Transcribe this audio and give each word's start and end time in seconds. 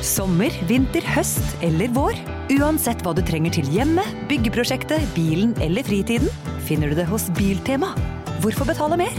Sommer, 0.00 0.54
vinter, 0.64 1.04
høst 1.12 1.44
eller 1.64 1.90
vår. 1.92 2.16
Uansett 2.56 3.02
hva 3.04 3.12
du 3.12 3.20
trenger 3.26 3.52
til 3.52 3.68
hjemmet, 3.68 4.08
byggeprosjektet, 4.30 5.04
bilen 5.12 5.52
eller 5.60 5.84
fritiden, 5.84 6.30
finner 6.64 6.88
du 6.88 6.96
det 6.96 7.06
hos 7.10 7.28
Biltema. 7.36 7.92
Hvorfor 8.40 8.64
betale 8.64 8.96
mer? 8.96 9.12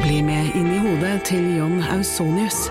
Bli 0.00 0.18
med 0.24 0.56
inn 0.56 0.72
i 0.72 0.80
hodet 0.80 1.14
til 1.28 1.44
John 1.58 1.82
Ausonius. 1.92 2.70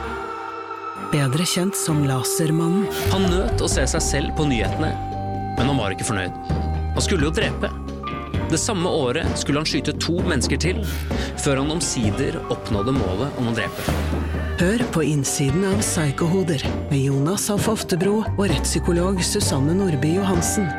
Bedre 1.13 1.45
kjent 1.45 1.77
som 1.77 2.01
Lasermannen. 2.09 2.89
Han 3.13 3.29
nøt 3.29 3.61
å 3.61 3.69
se 3.69 3.85
seg 3.93 4.01
selv 4.01 4.37
på 4.39 4.49
nyhetene, 4.49 4.95
men 5.59 5.69
han 5.69 5.77
var 5.77 5.93
ikke 5.93 6.09
fornøyd. 6.09 6.45
Han 6.95 7.05
skulle 7.05 7.29
jo 7.29 7.35
drepe. 7.37 7.69
Det 8.49 8.57
samme 8.57 8.89
året 8.89 9.39
skulle 9.39 9.59
han 9.59 9.67
skyte 9.67 9.93
to 10.01 10.19
mennesker 10.21 10.59
til, 10.61 10.81
før 11.41 11.63
han 11.63 11.71
omsider 11.73 12.37
oppnådde 12.53 12.93
målet 12.93 13.39
om 13.41 13.49
å 13.49 13.53
drepe. 13.57 13.95
Hør 14.59 14.83
på 14.95 15.03
innsiden 15.03 15.65
av 15.67 15.81
Psykohoder 15.81 16.61
med 16.91 17.01
Jonas 17.01 17.49
Alf 17.51 17.67
Oftebro 17.73 18.21
og 18.23 18.43
rettspsykolog 18.51 19.19
Susanne 19.25 19.73
Nordby 19.75 20.13
Johansen. 20.15 20.69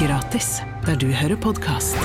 Gratis 0.00 0.60
der 0.86 0.96
du 1.00 1.10
hører 1.12 1.36
podkast. 1.36 1.98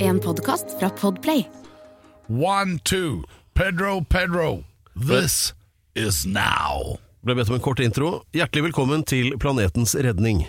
En 0.00 0.18
podkast 0.24 0.74
fra 0.80 0.90
Podplay. 0.98 1.44
One, 2.30 2.80
two, 2.82 3.22
Pedro, 3.54 4.00
Pedro. 4.00 4.64
This 4.96 5.52
is 5.94 6.24
now. 6.26 6.98
Ble 7.20 7.34
bedt 7.36 7.50
om 7.52 7.54
en 7.54 7.60
kort 7.60 7.80
intro. 7.84 8.22
Hjertelig 8.32 8.70
velkommen 8.70 9.02
til 9.04 9.34
Planetens 9.36 9.92
redning. 9.94 10.46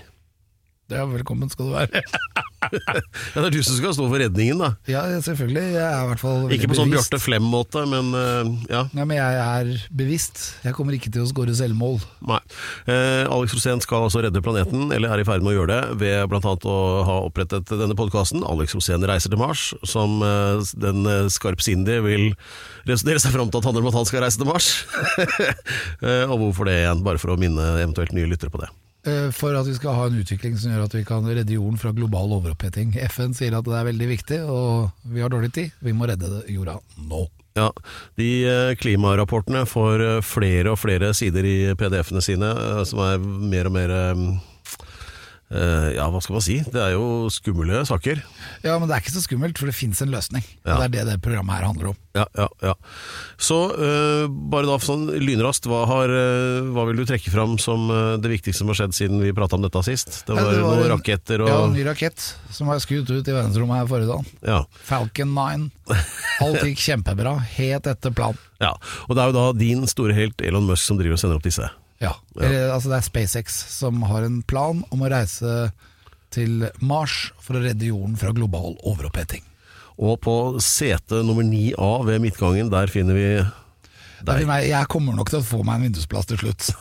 Ja, 0.91 1.05
velkommen 1.08 1.52
skal 1.52 1.72
du 1.72 1.76
være. 1.77 2.04
Ja, 2.62 3.41
det 3.41 3.48
er 3.48 3.54
du 3.55 3.63
som 3.66 3.73
skal 3.73 3.94
stå 3.95 4.05
for 4.05 4.22
redningen, 4.22 4.59
da. 4.62 4.68
ja, 4.90 5.02
selvfølgelig. 5.26 5.64
Jeg 5.73 5.81
er 5.81 6.04
i 6.04 6.09
hvert 6.12 6.22
fall 6.22 6.52
Ikke 6.54 6.70
på 6.70 6.77
sånn. 6.77 6.91
Bjarte 6.94 7.17
Flem-måte, 7.20 7.83
men 7.89 8.11
uh, 8.14 8.52
ja. 8.70 8.83
Nei, 8.94 9.06
men 9.09 9.17
jeg 9.17 9.39
er 9.42 9.72
bevisst. 9.98 10.44
Jeg 10.61 10.75
kommer 10.78 10.95
ikke 10.95 11.09
til 11.14 11.25
å 11.25 11.30
skåre 11.30 11.56
selvmål. 11.58 11.98
Nei. 12.30 12.38
Eh, 12.86 13.25
Alex 13.25 13.56
Rosén 13.58 13.81
skal 13.83 14.06
altså 14.06 14.22
redde 14.23 14.44
planeten, 14.45 14.92
eller 14.94 15.09
er 15.16 15.23
i 15.23 15.25
ferd 15.28 15.42
med 15.42 15.53
å 15.53 15.56
gjøre 15.58 15.72
det, 15.73 15.98
ved 16.03 16.30
bl.a. 16.31 16.53
å 16.53 16.78
ha 17.08 17.17
opprettet 17.26 17.73
denne 17.81 17.98
podkasten. 17.98 18.45
Alex 18.48 18.78
Rosén 18.78 19.05
reiser 19.09 19.33
til 19.33 19.42
Mars, 19.42 19.72
som 19.88 20.22
eh, 20.26 20.61
den 20.86 21.02
eh, 21.09 21.31
skarpsindige 21.33 22.05
vil 22.05 22.30
resonnere 22.89 23.23
seg 23.23 23.33
fram 23.36 23.50
til 23.50 23.61
at 23.61 23.72
handler 23.72 23.88
om 23.88 23.92
at 23.92 24.00
han 24.03 24.08
skal 24.11 24.26
reise 24.28 24.42
til 24.42 24.50
Mars. 24.52 24.70
eh, 26.05 26.30
og 26.30 26.38
hvorfor 26.45 26.70
det 26.70 26.78
igjen? 26.83 27.03
Bare 27.09 27.22
for 27.22 27.33
å 27.33 27.42
minne 27.42 27.73
eventuelt 27.81 28.14
nye 28.16 28.30
lyttere 28.30 28.53
på 28.53 28.61
det. 28.61 28.70
Eh, 29.07 29.31
For 29.33 29.55
at 29.57 29.66
vi 29.66 29.73
skal 29.73 29.95
ha 29.97 30.07
en 30.09 30.19
utvikling 30.21 30.57
som 30.61 30.73
gjør 30.73 30.85
at 30.85 30.95
vi 30.95 31.03
kan 31.07 31.25
redde 31.25 31.55
jorden 31.55 31.80
fra 31.81 31.94
global 31.95 32.35
overoppheting. 32.38 32.94
FN 33.09 33.33
sier 33.38 33.55
at 33.58 33.66
det 33.66 33.77
er 33.77 33.88
veldig 33.89 34.09
viktig, 34.11 34.41
og 34.45 34.91
vi 35.09 35.23
har 35.23 35.33
dårlig 35.33 35.52
tid. 35.55 35.71
Vi 35.81 35.93
må 35.97 36.09
redde 36.09 36.43
jorda 36.52 36.77
nå. 37.09 37.25
Ja, 37.58 37.67
De 38.16 38.30
eh, 38.47 38.75
klimarapportene 38.80 39.66
får 39.67 40.05
eh, 40.05 40.21
flere 40.23 40.71
og 40.75 40.80
flere 40.80 41.11
sider 41.17 41.47
i 41.49 41.58
PDF-ene 41.75 42.21
sine, 42.23 42.53
som 42.88 43.02
er 43.03 43.17
mer 43.19 43.67
og 43.67 43.75
mer 43.75 43.95
Ja, 45.52 46.05
hva 46.13 46.21
skal 46.23 46.38
man 46.38 46.44
si? 46.45 46.59
Det 46.71 46.80
er 46.80 46.94
jo 46.95 47.27
skumle 47.33 47.81
saker. 47.88 48.21
Ja, 48.63 48.77
men 48.80 48.88
det 48.88 48.95
er 48.95 49.02
ikke 49.03 49.11
så 49.17 49.23
skummelt, 49.25 49.58
for 49.59 49.67
det 49.67 49.75
fins 49.75 49.99
en 50.02 50.11
løsning. 50.13 50.45
Ja. 50.63 50.77
Og 50.77 50.80
det 50.80 50.85
er 50.88 50.93
det 50.93 51.03
det 51.09 51.17
programmet 51.25 51.58
her 51.58 51.66
handler 51.67 51.89
om. 51.91 51.97
Ja, 52.16 52.23
ja, 52.39 52.45
ja. 52.63 52.71
Så 53.39 53.58
uh, 53.71 54.25
bare 54.52 54.67
da 54.67 54.77
sånn 54.83 55.09
lynraskt, 55.19 55.67
hva, 55.71 55.81
har, 55.88 56.11
eh, 56.11 56.69
hva 56.75 56.83
vil 56.89 56.99
du 56.99 57.05
trekke 57.08 57.31
fram 57.31 57.58
som 57.59 57.85
uh, 57.91 58.16
det 58.19 58.31
viktigste 58.33 58.61
som 58.63 58.71
har 58.71 58.80
skjedd 58.81 58.95
siden 58.95 59.21
vi 59.23 59.31
prata 59.35 59.55
om 59.59 59.63
dette 59.63 59.83
sist? 59.88 60.21
Det 60.27 60.35
Ja, 60.35 60.43
var, 60.43 60.52
det 60.55 60.63
var 60.63 60.75
noen 60.80 60.85
en- 60.88 60.93
raketter 60.95 61.45
Ja, 61.47 61.59
en 61.65 61.75
ny 61.75 61.86
rakett 61.88 62.25
som 62.52 62.67
var 62.71 62.80
skutt 62.83 63.09
ut 63.11 63.27
i 63.27 63.36
verdensrommet 63.36 63.80
her 63.81 63.91
forrige 63.91 64.11
dag. 64.11 64.31
ja, 64.53 64.61
Falcon 64.88 65.36
9. 65.36 65.69
Alt 66.47 66.63
gikk 66.67 66.80
kjempebra, 66.83 67.36
helt 67.58 67.88
etter 67.91 68.11
planen. 68.15 68.39
ja. 68.63 68.71
Og 69.08 69.15
det 69.15 69.23
er 69.23 69.31
jo 69.31 69.38
da 69.39 69.45
din 69.59 69.83
store 69.88 70.15
helt 70.15 70.43
Elon 70.47 70.67
Musk 70.67 70.83
som 70.88 70.99
driver 70.99 71.15
og 71.19 71.23
sender 71.23 71.39
opp 71.39 71.47
disse. 71.47 71.67
Ja. 72.02 72.16
Eller, 72.39 72.72
altså 72.73 72.89
det 72.89 72.98
er 72.98 73.06
SpaceX 73.06 73.62
som 73.76 74.02
har 74.10 74.26
en 74.26 74.42
plan 74.50 74.82
om 74.89 75.04
å 75.06 75.10
reise 75.12 75.70
til 76.34 76.66
Mars 76.82 77.32
for 77.44 77.60
å 77.60 77.64
redde 77.64 77.92
jorden 77.92 78.17
fra 78.17 78.34
global 78.34 78.78
overoppheting. 78.88 79.44
Og 80.02 80.17
på 80.23 80.36
sete 80.64 81.22
nummer 81.28 81.45
9A 81.45 81.92
ved 82.08 82.23
midtgangen, 82.23 82.72
der 82.73 82.89
finner 82.89 83.17
vi 83.17 83.28
deg. 84.26 84.48
meg, 84.50 84.66
jeg 84.70 84.89
kommer 84.89 85.17
nok 85.17 85.30
til 85.30 85.42
å 85.42 85.45
få 85.45 85.62
meg 85.67 85.78
en 85.78 85.89
vindusplass 85.89 86.30
til 86.32 86.42
slutt. 86.42 86.72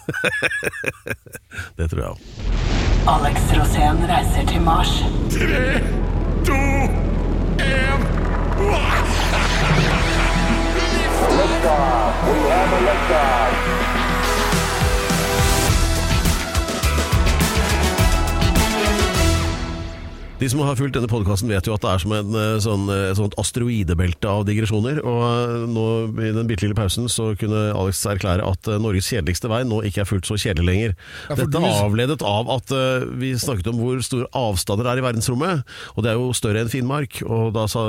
Det 1.79 1.91
tror 1.93 2.01
jeg 2.01 2.11
òg. 2.15 2.19
Alex 3.11 3.53
Rosén 3.57 4.01
reiser 4.09 4.49
til 4.49 4.65
Mars. 4.65 4.93
De 20.41 20.49
som 20.49 20.63
har 20.65 20.77
fulgt 20.79 20.95
denne 20.97 21.09
podkasten 21.11 21.51
vet 21.53 21.67
jo 21.69 21.75
at 21.77 21.83
det 21.85 21.89
er 21.93 22.01
som 22.01 22.13
en 22.17 22.37
eh, 22.41 22.55
sånn, 22.65 22.87
eh, 22.89 23.11
et 23.11 23.19
sånt 23.19 23.35
asteroidebelte 23.41 24.25
av 24.31 24.47
digresjoner. 24.49 25.03
Og 25.05 25.19
eh, 25.27 25.67
nå 25.69 25.83
i 26.17 26.31
den 26.33 26.49
bitte 26.49 26.65
lille 26.65 26.77
pausen 26.79 27.11
så 27.13 27.35
kunne 27.37 27.67
Alex 27.77 28.01
erklære 28.09 28.47
at 28.49 28.71
Norges 28.81 29.11
kjedeligste 29.13 29.51
vei 29.53 29.59
nå 29.69 29.83
ikke 29.85 30.01
er 30.01 30.09
fullt 30.09 30.31
så 30.31 30.39
kjedelig 30.41 30.65
lenger. 30.71 30.95
Ja, 31.29 31.37
Dette 31.43 31.61
du- 31.61 31.69
avledet 31.69 32.25
av 32.25 32.49
at 32.57 32.73
vi 33.21 33.35
snakket 33.37 33.69
om 33.69 33.83
hvor 33.83 34.01
store 34.07 34.31
avstander 34.33 34.89
det 34.89 34.95
er 34.95 35.03
i 35.03 35.07
verdensrommet. 35.11 35.63
Og 35.93 36.09
det 36.09 36.15
er 36.15 36.17
jo 36.23 36.33
større 36.33 36.65
enn 36.65 36.73
Finnmark. 36.73 37.21
Og 37.29 37.53
da 37.59 37.67
sa 37.69 37.85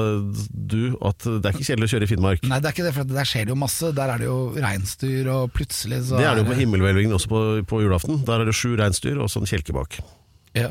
du 0.51 0.97
at 1.07 1.23
det 1.23 1.39
er 1.47 1.55
ikke 1.55 1.69
kjedelig 1.71 1.87
å 1.87 1.93
kjøre 1.95 2.09
i 2.09 2.11
Finnmark. 2.11 2.45
Nei, 2.51 2.59
det 2.59 2.67
er 2.73 2.75
ikke 2.75 2.87
det, 2.89 2.95
for 2.99 3.15
der 3.15 3.31
skjer 3.31 3.47
det 3.47 3.55
jo 3.55 3.59
masse. 3.63 3.95
Der 3.95 4.11
er 4.11 4.19
det 4.19 4.27
jo 4.27 4.37
reinsdyr, 4.59 5.31
og 5.37 5.55
plutselig 5.55 6.03
så 6.11 6.19
Det 6.19 6.27
er 6.27 6.35
det 6.35 6.43
jo 6.43 6.51
på 6.51 6.59
himmelhvelvingen 6.59 7.15
også 7.15 7.31
på, 7.31 7.41
på 7.71 7.83
julaften. 7.87 8.25
Der 8.27 8.43
er 8.43 8.51
det 8.51 8.59
sju 8.59 8.73
reinsdyr 8.75 9.23
og 9.23 9.31
sånn 9.31 9.47
kjelke 9.47 9.71
bak. 9.79 10.01
Ja. 10.57 10.67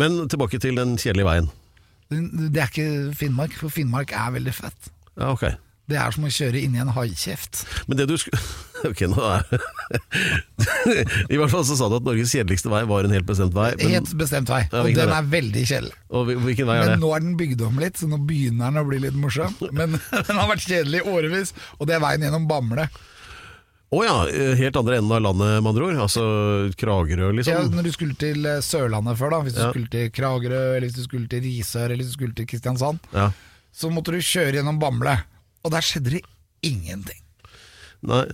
Men 0.00 0.18
tilbake 0.28 0.60
til 0.62 0.76
den 0.78 0.96
kjedelige 1.00 1.28
veien. 1.28 1.52
Det 2.10 2.52
det 2.54 2.62
er 2.62 2.68
ikke 2.70 3.14
Finnmark, 3.18 3.54
for 3.58 3.72
Finnmark 3.72 4.12
er 4.14 4.34
veldig 4.36 4.54
fett. 4.54 4.92
Ja, 5.16 5.32
ok. 5.32 5.48
Det 5.86 5.94
er 6.02 6.10
som 6.10 6.24
å 6.26 6.30
kjøre 6.34 6.58
inni 6.66 6.80
en 6.82 6.90
haikjeft. 6.90 7.60
Men 7.86 8.00
det 8.00 8.08
du 8.10 8.16
skulle 8.18 8.40
Ok, 8.90 9.04
nå 9.08 9.16
er 9.22 9.46
I 11.32 11.38
hvert 11.38 11.50
fall 11.52 11.62
så 11.66 11.76
sa 11.78 11.86
du 11.88 11.96
at 11.96 12.04
Norges 12.06 12.32
kjedeligste 12.34 12.70
vei 12.70 12.82
var 12.90 13.06
en 13.06 13.14
helt 13.14 13.26
bestemt 13.28 13.54
vei. 13.56 13.70
Men, 13.78 13.94
Helt 13.94 14.12
bestemt 14.18 14.50
vei, 14.50 14.64
Ja, 14.66 14.82
og 14.82 14.90
den 14.98 15.14
er 15.14 15.28
veldig 15.30 15.62
kjedelig. 15.70 15.94
og 16.10 16.32
hvilken 16.44 16.68
vei 16.68 16.76
er 16.82 16.90
Men 16.92 17.02
nå 17.02 17.12
er 17.16 17.22
den 17.24 17.36
bygd 17.38 17.62
om 17.66 17.78
litt, 17.82 17.98
så 18.02 18.10
nå 18.10 18.18
begynner 18.28 18.68
den 18.74 18.82
å 18.82 18.86
bli 18.88 19.00
litt 19.06 19.16
morsom. 19.18 19.54
Men 19.78 19.96
den 19.96 20.40
har 20.42 20.50
vært 20.50 20.66
kjedelig 20.66 21.04
i 21.04 21.14
årevis, 21.14 21.54
og 21.78 21.88
det 21.88 21.96
er 21.96 22.02
veien 22.04 22.26
gjennom 22.26 22.48
Bamble. 22.50 22.88
Å 23.94 24.00
ja, 24.02 24.14
helt 24.58 24.76
andre 24.80 24.96
enden 24.98 25.12
av 25.14 25.20
landet, 25.22 25.60
med 25.62 25.70
andre 25.70 25.84
ord. 25.86 25.98
Altså 26.02 26.22
Kragerø, 26.80 27.28
liksom? 27.36 27.54
Ja, 27.54 27.60
når 27.70 27.86
du 27.86 27.92
skulle 27.94 28.16
til 28.18 28.42
eh, 28.50 28.58
Sørlandet 28.66 29.18
før, 29.20 29.30
da 29.36 29.38
hvis 29.46 29.54
du 29.54 29.60
Ja. 29.62 29.68
skulle 29.70 29.90
til 29.92 30.08
Kragerø, 30.10 30.62
eller 30.76 30.88
hvis 30.88 30.96
du 30.98 31.04
skulle 31.06 31.28
til 31.30 31.44
Risør, 31.44 31.84
eller 31.92 32.02
hvis 32.02 32.10
du 32.10 32.16
skulle 32.18 32.34
til 32.34 32.48
Kristiansand, 32.50 32.98
Ja. 33.14 33.28
så 33.72 33.90
måtte 33.94 34.10
du 34.10 34.18
kjøre 34.18 34.58
gjennom 34.58 34.80
Bamble. 34.82 35.14
Og 35.64 35.70
der 35.70 35.80
skjedde 35.86 36.10
det 36.16 36.24
ingenting. 36.66 37.22
Nei. 38.02 38.24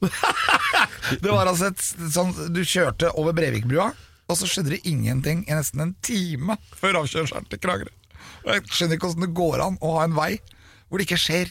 Det 1.20 1.30
var 1.32 1.48
altså 1.50 1.72
et 1.72 1.80
sånn 2.14 2.30
Du 2.54 2.60
kjørte 2.62 3.08
over 3.18 3.32
Brevikbrua, 3.34 3.88
og 4.28 4.36
så 4.38 4.46
skjedde 4.46 4.76
det 4.76 4.82
ingenting 4.86 5.40
i 5.48 5.56
nesten 5.56 5.80
en 5.82 5.94
time 6.06 6.54
før 6.78 7.00
avkjørselen 7.02 7.48
til 7.50 7.58
Kragerø. 7.58 7.90
Jeg 8.46 8.62
skjønner 8.70 8.94
ikke 8.98 9.08
hvordan 9.10 9.24
det 9.26 9.34
går 9.36 9.64
an 9.64 9.78
å 9.82 9.94
ha 9.98 10.04
en 10.06 10.14
vei 10.16 10.38
hvor 10.88 11.00
det 11.00 11.08
ikke 11.08 11.18
skjer 11.20 11.50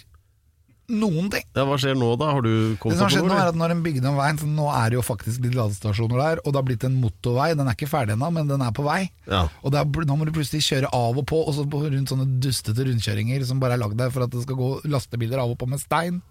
noen 0.88 1.28
ting. 1.32 1.44
Ja, 1.58 1.66
hva 1.68 1.76
skjer 1.82 1.98
nå, 2.00 2.14
da? 2.20 2.30
Har 2.32 2.46
du 2.46 2.52
Det 2.80 2.96
som 2.96 3.04
har 3.04 3.12
skjedd 3.12 3.28
nå 3.28 3.36
er 3.36 3.50
at 3.52 3.58
Når 3.60 3.74
en 3.74 3.84
bygde 3.84 4.08
om 4.08 4.16
veien, 4.20 4.40
så 4.40 4.48
nå 4.48 4.68
er 4.72 4.92
det 4.92 4.98
jo 4.98 5.04
faktisk 5.04 5.44
litt 5.44 5.58
ladestasjoner 5.58 6.22
der, 6.22 6.42
og 6.44 6.54
det 6.54 6.62
har 6.62 6.68
blitt 6.70 6.86
en 6.88 6.96
motorvei. 7.02 7.50
Den 7.60 7.68
er 7.68 7.76
ikke 7.76 7.90
ferdig 7.92 8.16
ennå, 8.16 8.30
men 8.34 8.48
den 8.48 8.64
er 8.64 8.72
på 8.76 8.86
vei. 8.88 9.02
Ja. 9.28 9.46
Og 9.62 9.76
det 9.76 9.82
er, 9.82 10.08
nå 10.08 10.18
må 10.18 10.28
du 10.28 10.34
plutselig 10.36 10.64
kjøre 10.70 10.92
av 10.96 11.20
og 11.20 11.28
på, 11.28 11.42
og 11.44 11.58
så 11.58 11.68
rundt 11.68 12.14
sånne 12.14 12.30
dustete 12.44 12.88
rundkjøringer 12.88 13.44
som 13.48 13.60
bare 13.64 13.76
er 13.76 13.84
lagd 13.84 14.00
der 14.00 14.14
for 14.16 14.24
at 14.26 14.34
det 14.34 14.46
skal 14.48 14.60
gå 14.60 14.72
lastebiler 14.88 15.44
av 15.44 15.54
og 15.54 15.60
på 15.60 15.70
med 15.70 15.84
stein. 15.84 16.22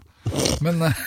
Men 0.65 0.81
eh, 0.89 1.07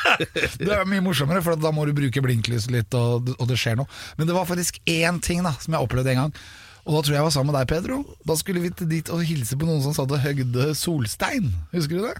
det 0.60 0.68
er 0.68 0.88
mye 0.88 1.04
morsommere, 1.04 1.40
for 1.44 1.56
da 1.56 1.72
må 1.72 1.88
du 1.88 1.96
bruke 1.96 2.24
blinklys 2.24 2.68
litt, 2.72 2.92
og, 2.96 3.32
og 3.38 3.46
det 3.48 3.58
skjer 3.60 3.80
noe. 3.80 3.88
Men 4.20 4.28
det 4.28 4.36
var 4.36 4.48
faktisk 4.50 4.82
én 4.84 5.22
ting 5.24 5.40
da 5.46 5.56
som 5.56 5.72
jeg 5.72 5.88
opplevde 5.88 6.12
en 6.12 6.26
gang. 6.26 6.40
Og 6.88 6.96
da 6.96 7.00
tror 7.04 7.14
jeg 7.14 7.20
jeg 7.20 7.28
var 7.28 7.32
sammen 7.34 7.52
med 7.52 7.60
deg, 7.60 7.68
Pedro. 7.70 8.02
Da 8.26 8.36
skulle 8.40 8.62
vi 8.64 8.72
til 8.76 8.88
dit 8.90 9.10
og 9.12 9.24
hilse 9.24 9.56
på 9.56 9.68
noen 9.68 9.82
som 9.84 9.94
satt 9.96 10.12
og 10.12 10.22
høgde 10.24 10.72
solstein. 10.78 11.52
Husker 11.74 12.00
du 12.00 12.06
det? 12.08 12.16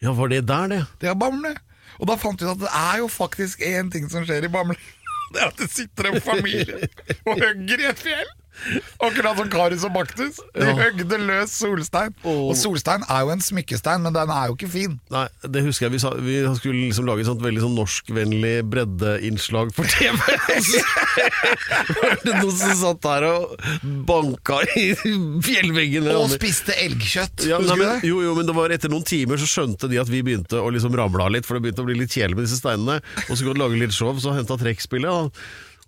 Ja, 0.00 0.14
var 0.16 0.30
det 0.32 0.46
der, 0.48 0.68
det? 0.72 0.84
Det 1.00 1.10
er 1.10 1.18
Bamble. 1.18 1.54
Og 2.00 2.08
da 2.08 2.16
fant 2.16 2.40
vi 2.40 2.48
ut 2.48 2.54
at 2.54 2.62
det 2.62 2.70
er 2.72 3.00
jo 3.02 3.08
faktisk 3.12 3.60
én 3.60 3.90
ting 3.92 4.08
som 4.12 4.24
skjer 4.24 4.46
i 4.48 4.52
Bamble. 4.52 4.78
Det 5.30 5.38
er 5.38 5.46
at 5.52 5.60
det 5.62 5.68
sitter 5.70 6.08
en 6.08 6.16
familie 6.24 6.88
og 7.22 7.36
hugger 7.38 7.78
i 7.78 7.84
et 7.86 8.00
fjell. 8.02 8.30
Akkurat 9.00 9.38
som 9.38 9.48
Karius 9.52 9.84
og 9.88 9.94
Baktus. 9.94 10.36
De 10.54 10.66
Ja. 10.66 10.74
høgde 10.76 11.16
løs 11.26 11.52
solstein. 11.56 12.12
Og 12.24 12.52
solstein 12.56 13.02
er 13.08 13.22
jo 13.24 13.30
en 13.32 13.40
smykkestein, 13.40 14.02
men 14.04 14.12
den 14.12 14.30
er 14.30 14.48
jo 14.50 14.56
ikke 14.58 14.68
fin. 14.70 14.98
Nei, 15.10 15.26
det 15.48 15.62
husker 15.64 15.86
jeg. 15.88 15.92
Vi, 15.96 15.98
sa, 16.02 16.10
vi 16.16 16.36
skulle 16.58 16.86
liksom 16.88 17.06
lage 17.08 17.24
et 17.24 17.30
sånt 17.30 17.40
veldig 17.42 17.62
sånn 17.64 17.76
norskvennlig 17.78 18.54
breddeinnslag 18.70 19.72
for 19.74 19.84
TV. 19.88 20.18
Hørte 22.00 22.34
noen 22.40 22.56
som 22.56 22.74
satt 22.80 23.00
der 23.04 23.26
og 23.30 23.56
banka 24.08 24.60
i 24.76 24.90
fjellveggene. 25.44 26.14
Og 26.20 26.30
spiste 26.34 26.76
elgkjøtt. 26.84 27.46
Ja, 27.50 27.58
nei, 27.62 27.74
du 27.76 27.82
men, 27.84 28.04
jo, 28.06 28.20
jo, 28.24 28.34
men 28.38 28.48
det 28.48 28.56
var 28.56 28.74
etter 28.74 28.92
noen 28.92 29.06
timer 29.08 29.40
så 29.40 29.48
skjønte 29.50 29.88
de 29.90 30.00
at 30.02 30.10
vi 30.12 30.22
begynte 30.26 30.60
å 30.60 30.68
liksom 30.74 30.94
ramle 30.98 31.24
av 31.26 31.34
litt, 31.34 31.48
for 31.48 31.56
det 31.58 31.64
begynte 31.68 31.84
å 31.84 31.88
bli 31.88 31.98
litt 32.02 32.12
kjedelig 32.14 32.36
med 32.38 32.48
disse 32.48 32.60
steinene. 32.60 33.00
Og 33.28 33.32
så 33.34 33.42
kunne 33.44 33.56
de 33.58 33.64
lage 33.64 33.80
litt 33.80 33.96
show, 33.96 34.12
så 34.20 34.34
henta 34.36 34.58
trekkspillet. 34.60 35.40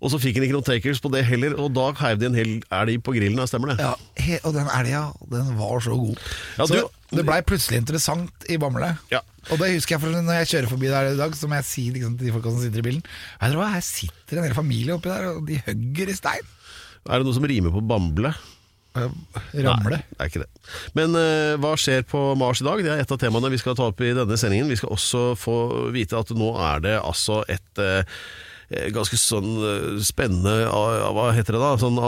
Og 0.03 0.11
så 0.11 0.19
fikk 0.19 0.35
han 0.37 0.43
ikke 0.45 0.57
noen 0.57 0.67
takers 0.67 0.99
på 0.99 1.09
det 1.13 1.21
heller, 1.25 1.53
og 1.63 1.69
da 1.75 1.85
heiv 2.01 2.19
de 2.19 2.27
en 2.27 2.35
hel 2.35 2.49
elg 2.75 2.97
på 3.05 3.13
grillen. 3.15 3.39
Stemmer 3.47 3.71
det? 3.71 3.77
Ja, 3.85 3.93
he, 4.19 4.39
og 4.43 4.55
den 4.57 4.67
elga, 4.67 5.05
den 5.31 5.53
var 5.59 5.83
så 5.85 5.95
god. 5.95 6.19
Ja, 6.59 6.67
så 6.67 6.81
du- 6.81 7.17
det 7.17 7.25
blei 7.27 7.39
plutselig 7.45 7.77
interessant 7.79 8.47
i 8.49 8.57
Bamble. 8.57 8.89
Ja. 9.13 9.21
Og 9.51 9.59
det 9.61 9.73
husker 9.75 9.95
jeg 9.95 10.01
for 10.01 10.09
når 10.09 10.39
jeg 10.41 10.49
kjører 10.51 10.69
forbi 10.71 10.89
der 10.91 11.11
i 11.13 11.17
dag, 11.19 11.35
så 11.35 11.47
må 11.47 11.55
jeg 11.59 11.67
si 11.67 11.83
liksom, 11.91 12.17
til 12.17 12.27
de 12.27 12.33
folka 12.35 12.51
som 12.51 12.61
sitter 12.63 12.79
i 12.79 12.85
bilen 12.87 13.01
Vet 13.03 13.51
dere 13.51 13.59
hva, 13.59 13.69
her 13.75 13.83
sitter 13.85 14.39
en 14.39 14.47
hel 14.47 14.55
familie 14.57 14.95
oppi 14.95 15.11
der, 15.11 15.27
og 15.33 15.47
de 15.47 15.59
hugger 15.67 16.09
i 16.09 16.15
stein. 16.17 16.51
Er 17.03 17.19
det 17.19 17.27
noe 17.27 17.35
som 17.35 17.47
rimer 17.47 17.71
på 17.75 17.83
bamble? 17.85 18.33
Ramle. 18.93 19.97
Nei, 19.97 19.99
det 20.05 20.21
er 20.21 20.29
ikke 20.29 20.43
det. 20.43 20.49
Men 20.97 21.15
uh, 21.17 21.55
hva 21.61 21.73
skjer 21.81 22.03
på 22.07 22.21
Mars 22.39 22.61
i 22.61 22.67
dag? 22.67 22.83
Det 22.85 22.91
er 22.93 23.01
et 23.01 23.13
av 23.15 23.19
temaene 23.21 23.49
vi 23.53 23.59
skal 23.61 23.77
ta 23.77 23.87
opp 23.89 24.01
i 24.05 24.11
denne 24.13 24.37
sendingen. 24.39 24.69
Vi 24.69 24.77
skal 24.79 24.93
også 24.93 25.23
få 25.39 25.55
vite 25.95 26.19
at 26.19 26.33
nå 26.37 26.51
er 26.61 26.83
det 26.85 26.95
altså 27.01 27.41
et 27.49 27.81
eh, 27.81 28.05
ganske 28.95 29.17
sånn 29.19 29.49
eh, 29.63 30.01
spennende 30.03 30.67
ah, 30.69 31.09
Hva 31.15 31.29
heter 31.35 31.57
det 31.57 31.61
da? 31.61 31.71
Sånn 31.81 31.99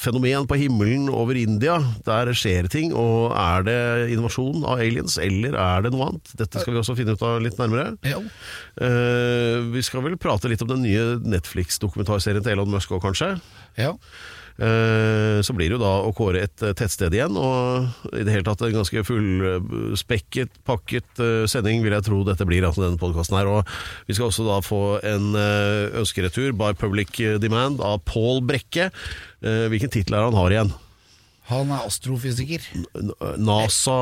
fenomen 0.00 0.48
på 0.48 0.58
himmelen 0.60 1.08
over 1.12 1.38
India. 1.38 1.78
Der 2.06 2.30
skjer 2.36 2.68
ting. 2.72 2.94
Og 2.96 3.34
er 3.36 3.66
det 3.66 3.78
invasjon 4.14 4.64
av 4.64 4.82
aliens, 4.82 5.18
eller 5.22 5.56
er 5.58 5.84
det 5.86 5.92
noe 5.94 6.10
annet? 6.10 6.34
Dette 6.38 6.62
skal 6.62 6.74
vi 6.74 6.82
også 6.82 6.96
finne 6.98 7.16
ut 7.16 7.26
av 7.26 7.40
litt 7.44 7.60
nærmere. 7.60 7.92
Eh, 8.08 9.58
vi 9.74 9.84
skal 9.86 10.04
vel 10.06 10.18
prate 10.20 10.50
litt 10.50 10.64
om 10.64 10.72
den 10.72 10.84
nye 10.86 11.06
Netflix-dokumentarserien 11.24 12.44
til 12.44 12.56
Elon 12.56 12.72
Musk 12.72 12.92
òg, 12.94 13.02
kanskje. 13.04 13.34
Ja. 13.78 13.94
Eh, 14.58 15.38
Så 15.46 15.54
blir 15.54 15.68
det 15.70 15.76
jo 15.76 15.82
da 15.84 15.92
å 16.02 16.10
kåre 16.16 16.40
et 16.48 16.62
eh, 16.66 16.72
tettsted 16.74 17.14
igjen, 17.14 17.36
og 17.38 17.86
i 18.10 18.24
det 18.26 18.32
hele 18.34 18.42
tatt 18.48 18.64
en 18.66 18.74
ganske 18.74 19.04
fullspekket, 19.06 20.50
pakket 20.66 21.22
eh, 21.22 21.44
sending 21.50 21.84
vil 21.84 21.94
jeg 21.94 22.06
tro 22.08 22.24
dette 22.26 22.46
blir, 22.48 22.66
altså 22.66 22.82
denne 22.86 22.98
podkasten 22.98 23.38
her. 23.38 23.46
Og 23.60 23.70
vi 24.08 24.16
skal 24.18 24.32
også 24.32 24.48
da 24.48 24.58
få 24.66 24.80
en 25.06 25.30
ønskeretur 26.02 26.52
by 26.58 26.72
public 26.78 27.14
demand 27.42 27.78
av 27.84 28.02
Pål 28.08 28.42
Brekke. 28.48 28.90
Hvilken 29.40 29.92
tittel 29.94 30.18
er 30.18 30.26
han 30.26 30.34
har 30.38 30.54
igjen? 30.56 30.74
Han 31.48 31.70
er 31.72 31.86
astrofysiker. 31.88 32.60
NASA 33.40 33.94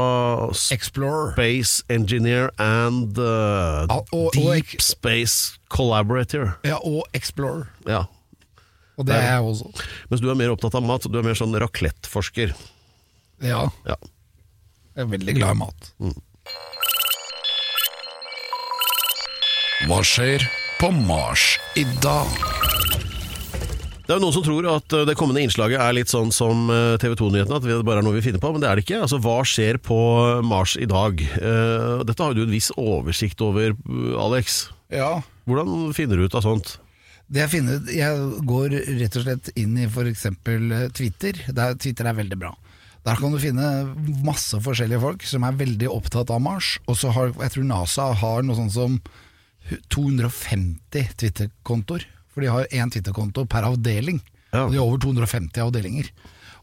Explorer. 0.74 1.30
Space 1.36 1.84
Engineer 1.92 2.48
and 2.58 3.18
uh, 3.22 3.86
og- 3.86 4.08
og 4.10 4.32
Deep 4.34 4.72
og 4.74 4.82
Space 4.82 5.58
Collaborator. 5.70 6.56
Ja, 6.66 6.80
og 6.82 7.04
Explorer. 7.14 7.68
Ja. 7.86 8.06
Og 8.96 9.04
det 9.04 9.14
er 9.16 9.26
jeg 9.36 9.44
også. 9.50 9.70
Mens 10.10 10.22
du 10.24 10.30
er 10.32 10.38
mer 10.40 10.52
opptatt 10.54 10.74
av 10.78 10.84
mat, 10.86 11.04
du 11.04 11.18
er 11.20 11.26
mer 11.26 11.36
sånn 11.36 11.52
raclettforsker. 11.60 12.54
Ja, 13.44 13.66
Ja. 13.84 13.96
jeg 14.96 15.04
er 15.04 15.10
veldig 15.12 15.34
glad 15.36 15.50
i 15.56 15.58
mat. 15.60 15.90
Hva 19.86 19.98
skjer 20.06 20.40
på 20.80 20.88
Mars 21.06 21.58
i 21.76 21.84
dag? 22.00 22.30
Det 24.06 24.14
er 24.14 24.20
jo 24.20 24.22
noen 24.22 24.34
som 24.36 24.44
tror 24.46 24.66
at 24.70 24.94
eh, 24.94 25.02
det 25.08 25.16
kommende 25.18 25.42
innslaget 25.42 25.80
er 25.82 25.92
litt 25.96 26.08
sånn 26.12 26.30
som 26.32 26.68
TV 27.02 27.16
2-nyhetene, 27.18 27.56
at 27.58 27.64
det 27.66 27.78
bare 27.84 27.98
er 28.00 28.06
noe 28.06 28.14
vi 28.14 28.22
finner 28.22 28.38
på, 28.42 28.52
men 28.54 28.62
det 28.62 28.68
er 28.70 28.78
det 28.78 28.84
ikke. 28.86 29.00
Altså, 29.02 29.18
Hva 29.18 29.40
skjer 29.42 29.80
på 29.82 29.96
Mars 30.46 30.76
i 30.78 30.86
dag? 30.86 31.18
Eh, 31.20 32.04
Dette 32.06 32.22
har 32.22 32.36
du 32.36 32.44
en 32.44 32.52
viss 32.54 32.70
oversikt 32.78 33.42
over, 33.42 33.74
eh, 33.74 34.12
Alex. 34.22 34.68
Ja, 34.94 35.20
Hvordan 35.46 35.90
finner 35.94 36.16
du 36.18 36.24
ut 36.30 36.34
av 36.38 36.42
sånt? 36.46 36.76
Det 37.26 37.42
jeg 37.42 37.50
finner 37.56 37.80
ut 37.80 37.88
Jeg 37.90 38.42
går 38.46 38.74
rett 39.00 39.18
og 39.18 39.24
slett 39.24 39.50
inn 39.58 39.74
i 39.80 39.88
f.eks. 39.88 40.26
Twitter. 40.94 41.40
Der, 41.50 41.74
Twitter 41.80 42.10
er 42.10 42.18
veldig 42.20 42.38
bra. 42.38 42.52
Der 43.06 43.18
kan 43.18 43.34
du 43.34 43.38
finne 43.38 43.66
masse 44.26 44.58
forskjellige 44.62 45.02
folk 45.02 45.26
som 45.26 45.46
er 45.46 45.58
veldig 45.58 45.90
opptatt 45.92 46.30
av 46.34 46.42
Mars. 46.42 46.76
Og 46.90 46.98
så 46.98 47.12
har 47.14 47.32
jeg 47.34 47.54
tror 47.54 47.68
NASA 47.68 48.10
har 48.22 48.46
noe 48.46 48.58
sånt 48.58 48.74
som 48.74 48.98
250 49.94 51.12
Twitter-kontoer. 51.18 52.06
For 52.34 52.44
de 52.44 52.50
har 52.52 52.70
én 52.74 52.90
Twitter-konto 52.92 53.46
per 53.50 53.66
avdeling. 53.68 54.20
Ja. 54.52 54.66
De 54.70 54.78
har 54.78 54.84
over 54.86 55.00
250 55.02 55.62
avdelinger. 55.66 56.10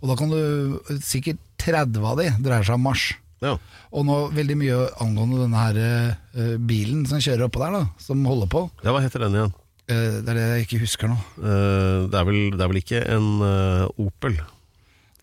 Og 0.04 0.12
da 0.12 0.20
kan 0.20 0.32
du 0.32 1.00
Sikkert 1.04 1.40
30 1.64 2.04
av 2.04 2.20
de 2.20 2.28
dreier 2.44 2.68
seg 2.68 2.76
om 2.76 2.88
Mars. 2.90 3.14
Ja. 3.44 3.58
Og 3.96 4.06
nå 4.08 4.18
veldig 4.36 4.56
mye 4.60 4.78
angående 5.04 5.42
denne 5.42 5.64
her 5.64 5.80
uh, 5.80 6.56
bilen 6.60 7.04
som 7.08 7.24
kjører 7.24 7.48
oppå 7.48 7.60
der, 7.64 7.76
da, 7.76 7.84
som 8.04 8.24
holder 8.28 8.52
på. 8.52 8.64
ja, 8.84 8.92
hva 8.92 9.04
heter 9.04 9.26
den 9.26 9.36
igjen? 9.40 9.54
Eh, 9.92 10.20
det 10.24 10.32
er 10.32 10.38
det 10.38 10.44
jeg 10.48 10.68
ikke 10.68 10.82
husker 10.86 11.12
nå. 11.12 11.18
Eh, 11.44 12.06
det, 12.08 12.16
er 12.16 12.28
vel, 12.28 12.40
det 12.56 12.64
er 12.64 12.72
vel 12.72 12.80
ikke 12.80 13.02
en 13.12 13.30
eh, 13.44 14.04
Opel? 14.06 14.38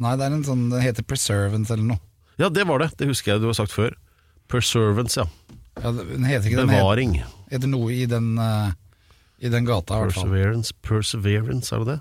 Nei, 0.01 0.13
det 0.21 0.27
er 0.27 0.37
en 0.37 0.45
sånn, 0.45 0.67
den 0.73 0.85
heter 0.85 1.07
Preservance 1.07 1.73
eller 1.73 1.95
noe. 1.95 2.03
Ja, 2.41 2.49
det 2.53 2.67
var 2.69 2.83
det. 2.83 2.91
Det 3.01 3.09
husker 3.09 3.35
jeg 3.35 3.43
du 3.43 3.49
har 3.51 3.57
sagt 3.57 3.73
før. 3.73 3.97
Preservance, 4.53 5.21
ja. 5.21 5.57
Ja, 5.81 5.93
den 5.97 6.27
heter 6.29 6.51
ikke 6.51 6.65
den 6.65 6.73
heter, 6.75 7.33
heter 7.53 7.71
noe 7.71 7.93
i 7.95 8.05
den, 8.11 8.33
uh, 8.41 8.73
i 9.41 9.49
den 9.53 9.65
gata, 9.69 9.97
i 9.97 10.07
hvert 10.07 10.17
fall. 10.17 10.29
Perseverance, 10.29 10.75
perseverance, 10.85 11.73
er 11.73 11.85
det 11.85 11.95
det? 11.95 11.99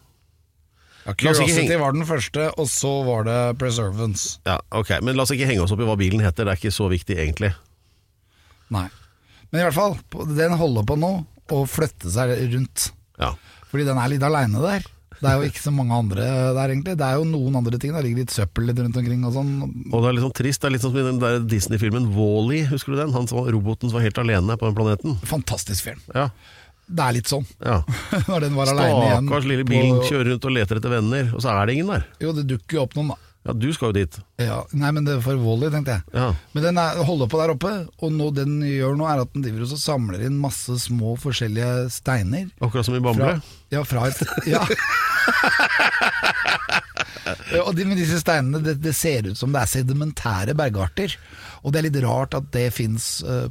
Ja, 1.06 1.16
Curiosity 1.16 1.78
var 1.80 1.96
den 1.96 2.08
første, 2.08 2.50
og 2.60 2.68
så 2.72 2.92
var 3.08 3.28
det 3.28 3.38
Preservance. 3.62 4.40
Ja, 4.48 4.58
ok. 4.76 4.98
Men 5.06 5.16
la 5.16 5.24
oss 5.24 5.32
ikke 5.36 5.48
henge 5.48 5.64
oss 5.64 5.76
opp 5.76 5.84
i 5.84 5.88
hva 5.88 5.96
bilen 6.00 6.24
heter, 6.24 6.48
det 6.48 6.56
er 6.56 6.60
ikke 6.60 6.76
så 6.76 6.90
viktig 6.92 7.20
egentlig. 7.20 7.54
Nei. 8.74 8.88
Men 9.50 9.62
i 9.62 9.68
hvert 9.68 9.78
fall, 9.78 9.96
den 10.36 10.58
holder 10.60 10.88
på 10.88 11.00
nå 11.00 11.14
å 11.54 11.64
flytte 11.70 12.12
seg 12.14 12.32
rundt. 12.54 12.92
Ja. 13.20 13.34
Fordi 13.70 13.86
den 13.88 14.00
er 14.02 14.10
litt 14.14 14.24
aleine 14.26 14.62
der. 14.64 14.86
Det 15.20 15.28
er 15.28 15.42
jo 15.42 15.50
ikke 15.50 15.60
så 15.66 15.72
mange 15.76 15.92
andre 15.92 16.24
der, 16.56 16.72
egentlig. 16.72 16.94
Det 16.96 17.04
er 17.04 17.18
jo 17.20 17.26
noen 17.28 17.58
andre 17.60 17.76
ting. 17.82 17.92
Det 17.92 18.04
ligger 18.06 18.22
litt 18.22 18.32
søppel 18.32 18.70
litt 18.70 18.78
rundt 18.80 18.96
omkring 19.02 19.26
og 19.28 19.34
sånn. 19.36 19.50
Og 19.92 19.98
det 20.00 20.08
er 20.08 20.16
litt 20.16 20.24
sånn 20.24 20.36
trist. 20.38 20.62
Det 20.64 20.70
er 20.70 20.74
litt 20.78 20.86
sånn 20.86 20.94
som 20.96 21.02
i 21.02 21.08
den 21.10 21.20
der 21.20 21.42
Disney-filmen 21.44 22.08
Wall-E, 22.16 22.62
husker 22.72 22.96
du 22.96 23.02
den? 23.02 23.12
Han 23.18 23.28
som 23.28 23.42
var 23.42 23.52
roboten 23.52 23.92
som 23.92 24.00
var 24.00 24.06
helt 24.08 24.22
alene 24.24 24.56
på 24.56 24.70
den 24.70 24.78
planeten. 24.80 25.18
Fantastisk 25.28 25.90
film. 25.90 26.00
Ja, 26.16 26.30
Det 26.90 27.04
er 27.06 27.14
litt 27.20 27.28
sånn. 27.30 27.44
ja. 27.62 27.82
Når 28.32 28.48
den 28.48 28.56
var 28.58 28.72
aleine 28.72 29.04
igjen. 29.10 29.28
Stakkars 29.28 29.50
lille 29.52 29.66
på- 29.68 30.08
kjører 30.08 30.32
rundt 30.32 30.48
og 30.48 30.56
leter 30.56 30.80
etter 30.80 30.90
venner, 30.96 31.34
og 31.36 31.44
så 31.44 31.52
er 31.52 31.68
det 31.68 31.76
ingen 31.76 31.92
der. 31.92 32.08
Jo, 32.24 32.32
det 32.40 32.48
dukker 32.50 32.80
jo 32.80 32.86
opp 32.88 32.96
noen, 32.98 33.12
da. 33.12 33.20
Ja, 33.50 33.56
du 33.58 33.70
skal 33.74 33.90
jo 33.90 33.98
dit. 33.98 34.18
Ja, 34.38 34.60
nei, 34.78 34.92
men 34.94 35.08
det 35.08 35.16
er 35.16 35.24
for 35.26 35.40
Wally, 35.42 35.72
tenkte 35.74 35.96
jeg. 35.98 36.04
Ja. 36.14 36.28
Men 36.54 36.68
den 36.68 36.78
er, 36.82 37.00
holder 37.08 37.30
på 37.32 37.40
der 37.42 37.54
oppe, 37.56 37.72
og 37.98 38.20
det 38.20 38.46
den 38.46 38.60
gjør 38.62 38.94
nå, 39.00 39.08
er 39.10 39.24
at 39.24 39.34
den 39.34 39.46
driver 39.46 39.66
og 39.66 39.82
samler 39.82 40.22
inn 40.28 40.38
masse 40.42 40.78
små 40.86 41.16
forskjellige 41.18 41.90
steiner. 41.98 42.52
Akkurat 42.62 42.86
som 42.86 42.98
i 42.98 43.02
Bamble. 43.02 43.40
Fra, 43.40 43.58
ja, 43.74 43.82
fra 43.88 44.06
et 44.12 44.22
Ja. 44.54 44.62
Ja, 47.50 47.64
og 47.66 47.76
de, 47.78 47.86
med 47.90 47.98
disse 47.98 48.20
steinene, 48.22 48.62
det, 48.64 48.76
det 48.84 48.94
ser 48.98 49.30
ut 49.32 49.38
som 49.40 49.54
det 49.54 49.62
er 49.64 49.72
sedimentære 49.72 50.54
bergarter. 50.58 51.16
Og 51.64 51.74
det 51.74 51.80
er 51.82 51.88
litt 51.90 52.00
rart 52.06 52.36
at 52.38 52.48
det 52.54 52.68
fins 52.72 53.08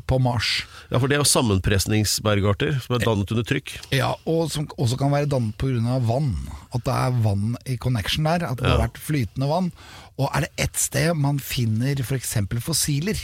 på 0.08 0.18
Mars. 0.22 0.62
Ja, 0.88 0.96
for 0.96 1.10
det 1.10 1.18
er 1.18 1.22
jo 1.22 1.28
sammenpresningsbergarter 1.28 2.78
som 2.84 2.96
er 2.96 3.04
dannet 3.04 3.32
under 3.34 3.46
trykk. 3.48 3.74
Ja, 3.92 4.14
Og 4.28 4.48
som 4.52 4.68
også 4.78 4.98
kan 5.00 5.12
være 5.12 5.28
dannet 5.30 5.58
pga. 5.60 5.98
vann. 6.08 6.32
At 6.72 6.84
det 6.86 6.94
er 6.94 7.18
vann 7.24 7.56
i 7.66 7.76
connection 7.76 8.24
der. 8.24 8.46
At 8.48 8.62
det 8.62 8.70
har 8.70 8.84
vært 8.86 9.00
flytende 9.02 9.50
vann. 9.50 9.72
Og 10.18 10.30
er 10.32 10.46
det 10.46 10.52
ett 10.68 10.78
sted 10.80 11.12
man 11.18 11.38
finner 11.38 12.00
f.eks. 12.02 12.36
fossiler, 12.64 13.18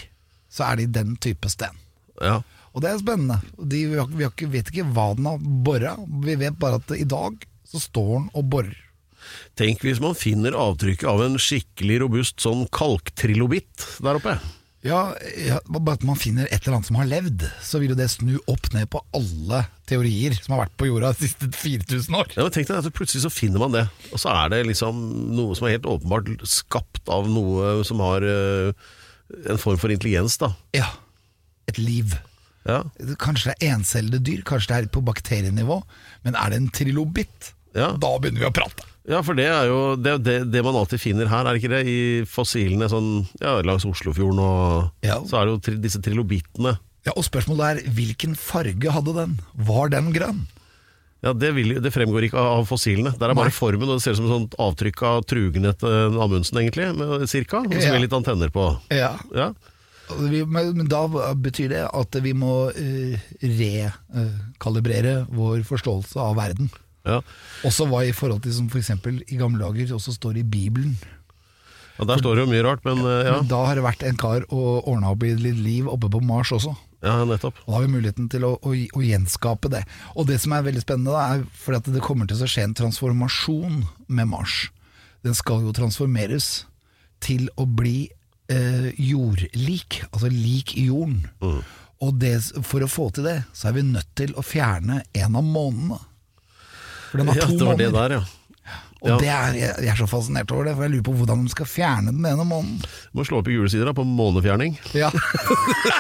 så 0.53 0.69
er 0.69 0.77
det 0.77 0.89
i 0.89 0.95
den 1.01 1.17
type 1.17 1.49
sten. 1.51 1.81
Ja. 2.21 2.43
Og 2.75 2.83
det 2.83 2.91
er 2.91 3.01
spennende. 3.01 3.41
De, 3.59 3.87
vi, 3.89 3.99
har, 3.99 4.07
vi 4.11 4.27
har 4.27 4.53
vet 4.53 4.71
ikke 4.71 4.87
hva 4.95 5.13
den 5.17 5.27
har 5.31 5.39
bora. 5.39 5.97
Vi 6.27 6.37
vet 6.39 6.59
bare 6.61 6.81
at 6.83 6.95
i 6.99 7.07
dag 7.09 7.41
så 7.65 7.81
står 7.83 8.13
den 8.19 8.29
og 8.35 8.51
borer. 8.53 8.77
Tenk 9.59 9.85
hvis 9.87 10.03
man 10.03 10.17
finner 10.19 10.57
avtrykket 10.59 11.09
av 11.11 11.23
en 11.25 11.39
skikkelig 11.41 12.03
robust 12.05 12.45
sånn 12.45 12.67
kalktrilobitt 12.75 13.89
der 14.05 14.21
oppe. 14.21 14.39
Ja, 14.85 15.15
ja, 15.41 15.63
bare 15.65 15.97
at 15.97 16.03
man 16.05 16.19
finner 16.21 16.45
et 16.53 16.67
eller 16.67 16.77
annet 16.77 16.89
som 16.91 16.99
har 17.01 17.09
levd, 17.09 17.47
så 17.65 17.79
vil 17.81 17.95
jo 17.95 17.97
det 17.97 18.11
snu 18.13 18.35
opp 18.53 18.67
ned 18.75 18.91
på 18.93 19.01
alle 19.17 19.63
teorier 19.89 20.35
som 20.37 20.53
har 20.53 20.67
vært 20.67 20.75
på 20.77 20.91
jorda 20.91 21.15
de 21.15 21.25
siste 21.25 21.49
4000 21.57 22.19
år. 22.19 22.29
Ja, 22.37 22.45
men 22.45 22.53
tenk 22.53 22.69
deg 22.69 22.83
at 22.83 22.97
Plutselig 22.97 23.25
så 23.25 23.33
finner 23.33 23.65
man 23.65 23.73
det, 23.73 23.87
og 24.13 24.21
så 24.21 24.35
er 24.35 24.53
det 24.53 24.61
liksom 24.69 25.01
noe 25.39 25.57
som 25.57 25.71
er 25.71 25.79
helt 25.79 25.89
åpenbart 25.89 26.29
skapt 26.45 27.09
av 27.09 27.31
noe 27.33 27.79
som 27.89 28.03
har 28.05 28.29
uh, 28.29 28.93
en 29.49 29.63
form 29.63 29.81
for 29.81 29.95
intelligens. 29.95 30.37
da. 30.43 30.53
Ja, 30.77 30.91
et 31.71 31.81
liv. 31.81 32.19
Ja, 32.69 32.83
Kanskje 33.21 33.53
det 33.53 33.57
er 33.65 33.79
encellede 33.79 34.21
dyr, 34.25 34.45
kanskje 34.45 34.71
det 34.71 34.77
er 34.77 34.93
på 34.93 35.05
bakterienivå, 35.05 35.81
men 36.29 36.37
er 36.37 36.53
det 36.53 36.61
en 36.61 36.73
trilobitt? 36.73 37.55
Ja. 37.73 37.95
Da 37.97 38.13
begynner 38.21 38.45
vi 38.45 38.53
å 38.53 38.55
prate. 38.55 38.85
Ja 39.11 39.21
for 39.27 39.37
det 39.39 39.47
er 39.51 39.69
jo 39.69 39.79
det, 40.01 40.17
det, 40.25 40.39
det 40.53 40.65
man 40.65 40.79
alltid 40.81 41.03
finner 41.03 41.29
her, 41.31 41.45
er 41.45 41.55
det 41.55 41.63
ikke 41.63 41.75
det? 41.75 41.83
I 41.91 42.01
fossilene 42.29 42.89
sånn, 42.93 43.13
ja, 43.43 43.59
langs 43.67 43.87
Oslofjorden 43.89 44.41
og 44.43 45.07
Ja. 45.07 45.21
Så 45.29 45.41
er 45.41 45.47
det 45.47 45.55
jo 45.57 45.63
tri, 45.69 45.79
disse 45.83 46.03
trilobittene. 46.05 46.77
Ja, 47.05 47.13
Og 47.19 47.27
spørsmålet 47.27 47.85
er 47.85 47.95
hvilken 47.97 48.37
farge 48.39 48.93
hadde 48.95 49.13
den? 49.17 49.39
Var 49.69 49.93
den 49.93 50.13
grønn? 50.15 50.45
Ja, 51.25 51.33
det, 51.33 51.55
vil, 51.57 51.77
det 51.81 51.93
fremgår 51.93 52.27
ikke 52.27 52.41
av 52.41 52.67
fossilene. 52.69 53.15
Der 53.17 53.33
er 53.33 53.37
bare 53.37 53.49
Nei. 53.49 53.57
formen, 53.57 53.89
og 53.89 53.97
det 53.97 54.05
ser 54.05 54.13
ut 54.13 54.19
som 54.21 54.27
et 54.29 54.35
sånt 54.35 54.57
avtrykk 54.61 55.05
av 55.09 55.23
trugen 55.29 55.65
etter 55.71 56.19
Amundsen, 56.21 56.59
egentlig, 56.61 56.91
med, 56.99 57.25
cirka. 57.33 57.63
Og 57.65 57.77
så 57.81 57.95
med 57.95 58.05
litt 58.05 58.17
antenner 58.17 58.53
på. 58.53 58.67
Ja. 58.93 59.15
Ja. 59.33 59.53
Men, 60.21 60.83
da 60.93 61.07
betyr 61.33 61.71
det 61.73 61.85
at 61.89 62.19
vi 62.21 62.35
må 62.37 62.69
uh, 62.77 63.29
rekalibrere 63.41 65.23
vår 65.33 65.65
forståelse 65.65 66.21
av 66.21 66.37
verden. 66.37 66.69
Ja. 67.05 67.21
Også 67.69 67.87
hva 67.91 68.03
i 68.09 68.15
forhold 68.17 68.43
til 68.45 68.55
som 68.57 68.71
f.eks. 68.73 68.91
i 69.29 69.37
gamle 69.41 69.61
dager 69.65 69.95
også 69.97 70.15
står 70.17 70.39
i 70.41 70.47
Bibelen. 70.47 70.97
Ja, 71.99 72.07
der 72.09 72.19
står 72.19 72.35
det 72.35 72.43
jo 72.47 72.51
mye 72.51 72.65
rart, 72.67 72.83
men 72.87 72.99
eh, 73.07 73.21
ja. 73.29 73.37
Men 73.39 73.49
da 73.53 73.61
har 73.69 73.79
det 73.79 73.85
vært 73.85 74.03
en 74.09 74.17
kar 74.19 74.43
og 74.49 74.89
ordna 74.91 75.13
opp 75.15 75.23
i 75.23 75.35
litt 75.39 75.61
liv 75.63 75.87
oppe 75.93 76.09
på 76.11 76.19
Mars 76.27 76.51
også. 76.57 76.73
ja, 77.05 77.21
nettopp. 77.29 77.61
Da 77.67 77.77
har 77.77 77.85
vi 77.85 77.93
muligheten 77.93 78.27
til 78.33 78.47
å, 78.49 78.55
å, 78.59 78.73
å 78.75 79.05
gjenskape 79.05 79.71
det. 79.71 79.85
Og 80.17 80.27
det 80.27 80.41
som 80.43 80.57
er 80.57 80.65
veldig 80.67 80.83
spennende, 80.83 81.13
da, 81.15 81.37
er 81.37 81.45
fordi 81.61 81.79
at 81.83 81.93
det 81.95 82.03
kommer 82.03 82.27
til 82.27 82.41
å 82.43 82.49
skje 82.51 82.65
en 82.67 82.75
transformasjon 82.81 83.85
med 84.09 84.31
Mars. 84.33 84.57
Den 85.23 85.37
skal 85.39 85.63
jo 85.63 85.73
transformeres 85.77 86.65
til 87.25 87.47
å 87.61 87.65
bli 87.69 88.09
eh, 88.53 88.91
jordlik, 89.01 90.01
altså 90.11 90.33
lik 90.33 90.75
i 90.81 90.89
jorden. 90.89 91.23
Og 92.03 92.19
det, 92.21 92.35
for 92.67 92.83
å 92.85 92.91
få 92.91 93.07
til 93.15 93.29
det, 93.31 93.39
så 93.57 93.71
er 93.71 93.79
vi 93.79 93.87
nødt 93.87 94.11
til 94.19 94.35
å 94.37 94.43
fjerne 94.45 94.99
en 95.15 95.39
av 95.39 95.47
månedene. 95.47 96.01
For 97.15 97.19
den 97.23 97.29
har 97.31 97.37
Ja, 97.39 97.47
det 97.47 97.67
var 97.67 97.77
det 97.79 97.93
der, 97.95 98.11
ja. 98.11 98.23
Og 99.05 99.11
ja. 99.11 99.17
det 99.21 99.29
er, 99.29 99.57
jeg, 99.59 99.89
er 99.93 99.99
så 99.99 100.07
fascinert 100.09 100.49
over 100.55 100.65
det, 100.65 100.73
for 100.79 100.87
jeg 100.87 100.95
lurer 100.95 101.05
på 101.05 101.13
hvordan 101.19 101.43
de 101.45 101.51
skal 101.53 101.67
fjerne 101.69 102.13
den 102.15 102.25
ene 102.25 102.45
Du 102.49 103.19
Må 103.19 103.25
slå 103.29 103.43
opp 103.43 103.49
i 103.53 103.57
gule 103.59 103.69
sider 103.69 103.91
da, 103.91 103.93
på 103.97 104.05
månefjerning. 104.09 104.79
Ja. 104.97 105.11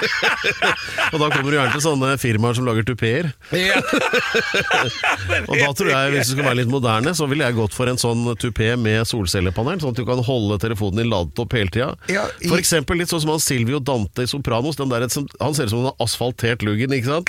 Og 1.12 1.18
da 1.20 1.28
kommer 1.28 1.50
du 1.50 1.56
gjerne 1.58 1.74
til 1.74 1.84
sånne 1.84 2.14
firmaer 2.20 2.56
som 2.56 2.64
lager 2.64 2.86
tupeer. 2.88 3.28
Og 5.50 5.52
da 5.52 5.68
tror 5.76 5.90
jeg, 5.92 6.14
hvis 6.14 6.30
du 6.30 6.34
skal 6.34 6.48
være 6.48 6.58
litt 6.62 6.72
moderne, 6.72 7.12
så 7.16 7.28
ville 7.28 7.44
jeg 7.44 7.58
gått 7.58 7.76
for 7.76 7.92
en 7.92 8.00
sånn 8.00 8.24
tupé 8.40 8.70
med 8.80 9.04
solcellepanel, 9.08 9.82
sånn 9.84 9.92
at 9.92 10.00
du 10.00 10.06
kan 10.08 10.24
holde 10.24 10.58
telefonen 10.64 11.02
din 11.02 11.12
ladet 11.12 11.44
opp 11.44 11.52
hele 11.58 11.72
tida. 11.74 11.90
Ja, 12.12 12.24
i- 12.40 12.48
For 12.48 12.62
eksempel 12.62 13.02
litt 13.02 13.12
sånn 13.12 13.20
som 13.26 13.34
han 13.34 13.42
Silvio 13.44 13.82
Dante 13.84 14.24
i 14.24 14.30
Sopranos. 14.30 14.80
Den 14.80 14.88
der, 14.92 15.04
han 15.04 15.54
ser 15.54 15.68
ut 15.68 15.74
som 15.74 15.84
han 15.84 15.90
har 15.92 16.00
asfaltert 16.08 16.64
luggen, 16.64 16.96
ikke 16.96 17.12
sant? 17.12 17.28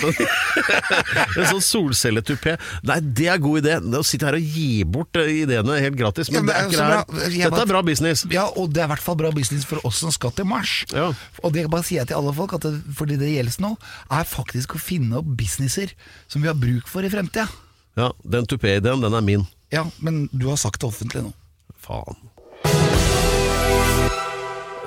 en 1.35 1.51
sånn 1.51 1.67
solcelletupé. 1.67 2.55
Nei, 2.87 2.99
det 3.03 3.27
er 3.35 3.43
god 3.43 3.59
idé. 3.65 3.75
Å 3.99 4.03
sitte 4.07 4.31
her 4.31 4.39
og 4.39 4.55
gi 4.55 4.83
bort 4.87 5.19
eh, 5.19 5.43
ideene 5.65 5.81
helt 5.83 5.97
gratis. 5.99 6.29
Men, 6.31 6.35
Ja, 6.35 6.41
men 6.41 6.47
det 6.47 6.55
er 6.55 6.69
det 6.69 6.69
er 6.69 6.69
ikke 6.69 7.15
det 7.25 7.41
her. 7.41 7.49
Dette 7.49 7.61
er 7.65 7.71
bra 7.73 7.81
business. 7.85 8.25
Ja, 8.31 8.45
og 8.55 8.71
det 8.73 8.81
er 8.83 8.87
i 8.87 8.91
hvert 8.93 9.03
fall 9.05 9.17
bra 9.19 9.31
business 9.35 9.65
for 9.65 9.81
oss 9.87 9.99
som 10.03 10.13
skal 10.15 10.31
til 10.37 10.45
Mars. 10.49 10.85
Ja. 10.93 11.09
Og 11.43 11.53
det 11.53 11.65
bare 11.69 11.83
sier 11.83 12.03
jeg 12.03 12.11
til 12.13 12.19
alle 12.19 12.33
folk, 12.37 12.53
at 12.57 12.61
det, 12.67 12.73
fordi 12.95 13.17
det 13.21 13.31
gjelder 13.33 13.61
nå, 13.65 13.73
er 14.11 14.23
faktisk 14.29 14.75
å 14.77 14.81
finne 14.81 15.19
opp 15.21 15.25
businesser 15.39 15.91
som 16.27 16.41
vi 16.45 16.47
har 16.51 16.55
bruk 16.59 16.87
for 16.91 17.05
i 17.05 17.09
fremtida. 17.09 17.47
Ja, 17.95 18.11
Den 18.23 18.45
tupé-ideen, 18.45 19.01
den 19.01 19.13
er 19.13 19.21
min. 19.23 19.45
Ja, 19.71 19.85
men 19.99 20.27
du 20.31 20.47
har 20.51 20.57
sagt 20.61 20.81
det 20.81 20.87
offentlig 20.89 21.23
nå. 21.25 21.33
Faen. 21.81 22.17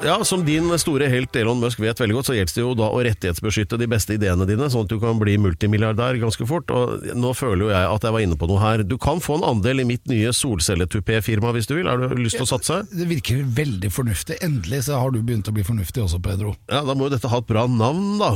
Ja, 0.04 0.24
Som 0.24 0.44
din 0.44 0.70
store 0.78 1.08
helt 1.10 1.36
Elon 1.36 1.58
Musk 1.60 1.80
vet 1.82 2.00
veldig 2.00 2.14
godt, 2.18 2.28
så 2.30 2.36
gjelder 2.36 2.54
det 2.54 2.62
jo 2.62 2.74
da 2.78 2.86
å 2.94 3.00
rettighetsbeskytte 3.02 3.78
de 3.80 3.88
beste 3.90 4.14
ideene 4.14 4.46
dine, 4.46 4.68
sånn 4.70 4.86
at 4.86 4.92
du 4.92 4.98
kan 5.02 5.18
bli 5.18 5.34
multimilliardær 5.42 6.20
ganske 6.22 6.46
fort. 6.46 6.70
Og 6.70 7.08
Nå 7.18 7.32
føler 7.36 7.66
jo 7.66 7.72
jeg 7.72 7.88
at 7.90 8.06
jeg 8.06 8.14
var 8.14 8.24
inne 8.24 8.38
på 8.38 8.48
noe 8.50 8.62
her. 8.62 8.84
Du 8.86 8.94
kan 9.02 9.22
få 9.24 9.40
en 9.40 9.48
andel 9.48 9.82
i 9.82 9.88
mitt 9.88 10.06
nye 10.10 10.30
solcelletupé-firma 10.34 11.50
hvis 11.56 11.70
du 11.70 11.74
vil. 11.80 11.90
Har 11.90 11.98
du 11.98 12.22
lyst 12.22 12.38
til 12.38 12.46
å 12.46 12.50
satse? 12.52 12.84
Det 12.92 13.08
virker 13.10 13.42
veldig 13.58 13.90
fornuftig. 13.94 14.38
Endelig 14.46 14.84
så 14.86 15.00
har 15.02 15.10
du 15.14 15.18
begynt 15.18 15.50
å 15.50 15.56
bli 15.56 15.66
fornuftig 15.66 16.06
også, 16.06 16.22
Pedro. 16.22 16.54
Ja, 16.70 16.84
Da 16.86 16.94
må 16.94 17.08
jo 17.08 17.16
dette 17.16 17.30
ha 17.32 17.42
et 17.42 17.50
bra 17.50 17.66
navn, 17.66 18.16
da. 18.22 18.32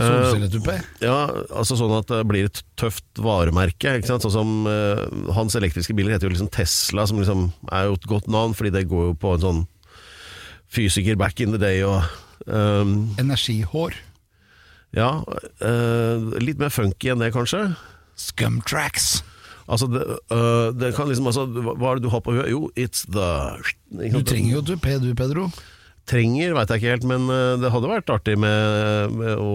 Solcelletupé. 0.00 0.78
Ja, 1.04 1.18
altså 1.52 1.76
sånn 1.76 1.92
at 1.98 2.08
det 2.10 2.22
blir 2.28 2.48
et 2.48 2.62
tøft 2.80 3.06
varemerke. 3.20 3.98
Ikke 4.00 4.10
sant? 4.10 4.24
Sånn 4.24 4.34
som 4.34 4.54
uh, 4.66 5.32
Hans 5.36 5.56
elektriske 5.58 5.94
biler 5.96 6.14
heter 6.16 6.28
jo 6.28 6.34
liksom 6.34 6.50
Tesla, 6.52 7.06
som 7.06 7.20
liksom 7.20 7.50
er 7.70 7.90
jo 7.90 7.98
et 7.98 8.08
godt 8.10 8.30
navn, 8.32 8.56
fordi 8.56 8.72
det 8.78 8.88
går 8.90 9.10
jo 9.12 9.18
på 9.20 9.36
en 9.36 9.44
sånn 9.44 9.68
fysiker 10.70 11.18
back 11.18 11.40
in 11.40 11.54
the 11.54 11.60
day 11.60 11.82
og 11.86 12.04
um, 12.46 13.10
Energihår. 13.20 13.96
Ja, 14.96 15.20
Uh, 15.60 16.32
litt 16.40 16.58
mer 16.58 16.72
funky 16.72 17.10
enn 17.12 17.20
det, 17.20 17.34
kanskje. 17.34 17.74
Scumtracks. 18.16 19.20
Altså, 19.70 19.86
det, 19.92 20.02
uh, 20.32 20.70
det 20.74 20.94
kan 20.96 21.06
liksom 21.06 21.28
altså, 21.30 21.44
Hva 21.46 21.92
er 21.92 22.00
det 22.00 22.06
du 22.06 22.10
har 22.10 22.22
på 22.24 22.32
huet? 22.34 22.48
Jo, 22.50 22.70
it's 22.80 23.04
the 23.12 23.60
Du 23.92 24.22
trenger 24.26 24.56
jo 24.56 24.62
tupé 24.72 24.96
du, 24.98 25.12
Pedro. 25.14 25.50
Trenger, 26.10 26.54
veit 26.56 26.70
jeg 26.72 26.80
ikke 26.80 26.90
helt, 26.90 27.04
men 27.06 27.26
øh, 27.30 27.52
det 27.62 27.68
hadde 27.70 27.86
vært 27.90 28.10
artig 28.10 28.32
med, 28.40 29.12
med 29.14 29.38
å 29.38 29.50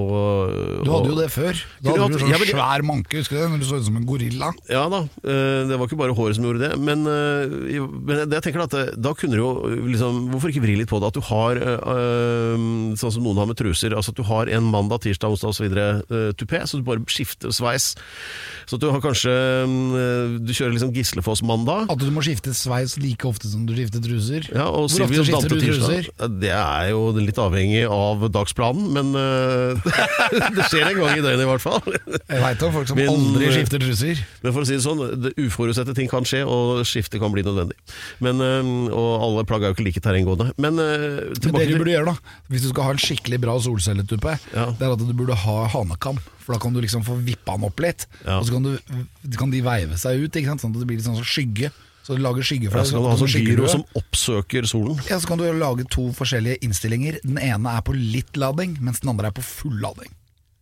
Du 0.85 0.91
hadde 0.93 1.09
jo 1.11 1.15
det 1.17 1.27
før. 1.33 1.57
Da 1.83 1.95
hadde 1.97 2.15
du 2.15 2.21
sånn 2.21 2.31
ja, 2.31 2.37
men- 2.39 2.51
svær 2.53 2.83
manke, 2.87 3.19
husker 3.19 3.35
du 3.35 3.41
det? 3.41 3.49
Når 3.51 3.59
du 3.59 3.65
så 3.67 3.79
ut 3.81 3.87
som 3.89 3.97
en 3.99 4.05
gorilla. 4.07 4.51
Ja 4.71 4.85
da, 4.91 5.01
øh, 5.03 5.65
det 5.67 5.79
var 5.81 5.89
ikke 5.89 5.99
bare 5.99 6.15
håret 6.15 6.37
som 6.37 6.47
gjorde 6.47 6.63
det. 6.63 6.71
Men, 6.79 7.03
øh, 7.11 7.89
men 8.07 8.21
jeg 8.37 8.45
tenker 8.45 8.63
at 8.63 8.75
det, 8.75 8.85
da 9.03 9.11
kunne 9.17 9.35
du 9.35 9.41
jo 9.41 9.49
liksom 9.91 10.21
Hvorfor 10.31 10.53
ikke 10.53 10.63
vri 10.63 10.77
litt 10.79 10.89
på 10.91 11.01
det? 11.03 11.09
At 11.11 11.17
du 11.19 11.23
har 11.27 11.59
sånn 12.95 13.13
som 13.13 13.25
noen 13.25 13.39
har 13.41 13.49
med 13.49 13.59
truser. 13.59 13.93
Altså 13.95 14.13
at 14.13 14.19
du 14.19 14.23
har 14.27 14.49
en 14.55 14.65
mandag, 14.71 15.03
tirsdag, 15.03 15.35
onsdag 15.35 15.51
osv. 15.51 15.75
Tupé, 16.39 16.63
så 16.67 16.79
du 16.79 16.85
bare 16.87 17.03
skifter 17.11 17.51
sveis. 17.55 17.91
Så 18.65 18.77
at 18.79 18.83
du 18.83 18.87
har 18.93 19.03
kanskje 19.03 19.33
Du 20.45 20.53
kjører 20.55 20.73
liksom 20.77 20.93
Gislefoss-mandag. 20.95 21.91
At 21.91 21.99
du 22.01 22.07
må 22.15 22.23
skifte 22.25 22.55
sveis 22.57 22.95
like 23.01 23.27
ofte 23.27 23.51
som 23.51 23.67
du 23.67 23.75
skifter 23.77 24.01
truser. 24.03 24.47
Ja, 24.53 24.69
og 24.69 24.87
Hvor 24.89 25.05
ofte 25.07 25.27
skifter 25.27 25.51
du 25.51 25.59
truser? 25.61 26.09
Ja, 26.15 26.29
Det 26.45 26.51
er 26.53 26.89
jo 26.91 26.99
litt 27.17 27.39
avhengig 27.41 27.81
av 27.89 28.25
dagsplanen, 28.33 28.85
men 28.93 29.11
øh, 29.17 29.81
det 30.55 30.65
skjer 30.69 30.91
en 30.91 30.99
gang 30.99 31.17
i 31.17 31.23
døgnet 31.25 31.45
i 31.45 31.49
hvert 31.49 31.63
fall. 31.63 31.81
Jeg 31.95 32.41
veit 32.43 32.65
om 32.67 32.73
folk 32.75 32.91
som 32.91 32.99
Men, 32.99 33.09
aldri 33.13 33.47
eh, 33.49 33.55
skifter 33.55 33.81
truser. 33.81 34.21
Men 34.43 34.53
for 34.55 34.61
å 34.61 34.67
si 34.69 34.77
det 34.77 34.83
sånn, 34.85 35.01
det 35.25 35.33
uforutsette 35.41 35.95
ting 35.97 36.09
kan 36.11 36.27
skje, 36.27 36.43
og 36.45 36.83
skifte 36.87 37.21
kan 37.21 37.33
bli 37.33 37.43
nødvendig. 37.45 37.77
Men, 38.23 38.43
øh, 38.45 38.69
og 38.93 39.09
alle 39.25 39.45
plagg 39.49 39.65
er 39.65 39.73
jo 39.73 39.77
ikke 39.79 39.87
like 39.89 40.03
terrenggående. 40.05 40.51
Men, 40.61 40.77
Men 40.77 41.57
det 41.57 41.67
du 41.71 41.77
burde 41.79 41.95
gjøre 41.95 42.13
da 42.13 42.15
Hvis 42.51 42.65
du 42.65 42.69
skal 42.71 42.89
ha 42.89 42.93
en 42.95 43.01
skikkelig 43.01 43.41
bra 43.43 43.57
solcelletuppe, 43.65 44.37
Ja. 44.53 44.69
det 44.77 44.85
er 44.85 44.93
at 44.95 45.01
du 45.01 45.13
burde 45.17 45.35
ha 45.45 45.57
hanekam. 45.73 46.21
For 46.45 46.53
da 46.53 46.61
kan 46.61 46.75
du 46.75 46.81
liksom 46.83 47.01
få 47.07 47.17
vippa 47.25 47.55
den 47.57 47.65
opp 47.65 47.81
litt, 47.81 48.05
Ja. 48.21 48.37
og 48.37 48.45
så 48.45 48.53
kan, 48.59 48.69
du, 48.69 49.35
kan 49.39 49.49
de 49.49 49.63
veive 49.65 49.97
seg 49.97 50.21
ut, 50.21 50.29
ikke 50.37 50.53
sant? 50.53 50.61
sånn 50.61 50.75
at 50.75 50.83
det 50.83 50.89
blir 50.91 51.01
litt 51.01 51.07
sånn 51.09 51.23
skygge. 51.25 51.71
Så 52.05 52.13
du 52.13 52.21
lager 52.21 52.45
skygge 52.45 52.69
fra 52.69 52.83
ja, 52.83 52.85
det. 52.85 52.89
så 52.91 52.99
kan 52.99 53.05
du 53.05 53.09
ha 53.09 53.17
sånn 53.17 53.47
gyro 53.47 53.69
som 53.71 53.81
oppsøker 53.97 54.67
solen. 54.69 54.99
Ja, 55.09 55.17
så 55.17 55.31
kan 55.31 55.39
du 55.41 55.47
lage 55.57 55.87
to 55.89 56.11
forskjellige 56.13 56.61
innstillinger. 56.67 57.17
Den 57.25 57.39
ene 57.41 57.73
er 57.79 57.81
på 57.85 57.95
litt 57.97 58.37
lading, 58.37 58.75
mens 58.85 59.01
den 59.01 59.09
andre 59.15 59.31
er 59.31 59.33
på 59.33 59.45
full 59.45 59.79
lading. 59.81 60.11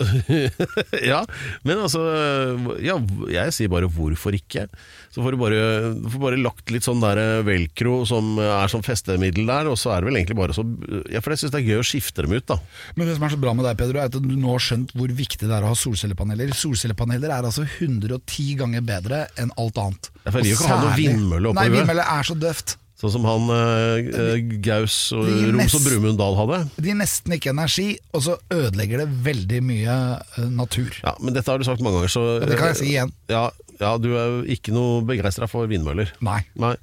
ja, 1.12 1.22
men 1.68 1.82
altså 1.86 2.02
Ja, 2.84 2.98
jeg 3.32 3.56
sier 3.56 3.72
bare 3.72 3.90
hvorfor 3.92 4.36
ikke. 4.38 4.68
Så 5.14 5.22
får 5.22 5.36
du 5.36 5.40
bare, 5.42 5.62
får 6.10 6.22
bare 6.24 6.40
lagt 6.42 6.72
litt 6.74 6.86
sånn 6.86 7.04
der 7.04 7.44
velcro 7.46 8.02
som 8.10 8.36
er 8.42 8.72
som 8.72 8.84
festemiddel 8.86 9.48
der, 9.50 9.70
og 9.72 9.78
så 9.80 9.94
er 9.94 10.02
det 10.02 10.10
vel 10.10 10.20
egentlig 10.22 10.40
bare 10.40 10.56
så 10.58 10.66
Ja, 11.12 11.22
for 11.24 11.34
jeg 11.34 11.44
syns 11.44 11.54
det 11.56 11.62
er 11.62 11.70
gøy 11.72 11.82
å 11.82 11.88
skifte 11.88 12.26
dem 12.26 12.36
ut, 12.36 12.48
da. 12.50 12.60
Men 12.98 13.10
det 13.10 13.18
som 13.18 13.28
er 13.28 13.36
så 13.36 13.42
bra 13.42 13.56
med 13.58 13.68
deg, 13.68 13.80
Pedro, 13.80 14.02
er 14.02 14.12
at 14.12 14.18
du 14.18 14.34
nå 14.34 14.54
har 14.56 14.64
skjønt 14.68 14.94
hvor 14.98 15.14
viktig 15.14 15.48
det 15.48 15.54
er 15.54 15.66
å 15.66 15.74
ha 15.74 15.78
solcellepaneler. 15.78 16.54
Solcellepaneler 16.58 17.34
er 17.34 17.50
altså 17.50 17.66
110 17.68 18.54
ganger 18.62 18.86
bedre 18.86 19.26
enn 19.40 19.54
alt 19.62 19.82
annet. 19.82 20.12
Ja, 20.24 20.32
for 20.32 20.40
jeg 20.40 20.50
vil 20.50 20.56
jo 20.56 20.62
ikke 20.62 20.72
ha 20.72 20.80
noe 20.82 20.96
vindmølle 20.98 21.52
oppå 21.52 21.60
Nei, 21.62 21.70
vindmølle 21.74 22.08
er 22.18 22.28
så 22.28 22.38
døvt. 22.40 22.78
Sånn 23.04 23.18
som 23.18 23.26
han 23.28 23.50
eh, 23.52 24.06
eh, 24.16 24.44
Gaus 24.64 24.96
og 25.12 25.26
Det 25.28 25.34
gir 25.36 25.50
Roms 25.52 25.74
og 25.76 25.82
mest- 25.82 25.88
Brumund 25.90 26.20
Dahl 26.22 26.38
hadde. 26.40 26.60
De 26.78 26.88
gir 26.88 26.96
nesten 26.96 27.36
ikke 27.36 27.52
energi, 27.52 27.90
og 28.16 28.24
så 28.24 28.38
ødelegger 28.48 29.04
det 29.04 29.10
veldig 29.26 29.60
mye 29.68 29.98
eh, 30.24 30.46
natur. 30.56 30.96
Ja, 31.04 31.12
Men 31.20 31.36
dette 31.36 31.52
har 31.52 31.60
du 31.60 31.68
sagt 31.68 31.84
mange 31.84 32.00
ganger, 32.00 32.14
så 32.16 32.24
Ja, 32.40 32.48
det 32.48 32.62
kan 32.62 32.72
jeg 32.72 32.80
si 32.80 32.88
igjen. 32.94 33.12
Ja, 33.28 33.50
ja 33.82 33.92
du 34.00 34.08
er 34.16 34.32
jo 34.38 34.40
ikke 34.56 34.72
noe 34.72 35.04
begeistra 35.04 35.50
for 35.52 35.68
vindmøller. 35.68 36.16
Nei. 36.24 36.40
Nei. 36.56 36.78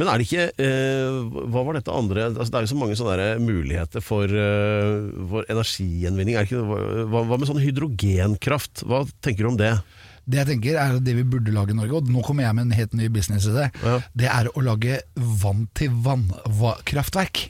Men 0.00 0.08
er 0.08 0.16
det 0.16 0.24
ikke 0.24 0.44
eh, 0.56 1.16
Hva 1.52 1.62
var 1.66 1.76
dette 1.76 1.92
andre 1.92 2.22
altså, 2.30 2.48
Det 2.48 2.56
er 2.56 2.64
jo 2.64 2.70
så 2.70 2.78
mange 2.80 2.94
sånne 2.96 3.16
der 3.20 3.42
muligheter 3.44 4.00
for, 4.00 4.24
eh, 4.24 5.10
for 5.28 5.44
energigjenvinning. 5.52 6.38
Er 6.38 6.46
det 6.46 6.54
ikke, 6.54 6.64
hva, 7.12 7.26
hva 7.28 7.36
med 7.36 7.50
sånn 7.50 7.60
hydrogenkraft? 7.60 8.86
Hva 8.88 9.02
tenker 9.20 9.44
du 9.44 9.50
om 9.52 9.60
det? 9.60 9.74
Det 10.24 10.38
jeg 10.38 10.46
tenker 10.52 10.76
er 10.78 11.00
det 11.02 11.14
vi 11.18 11.24
burde 11.26 11.50
lage 11.54 11.70
i 11.74 11.78
Norge, 11.78 11.94
og 11.98 12.06
nå 12.12 12.20
kommer 12.22 12.44
jeg 12.46 12.54
med 12.54 12.64
en 12.68 12.76
helt 12.78 12.92
ny 12.94 13.08
business 13.12 13.46
i 13.50 13.54
det. 13.56 13.68
Ja. 13.82 13.96
Det 14.14 14.28
er 14.30 14.46
å 14.54 14.60
lage 14.62 15.00
vann-til-vann-kraftverk. 15.18 17.48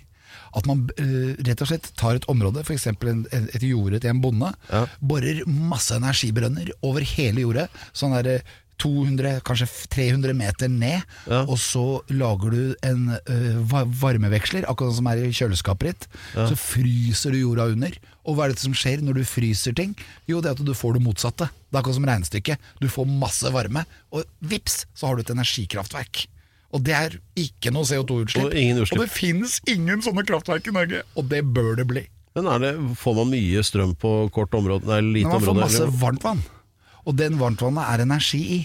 At 0.52 0.67
man 0.69 0.83
uh, 1.00 1.33
rett 1.47 1.62
og 1.64 1.69
slett 1.71 1.87
tar 1.97 2.19
et 2.19 2.26
område, 2.29 2.61
f.eks. 2.61 2.85
et 2.93 3.62
jorde 3.64 4.00
til 4.05 4.11
en 4.12 4.21
bonde, 4.21 4.50
Ja. 4.73 4.83
borer 5.00 5.41
masse 5.49 5.95
energibrønner 5.97 6.69
over 6.85 7.00
hele 7.00 7.41
jordet, 7.47 7.69
sånn 7.97 8.12
der 8.19 8.26
eh, 8.35 8.43
200, 8.83 9.37
kanskje 9.47 9.69
300 9.95 10.35
meter 10.37 10.71
ned, 10.73 11.05
Ja. 11.31 11.43
og 11.47 11.59
så 11.62 11.85
lager 12.11 12.51
du 12.51 12.62
en 12.89 13.05
uh, 13.15 13.83
varmeveksler, 14.03 14.67
akkurat 14.71 14.97
som 14.99 15.07
er 15.11 15.23
i 15.23 15.31
kjøleskapet 15.35 15.93
ditt. 15.93 16.09
Så 16.35 16.59
fryser 16.59 17.35
du 17.35 17.39
jorda 17.45 17.69
under. 17.73 17.95
Og 18.27 18.37
hva 18.37 18.47
er 18.47 18.55
det 18.55 18.62
som 18.62 18.75
skjer 18.77 19.03
når 19.03 19.21
du 19.21 19.25
fryser 19.27 19.75
ting? 19.79 19.95
Jo, 20.31 20.41
det 20.43 20.51
er 20.53 20.59
at 20.59 20.67
du 20.67 20.75
får 20.77 20.99
det 20.99 21.05
motsatte. 21.07 21.49
Det 21.51 21.75
er 21.77 21.81
akkurat 21.83 21.99
som 21.99 22.07
regnestykket. 22.11 22.69
Du 22.83 22.89
får 22.93 23.09
masse 23.11 23.51
varme, 23.55 23.85
og 24.15 24.27
vips, 24.41 24.83
så 24.95 25.09
har 25.09 25.19
du 25.19 25.25
et 25.25 25.35
energikraftverk. 25.35 26.27
Og 26.73 26.81
det 26.87 26.95
er 26.97 27.19
ikke 27.37 27.73
noe 27.75 27.85
CO2-utslipp. 27.85 28.49
Og. 28.49 28.95
Og 28.97 29.03
det 29.05 29.11
finnes 29.12 29.59
ingen 29.69 30.01
sånne 30.05 30.25
kraftverk 30.29 30.71
i 30.71 30.75
Norge, 30.75 31.03
og 31.19 31.29
det 31.29 31.43
bør 31.53 31.75
det 31.83 31.87
bli. 31.91 32.07
Men 32.33 32.49
det, 32.62 32.73
Får 32.97 33.17
man 33.19 33.29
mye 33.29 33.61
strøm 33.67 33.93
på 34.01 34.12
kort 34.33 34.55
område? 34.57 34.89
Nei, 34.89 35.03
lite 35.21 35.29
område? 35.29 35.37
man 35.37 35.45
får 35.45 35.53
område? 35.53 35.67
masse 35.67 35.83
eller? 35.85 36.62
Og 37.06 37.18
den 37.18 37.38
varmtvannet 37.40 37.88
er 37.88 38.04
energi 38.06 38.42
i. 38.59 38.62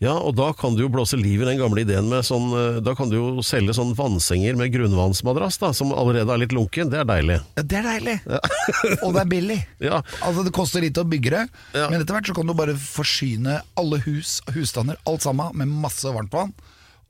Ja, 0.00 0.14
og 0.16 0.32
da 0.38 0.46
kan 0.56 0.72
du 0.72 0.80
jo 0.86 0.88
blåse 0.88 1.18
liv 1.20 1.42
i 1.42 1.44
den 1.44 1.58
gamle 1.60 1.82
ideen 1.82 2.06
med 2.08 2.24
sånn 2.24 2.46
eh, 2.56 2.78
Da 2.80 2.94
kan 2.96 3.10
du 3.10 3.18
jo 3.18 3.42
selge 3.44 3.74
sånn 3.76 3.92
vannsenger 3.98 4.56
med 4.56 4.72
grunnvannsmadrass, 4.72 5.58
da, 5.60 5.74
som 5.76 5.92
allerede 5.92 6.32
er 6.32 6.40
litt 6.40 6.54
lunken. 6.56 6.88
Det 6.88 7.02
er 7.02 7.08
deilig. 7.08 7.36
Ja, 7.58 7.64
det 7.68 7.78
er 7.82 7.88
deilig! 7.90 8.14
og 9.04 9.12
det 9.12 9.20
er 9.20 9.30
billig. 9.34 9.58
Ja. 9.84 10.00
Altså 10.24 10.46
Det 10.46 10.54
koster 10.56 10.84
litt 10.84 10.96
å 11.00 11.04
bygge 11.04 11.34
det, 11.34 11.42
Ja. 11.76 11.90
men 11.92 12.00
etter 12.00 12.16
hvert 12.16 12.30
så 12.30 12.36
kan 12.38 12.48
du 12.48 12.56
bare 12.56 12.76
forsyne 12.80 13.58
alle 13.80 14.00
hus, 14.06 14.38
husstander, 14.56 14.96
alt 15.04 15.26
sammen, 15.26 15.52
med 15.60 15.68
masse 15.84 16.08
varmtvann, 16.08 16.54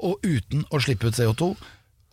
og 0.02 0.26
uten 0.26 0.66
å 0.74 0.82
slippe 0.82 1.12
ut 1.12 1.20
CO2. 1.20 1.52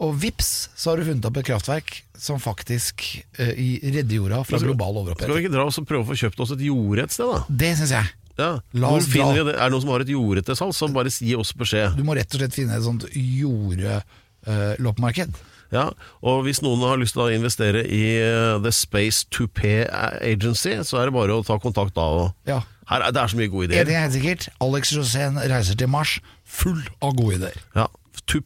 Og 0.06 0.14
vips, 0.22 0.70
så 0.78 0.92
har 0.92 1.02
du 1.02 1.08
funnet 1.08 1.26
opp 1.26 1.40
et 1.42 1.48
kraftverk 1.48 1.96
som 2.22 2.38
faktisk 2.38 3.02
uh, 3.40 3.50
redder 3.50 4.20
jorda 4.20 4.44
fra 4.46 4.60
global 4.62 5.00
Skal 5.16 5.34
vi 5.34 5.48
ikke 5.48 5.56
dra 5.56 5.66
oss 5.66 5.82
og 5.82 5.88
prøve 5.90 6.06
å 6.06 6.10
få 6.12 6.20
kjøpt 6.22 6.44
oss 6.46 6.54
et 6.54 6.62
jorde 6.68 7.08
et 7.08 7.16
sted, 7.16 7.32
da? 7.34 7.42
Det 7.50 7.74
syns 7.80 7.96
jeg. 7.98 8.14
Ja. 8.38 8.60
La 8.78 8.88
oss 8.94 9.08
dra. 9.10 9.32
det? 9.34 9.56
Er 9.56 9.66
det 9.66 9.72
noen 9.74 9.82
som 9.82 9.90
har 9.96 10.02
et 10.06 10.12
jorde 10.14 10.42
til 10.46 10.56
salgs, 10.60 10.78
så 10.78 10.86
bare 10.94 11.10
gi 11.10 11.34
oss 11.36 11.54
beskjed. 11.58 11.96
Du 11.98 12.04
må 12.06 12.14
rett 12.18 12.30
og 12.34 12.40
slett 12.42 12.54
finne 12.58 12.74
et 12.78 12.84
sånt 12.86 13.04
jordeloppemarked. 13.12 15.32
Ja, 15.74 15.90
og 16.24 16.44
hvis 16.46 16.62
noen 16.64 16.80
har 16.88 16.96
lyst 17.02 17.14
til 17.18 17.24
å 17.26 17.34
investere 17.34 17.82
i 17.84 18.04
eh, 18.24 18.56
The 18.64 18.72
Space 18.72 19.26
to 19.36 19.48
Pay 19.52 19.84
Agency, 20.24 20.78
så 20.88 20.98
er 21.02 21.06
det 21.10 21.14
bare 21.18 21.36
å 21.36 21.44
ta 21.44 21.58
kontakt 21.60 21.92
da. 21.98 22.02
Og 22.08 22.32
Ja. 22.48 22.62
her 22.88 23.02
er, 23.04 23.12
det 23.12 23.20
er 23.22 23.28
så 23.34 23.38
mye 23.42 23.52
gode 23.52 23.76
En 23.76 23.86
ting 23.90 23.96
er 24.00 24.08
sikkert, 24.14 24.48
Alex 24.64 24.94
Rosén 24.96 25.36
reiser 25.44 25.76
til 25.76 25.88
Mars 25.92 26.22
full 26.46 26.80
av 27.02 27.16
gode 27.20 27.36
ideer. 27.42 27.58
Ja. 27.76 27.88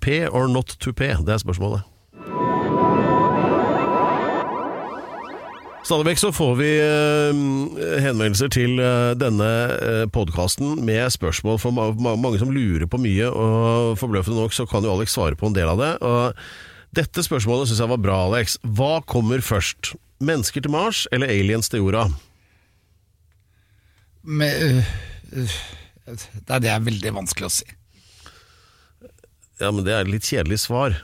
Pay 0.02 0.28
or 0.30 0.48
not 0.48 0.78
pay, 0.96 1.14
det 1.26 1.30
er 1.30 1.38
spørsmålet. 1.42 1.82
Stadig 5.82 6.20
så 6.22 6.30
får 6.32 6.52
vi 6.60 6.70
eh, 6.78 7.40
henvendelser 8.04 8.52
til 8.54 8.78
eh, 8.80 9.14
denne 9.18 9.48
uh, 9.82 10.04
podkasten 10.14 10.76
med 10.86 11.10
spørsmål 11.10 11.58
for 11.62 11.74
ma 11.74 11.88
ma 11.98 12.14
mange 12.22 12.38
som 12.38 12.52
lurer 12.54 12.86
på 12.86 13.00
mye, 13.02 13.26
og 13.26 13.98
forbløffende 13.98 14.44
nok 14.44 14.54
så 14.54 14.68
kan 14.70 14.86
jo 14.86 14.94
Alex 14.94 15.16
svare 15.18 15.36
på 15.40 15.50
en 15.50 15.58
del 15.58 15.72
av 15.72 15.82
det. 15.82 15.92
Og 16.06 16.38
dette 16.98 17.26
spørsmålet 17.26 17.72
syns 17.72 17.82
jeg 17.82 17.92
var 17.92 18.02
bra, 18.04 18.20
Alex. 18.28 18.60
Hva 18.62 19.00
kommer 19.10 19.42
først? 19.42 19.96
Mennesker 20.22 20.62
til 20.62 20.74
Mars 20.74 21.08
eller 21.12 21.32
aliens 21.34 21.72
til 21.72 21.82
jorda? 21.82 22.06
Men, 24.22 24.54
øh, 24.62 24.92
øh, 25.34 25.56
det 26.46 26.70
er 26.70 26.86
veldig 26.86 27.16
vanskelig 27.16 27.50
å 27.50 27.56
si. 27.56 27.66
Ja, 29.58 29.72
men 29.74 29.82
det 29.86 29.96
er 29.96 30.06
et 30.06 30.14
litt 30.14 30.30
kjedelig 30.30 30.62
svar. 30.68 31.00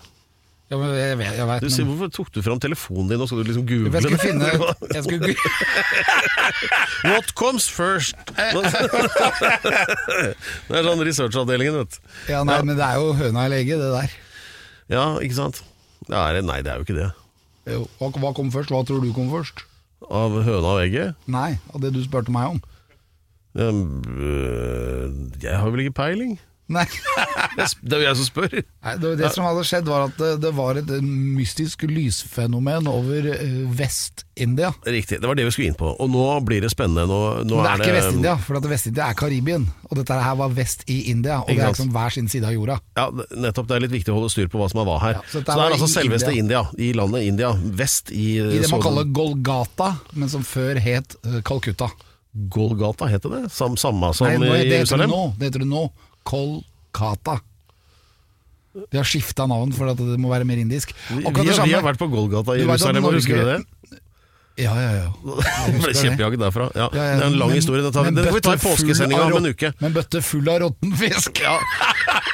Ja, 0.67 0.75
men 0.75 0.89
jeg 0.91 1.15
vet, 1.15 1.35
jeg 1.37 1.47
vet 1.47 1.61
Du 1.63 1.67
men, 1.71 1.85
Hvorfor 1.87 2.09
tok 2.11 2.29
du 2.35 2.41
fram 2.43 2.59
telefonen 2.59 3.07
din 3.07 3.21
og 3.23 3.29
skal 3.29 3.39
du 3.39 3.47
liksom 3.47 3.63
google 3.69 3.87
Jeg 3.93 4.03
skulle 4.03 4.19
finne 4.19 4.49
jeg 4.97 5.03
skulle, 5.05 5.31
What 7.13 7.31
comes 7.39 7.69
first? 7.71 8.17
det 10.67 10.75
er 10.75 10.83
sånn 10.83 11.03
researchavdelingen, 11.07 11.77
vet 11.79 11.95
du. 11.95 11.99
Ja, 12.33 12.43
nei, 12.47 12.59
men 12.67 12.75
det 12.75 12.83
er 12.83 12.99
jo 12.99 13.13
høna 13.15 13.45
eller 13.47 13.61
egget, 13.61 13.79
det 13.79 13.91
der. 13.93 14.09
Ja, 14.91 15.05
ikke 15.23 15.37
sant? 15.39 15.63
Det 16.07 16.15
er, 16.17 16.41
nei, 16.43 16.59
det 16.65 16.71
er 16.73 16.81
jo 16.81 16.87
ikke 16.87 16.97
det. 16.97 17.09
Jo, 17.67 17.81
Hva, 17.99 18.11
hva 18.23 18.31
kom 18.35 18.51
først? 18.51 18.71
Hva 18.73 18.81
tror 18.87 18.99
du 19.03 19.11
kom 19.15 19.29
først? 19.31 19.63
Av 20.07 20.35
høna 20.35 20.73
og 20.75 20.81
egget? 20.83 21.15
Nei, 21.31 21.51
av 21.71 21.83
det 21.83 21.93
du 21.95 22.01
spurte 22.03 22.33
meg 22.33 22.57
om. 22.57 22.59
Øh, 23.57 25.07
jeg 25.41 25.55
har 25.57 25.71
vel 25.73 25.85
ikke 25.85 25.97
peiling? 26.01 26.37
Nei, 26.67 26.83
Det 27.81 27.95
er 27.95 28.01
jo 28.01 28.05
jeg 28.09 28.17
som 28.19 28.25
spør. 28.27 28.55
Nei 28.83 28.93
det, 28.99 29.11
det 29.21 29.29
som 29.31 29.45
hadde 29.47 29.63
skjedd 29.67 29.87
var 29.87 30.07
at 30.09 30.17
det, 30.19 30.31
det 30.43 30.51
var 30.57 30.79
et 30.81 30.89
mystisk 31.05 31.85
lysfenomen 31.87 32.89
over 32.91 33.29
øh, 33.31 33.61
Vest-India. 33.77 34.73
Riktig, 34.83 35.21
det 35.23 35.29
var 35.29 35.39
det 35.39 35.45
vi 35.47 35.53
skulle 35.55 35.69
inn 35.71 35.77
på. 35.79 35.93
Og 35.95 36.11
nå 36.11 36.25
blir 36.47 36.65
det 36.65 36.71
spennende. 36.73 37.05
Nå, 37.07 37.19
nå 37.47 37.61
det 37.63 37.71
er 37.71 37.83
ikke 37.85 37.95
Vest-India, 37.99 38.33
for 38.43 38.67
Vest-India 38.73 39.07
er 39.07 39.17
Karibien. 39.19 39.67
Og 39.87 39.95
dette 40.01 40.17
her 40.19 40.35
var 40.41 40.51
vest 40.57 40.83
i 40.91 40.97
India, 41.13 41.39
og 41.39 41.47
det 41.53 41.61
er 41.61 41.71
liksom 41.71 41.93
hver 41.95 42.17
sin 42.17 42.27
side 42.31 42.49
av 42.49 42.57
jorda. 42.57 42.79
Ja, 42.99 43.07
nettopp. 43.15 43.69
Det 43.71 43.77
er 43.77 43.85
litt 43.87 43.95
viktig 43.95 44.11
å 44.11 44.17
holde 44.19 44.33
styr 44.33 44.51
på 44.51 44.59
hva 44.59 44.67
som 44.71 44.83
er 44.83 44.89
hva 44.89 44.97
her. 45.05 45.21
Ja, 45.21 45.23
så 45.31 45.39
så, 45.39 45.45
det 45.47 45.55
er 45.55 45.77
altså 45.77 45.89
selveste 45.93 46.33
India. 46.35 46.65
India. 46.67 46.89
I 46.89 46.91
landet 46.97 47.29
India. 47.31 47.53
Vest 47.79 48.11
i 48.11 48.27
I 48.41 48.43
det 48.57 48.67
man 48.67 48.75
sånn- 48.75 48.83
kaller 48.89 49.07
Golgata, 49.15 49.93
men 50.19 50.29
som 50.31 50.43
før 50.43 50.79
het 50.83 51.15
øh, 51.23 51.39
Calcutta. 51.47 51.87
Golgata, 52.51 53.07
heter 53.09 53.29
det? 53.33 53.49
Sam, 53.55 53.77
samme 53.79 54.11
som 54.13 54.27
Nei, 54.27 54.59
i 54.61 54.69
Jerusalem? 54.69 55.09
nå. 55.09 55.23
Det 55.39 55.49
heter 55.49 55.63
det 55.63 55.69
nå. 55.71 55.87
Kolkata. 56.27 57.39
De 58.91 58.99
har 58.99 59.07
skifta 59.09 59.47
navn 59.49 59.71
for 59.73 59.89
at 59.89 59.97
det 59.97 60.19
må 60.21 60.29
være 60.29 60.45
mer 60.45 60.59
indisk. 60.61 60.91
Akkurat 61.09 61.39
vi, 61.41 61.47
det 61.49 61.57
har- 61.57 61.65
vi 61.71 61.73
har 61.79 61.85
vært 61.87 61.97
på 62.03 62.09
Golgata 62.11 62.53
i 62.57 62.61
Jerusalem, 62.65 63.03
husker 63.09 63.39
du 63.41 63.45
det? 63.53 63.59
Ja, 64.57 64.73
ja, 64.73 64.91
ja. 64.97 65.09
Det 65.69 65.81
ble 65.83 65.91
kjempejaget 65.93 66.39
derfra. 66.41 66.65
Ja, 66.73 66.87
Ja, 66.89 67.03
ja, 67.05 67.17
det 67.17 67.23
er 67.23 67.27
en 67.27 67.35
lang 67.37 67.49
men- 67.51 67.57
historie. 67.59 67.81
Det, 67.85 67.91
tar, 67.93 68.03
vi- 68.07 68.11
men 68.11 68.25
får 68.25 68.33
vi 68.39 68.41
ta 68.45 68.53
i 68.57 68.61
påskesendinga 68.63 69.25
om 69.29 69.35
en 69.45 69.49
uke. 69.53 69.69
Med 69.81 69.93
bøtte 69.93 70.21
full 70.25 70.49
av 70.49 70.59
råtten 70.63 70.95
fisk. 70.97 71.41
Ja. 71.43 71.57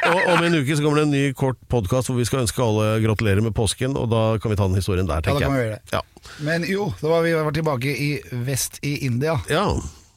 Og 0.07 0.29
om 0.37 0.43
en 0.47 0.55
uke 0.55 0.75
så 0.77 0.83
kommer 0.85 1.01
det 1.01 1.03
en 1.09 1.11
ny 1.15 1.23
kort 1.35 1.59
podkast 1.71 2.07
hvor 2.07 2.15
vi 2.19 2.23
skal 2.27 2.43
ønske 2.45 2.63
alle 2.63 2.87
gratulerer 3.03 3.43
med 3.43 3.53
påsken, 3.55 3.97
og 3.99 4.07
da 4.11 4.23
kan 4.39 4.51
vi 4.53 4.55
ta 4.59 4.67
den 4.71 4.79
historien 4.79 5.07
der, 5.07 5.19
Ja, 5.19 5.33
da 5.33 5.39
kan 5.39 5.51
vi 5.51 5.59
gjøre 5.65 5.75
det. 5.75 5.81
Ja. 5.97 6.01
Men 6.47 6.63
jo, 6.67 6.93
da 7.01 7.07
var 7.11 7.23
vi 7.27 7.33
var 7.35 7.51
tilbake 7.59 7.91
i 7.91 8.09
vest 8.47 8.79
i 8.83 8.95
India. 9.05 9.35
Ja. 9.51 9.65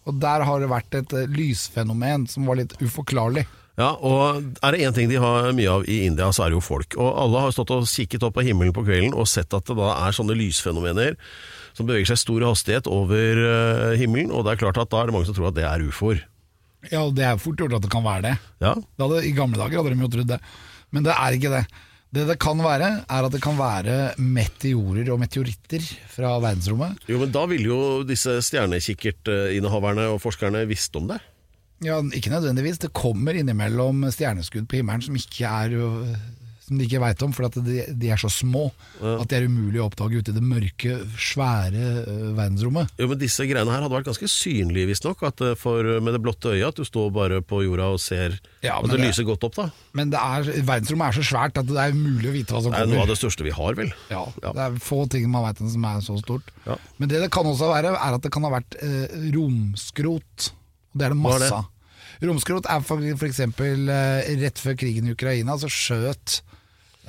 Og 0.07 0.20
der 0.22 0.46
har 0.46 0.61
det 0.62 0.70
vært 0.70 0.94
et 0.94 1.12
eh, 1.12 1.27
lysfenomen 1.27 2.29
som 2.31 2.46
var 2.46 2.55
litt 2.62 2.74
uforklarlig. 2.83 3.46
Ja, 3.77 3.91
og 3.93 4.41
er 4.65 4.73
det 4.73 4.87
én 4.87 4.95
ting 4.97 5.11
de 5.11 5.19
har 5.21 5.51
mye 5.57 5.73
av 5.73 5.83
i 5.85 5.99
India, 6.07 6.31
så 6.33 6.47
er 6.47 6.53
det 6.53 6.57
jo 6.57 6.65
folk. 6.65 6.97
Og 6.97 7.11
alle 7.25 7.43
har 7.45 7.53
stått 7.53 7.75
og 7.75 7.85
kikket 7.91 8.25
opp 8.25 8.39
på 8.39 8.45
himmelen 8.47 8.73
på 8.77 8.85
kvelden 8.87 9.12
og 9.12 9.29
sett 9.29 9.53
at 9.57 9.69
det 9.69 9.77
da 9.77 9.91
er 10.07 10.17
sånne 10.17 10.37
lysfenomener 10.39 11.19
som 11.77 11.89
beveger 11.89 12.09
seg 12.09 12.17
i 12.17 12.23
stor 12.23 12.47
hastighet 12.49 12.89
over 12.89 13.43
eh, 13.43 13.99
himmelen, 14.01 14.33
og 14.33 14.47
det 14.47 14.55
er 14.55 14.62
klart 14.65 14.81
at 14.81 14.93
da 14.93 15.03
er 15.03 15.11
det 15.11 15.17
mange 15.17 15.29
som 15.29 15.37
tror 15.37 15.51
at 15.51 15.59
det 15.59 15.67
er 15.69 15.85
ufoer. 15.85 16.25
Ja, 16.89 17.03
det 17.12 17.27
er 17.27 17.43
fort 17.43 17.61
gjort 17.61 17.77
at 17.77 17.85
det 17.85 17.93
kan 17.93 18.07
være 18.07 18.25
det. 18.31 18.33
Ja. 18.65 18.73
Det 18.73 19.05
hadde, 19.05 19.21
I 19.29 19.35
gamle 19.37 19.61
dager 19.61 19.83
hadde 19.83 19.93
de 19.93 20.07
jo 20.07 20.11
trodd 20.15 20.33
det, 20.33 20.41
men 20.95 21.05
det 21.05 21.12
er 21.12 21.37
ikke 21.37 21.53
det. 21.53 21.62
Det 22.17 22.25
det 22.31 22.39
kan 22.41 22.61
være, 22.62 22.91
er 23.12 23.27
at 23.27 23.35
det 23.35 23.43
kan 23.45 23.59
være 23.59 23.97
meteorer 24.17 25.11
og 25.12 25.21
meteoritter 25.21 25.85
fra 26.15 26.37
verdensrommet. 26.41 27.03
Jo, 27.11 27.19
men 27.21 27.33
da 27.35 27.43
ville 27.51 27.69
jo 27.69 27.81
disse 28.09 28.39
stjernekikkertinnehaverne 28.47 30.07
og 30.15 30.23
forskerne 30.23 30.62
visst 30.71 30.97
om 30.97 31.11
det. 31.11 31.19
Ja, 31.85 32.01
Ikke 32.17 32.33
nødvendigvis. 32.33 32.79
Det 32.81 32.93
kommer 32.97 33.37
innimellom 33.37 34.07
stjerneskudd 34.15 34.69
på 34.71 34.81
himmelen 34.81 35.05
som 35.05 35.19
ikke 35.19 35.45
er 35.51 35.77
som 36.67 36.79
de 36.81 36.87
ikke 36.89 36.99
veit 36.99 37.21
om, 37.23 37.31
for 37.35 37.47
de, 37.62 37.77
de 37.95 38.09
er 38.11 38.19
så 38.19 38.29
små 38.33 38.65
at 38.99 39.29
de 39.31 39.37
er 39.39 39.45
umulig 39.47 39.79
å 39.79 39.87
oppdage 39.87 40.19
ute 40.19 40.33
i 40.33 40.35
det 40.35 40.43
mørke, 40.43 40.97
svære 41.21 41.85
uh, 42.03 42.25
verdensrommet. 42.35 42.91
Jo, 42.99 43.07
men 43.12 43.21
disse 43.21 43.47
greiene 43.47 43.71
her 43.71 43.85
hadde 43.85 43.95
vært 43.95 44.09
ganske 44.09 44.31
synlige, 44.31 44.89
visstnok. 44.91 45.23
Eh, 45.23 45.93
med 46.03 46.17
det 46.17 46.23
blotte 46.25 46.57
øyet, 46.57 46.73
at 46.73 46.81
du 46.81 46.87
står 46.89 47.12
bare 47.15 47.39
på 47.47 47.62
jorda 47.62 47.93
og 47.95 48.03
ser 48.03 48.35
Ja, 48.65 48.81
at 48.81 48.89
det, 48.91 48.97
det- 48.97 49.05
lyser 49.07 49.29
godt 49.29 49.47
opp, 49.47 49.61
da. 49.61 49.69
Men 49.97 50.11
det 50.11 50.19
er, 50.19 50.51
verdensrommet 50.67 51.12
er 51.12 51.21
så 51.21 51.27
svært 51.31 51.62
at 51.62 51.71
det 51.71 51.79
er 51.79 51.95
umulig 51.95 52.33
å 52.33 52.35
vite 52.35 52.57
hva 52.57 52.65
som 52.65 52.75
kommer. 52.75 52.83
Det 52.83 52.91
er 52.91 52.95
noe 52.97 53.07
av 53.07 53.15
det 53.15 53.21
største 53.23 53.47
vi 53.47 53.55
har, 53.55 53.79
vel. 53.79 53.95
Ja, 54.11 54.27
Ja. 54.43 54.51
Det 54.57 54.67
er 54.67 54.83
få 54.83 55.05
ting 55.12 55.31
man 55.31 55.47
veit 55.47 55.62
om 55.62 55.71
som 55.71 55.87
er 55.87 56.03
så 56.03 56.19
stort. 56.19 56.51
Ja. 56.67 56.81
Men 56.99 57.12
det 57.12 57.23
det 57.23 57.31
kan 57.35 57.47
også 57.47 57.71
være, 57.71 57.95
er 57.95 58.19
at 58.19 58.27
det 58.27 58.33
kan 58.35 58.43
ha 58.47 58.51
vært 58.59 58.75
eh, 58.83 59.07
romskrot. 59.37 60.51
Det 60.96 61.09
er 61.09 61.14
det 61.14 61.20
masse 61.20 61.52
av. 61.52 61.72
Romskrot 62.24 62.68
er 62.72 62.85
for, 62.85 63.02
for 63.20 63.28
eksempel 63.28 63.90
eh, 63.92 64.30
rett 64.40 64.61
før 64.61 64.78
krigen 64.80 65.09
i 65.09 65.12
Ukraina, 65.12 65.59
så 65.61 65.68
skjøt 65.68 66.38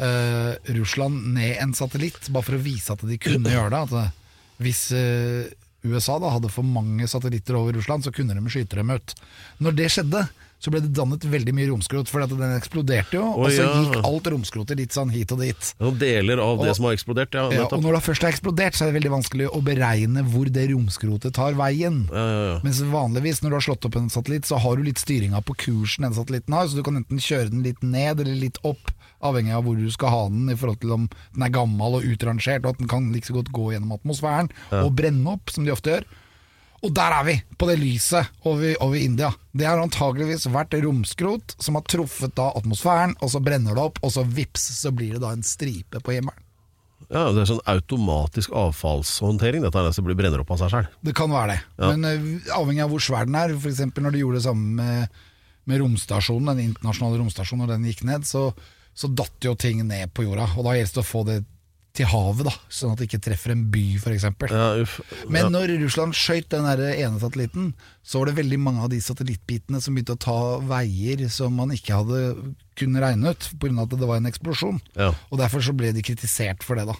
uh, 0.02 0.52
Russland 0.76 1.30
ned 1.38 1.62
en 1.64 1.72
satellitt, 1.78 2.28
bare 2.34 2.44
for 2.44 2.58
å 2.58 2.64
vise 2.66 2.92
at 2.92 3.06
de 3.08 3.20
kunne 3.22 3.54
gjøre 3.56 3.72
det. 3.72 4.02
At 4.04 4.64
hvis 4.64 4.84
eh, 4.98 5.48
USA 5.86 6.18
da 6.22 6.34
hadde 6.34 6.50
for 6.52 6.66
mange 6.66 7.08
satellitter 7.10 7.58
over 7.60 7.78
Russland, 7.78 8.06
så 8.06 8.14
kunne 8.16 8.36
de 8.38 8.52
skyte 8.52 8.80
dem 8.80 8.92
ut. 8.96 9.14
Når 9.62 9.78
det 9.78 9.92
skjedde, 9.94 10.26
så 10.58 10.72
ble 10.74 10.82
det 10.82 10.90
dannet 10.98 11.26
veldig 11.30 11.54
mye 11.54 11.68
romskrot, 11.70 12.10
for 12.10 12.24
den 12.26 12.56
eksploderte 12.56 13.14
jo, 13.20 13.26
Oh, 13.28 13.44
og 13.46 13.54
så 13.54 13.68
ja. 13.68 13.74
gikk 13.78 14.08
alt 14.08 14.30
romskrotet 14.34 14.80
litt 14.80 14.96
sånn 14.96 15.12
hit 15.14 15.30
og 15.36 15.44
dit. 15.44 15.70
Og 15.86 16.00
deler 16.02 16.42
av 16.42 16.64
det 16.64 16.74
som 16.80 16.88
har 16.88 16.98
eksplodert, 16.98 17.38
ja. 17.38 17.46
Ja, 17.54 17.68
og 17.70 17.84
når 17.84 18.00
det 18.00 18.04
først 18.08 18.26
har 18.26 18.34
eksplodert, 18.34 18.78
så 18.78 18.86
er 18.86 18.90
det 18.90 18.98
veldig 18.98 19.14
vanskelig 19.14 19.52
å 19.54 19.62
beregne 19.66 20.24
hvor 20.32 20.50
det 20.54 20.66
romskrotet 20.72 21.36
tar 21.38 21.58
veien. 21.60 22.04
Ja, 22.10 22.26
ja, 22.26 22.42
ja. 22.50 22.58
Mens 22.66 22.82
vanligvis 22.82 23.44
når 23.44 23.54
du 23.54 23.58
har 23.60 23.68
slått 23.68 23.86
opp 23.90 24.00
en 24.02 24.10
satellitt, 24.14 24.50
så 24.50 24.58
har 24.64 24.80
du 24.80 24.88
litt 24.88 25.02
styringa 25.02 25.44
på 25.46 25.60
kursen 25.68 26.08
den 26.08 26.18
satellitten 26.18 26.58
har, 26.58 26.66
så 26.66 26.80
du 26.80 26.86
kan 26.88 26.98
enten 26.98 27.22
kjøre 27.22 27.52
den 27.54 27.62
litt 27.68 27.86
ned 27.86 28.26
eller 28.26 28.42
litt 28.48 28.58
opp, 28.66 28.90
avhengig 29.26 29.56
av 29.58 29.66
hvor 29.66 29.80
du 29.80 29.90
skal 29.94 30.14
ha 30.14 30.22
den, 30.30 30.46
i 30.54 30.58
forhold 30.58 30.80
til 30.84 30.94
om 30.96 31.10
den 31.10 31.48
er 31.48 31.56
gammel 31.56 32.00
og 32.00 32.08
utrangert, 32.08 32.66
og 32.66 32.76
at 32.76 32.82
den 32.82 32.92
kan 32.92 33.12
like 33.14 33.30
så 33.30 33.38
godt 33.38 33.52
gå 33.56 33.72
gjennom 33.74 33.96
atmosfæren 33.98 34.52
og 34.84 34.96
brenne 34.98 35.38
opp, 35.38 35.54
som 35.54 35.66
de 35.66 35.74
ofte 35.74 35.96
gjør. 35.96 36.08
Og 36.86 36.92
der 36.94 37.14
er 37.16 37.24
vi, 37.26 37.34
på 37.58 37.68
det 37.70 37.80
lyset 37.82 38.28
over, 38.46 38.76
over 38.86 38.98
India. 39.02 39.32
Det 39.50 39.66
har 39.66 39.80
antageligvis 39.82 40.46
vært 40.54 40.76
romskrot 40.84 41.56
som 41.58 41.78
har 41.80 41.86
truffet 41.90 42.36
da 42.38 42.52
atmosfæren, 42.60 43.16
og 43.18 43.32
så 43.34 43.42
brenner 43.42 43.74
det 43.74 43.82
opp, 43.82 43.98
og 44.06 44.14
så 44.14 44.22
vips, 44.22 44.68
så 44.78 44.92
blir 44.94 45.16
det 45.18 45.24
da 45.26 45.32
en 45.34 45.46
stripe 45.46 46.04
på 46.04 46.14
himmelen. 46.14 46.44
ja, 47.08 47.24
det 47.32 47.42
er 47.42 47.50
sånn 47.50 47.64
automatisk 47.72 48.54
avfallshåndtering, 48.58 49.64
dette 49.64 49.80
er 49.80 49.90
det 49.90 49.96
som 49.96 50.06
blir 50.06 50.18
brenner 50.20 50.44
opp 50.44 50.54
av 50.54 50.62
seg 50.62 50.74
sjøl. 50.74 50.90
Det 51.08 51.16
kan 51.18 51.34
være 51.34 51.56
det. 51.56 51.60
Ja. 51.80 51.92
Men 51.94 52.08
eh, 52.10 52.54
avhengig 52.58 52.86
av 52.86 52.94
hvor 52.94 53.04
svær 53.04 53.30
den 53.30 53.38
er, 53.40 53.58
f.eks. 53.58 53.82
når 53.98 54.14
de 54.14 54.22
gjorde 54.22 54.42
det 54.42 54.46
samme 54.46 54.78
med, 54.78 55.22
med 55.66 55.82
romstasjonen, 55.82 56.52
den 56.54 56.74
internasjonale 56.74 57.24
romstasjonen, 57.24 57.66
når 57.66 57.74
den 57.74 57.90
gikk 57.90 58.06
ned, 58.06 58.28
så, 58.28 58.52
så 58.98 59.10
datt 59.14 59.46
jo 59.46 59.54
ting 59.60 59.84
ned 59.86 60.10
på 60.18 60.26
jorda. 60.26 60.50
Og 60.58 60.66
da 60.66 60.74
gjelder 60.78 60.98
det 60.98 61.04
å 61.04 61.12
få 61.12 61.24
det 61.28 61.38
til 61.98 62.10
havet, 62.12 62.46
da 62.46 62.54
sånn 62.70 62.94
at 62.94 63.00
det 63.02 63.08
ikke 63.08 63.22
treffer 63.26 63.54
en 63.54 63.64
by, 63.74 63.84
f.eks. 63.98 64.26
Ja, 64.52 64.68
uff. 64.84 65.00
Men 65.34 65.50
når 65.54 65.74
Russland 65.82 66.14
skøyt 66.18 66.50
den 66.54 66.68
der 66.68 66.84
ene 66.94 67.22
satellitten, 67.22 67.72
så 68.06 68.22
var 68.22 68.30
det 68.30 68.38
veldig 68.38 68.60
mange 68.62 68.86
av 68.86 68.92
de 68.94 69.00
satellittbitene 69.02 69.82
som 69.82 69.98
begynte 69.98 70.18
å 70.18 70.22
ta 70.28 70.40
veier 70.62 71.26
som 71.34 71.58
man 71.58 71.74
ikke 71.74 71.98
hadde 71.98 72.22
kunnet 72.78 73.02
regne 73.02 73.34
ut, 73.34 73.50
pga. 73.58 73.74
at 73.88 73.98
det 73.98 74.10
var 74.10 74.22
en 74.22 74.30
eksplosjon. 74.30 74.82
Ja. 74.98 75.12
Og 75.32 75.42
Derfor 75.42 75.66
så 75.66 75.74
ble 75.78 75.94
de 75.96 76.06
kritisert 76.06 76.66
for 76.66 76.78
det, 76.78 76.86
da. 76.92 76.98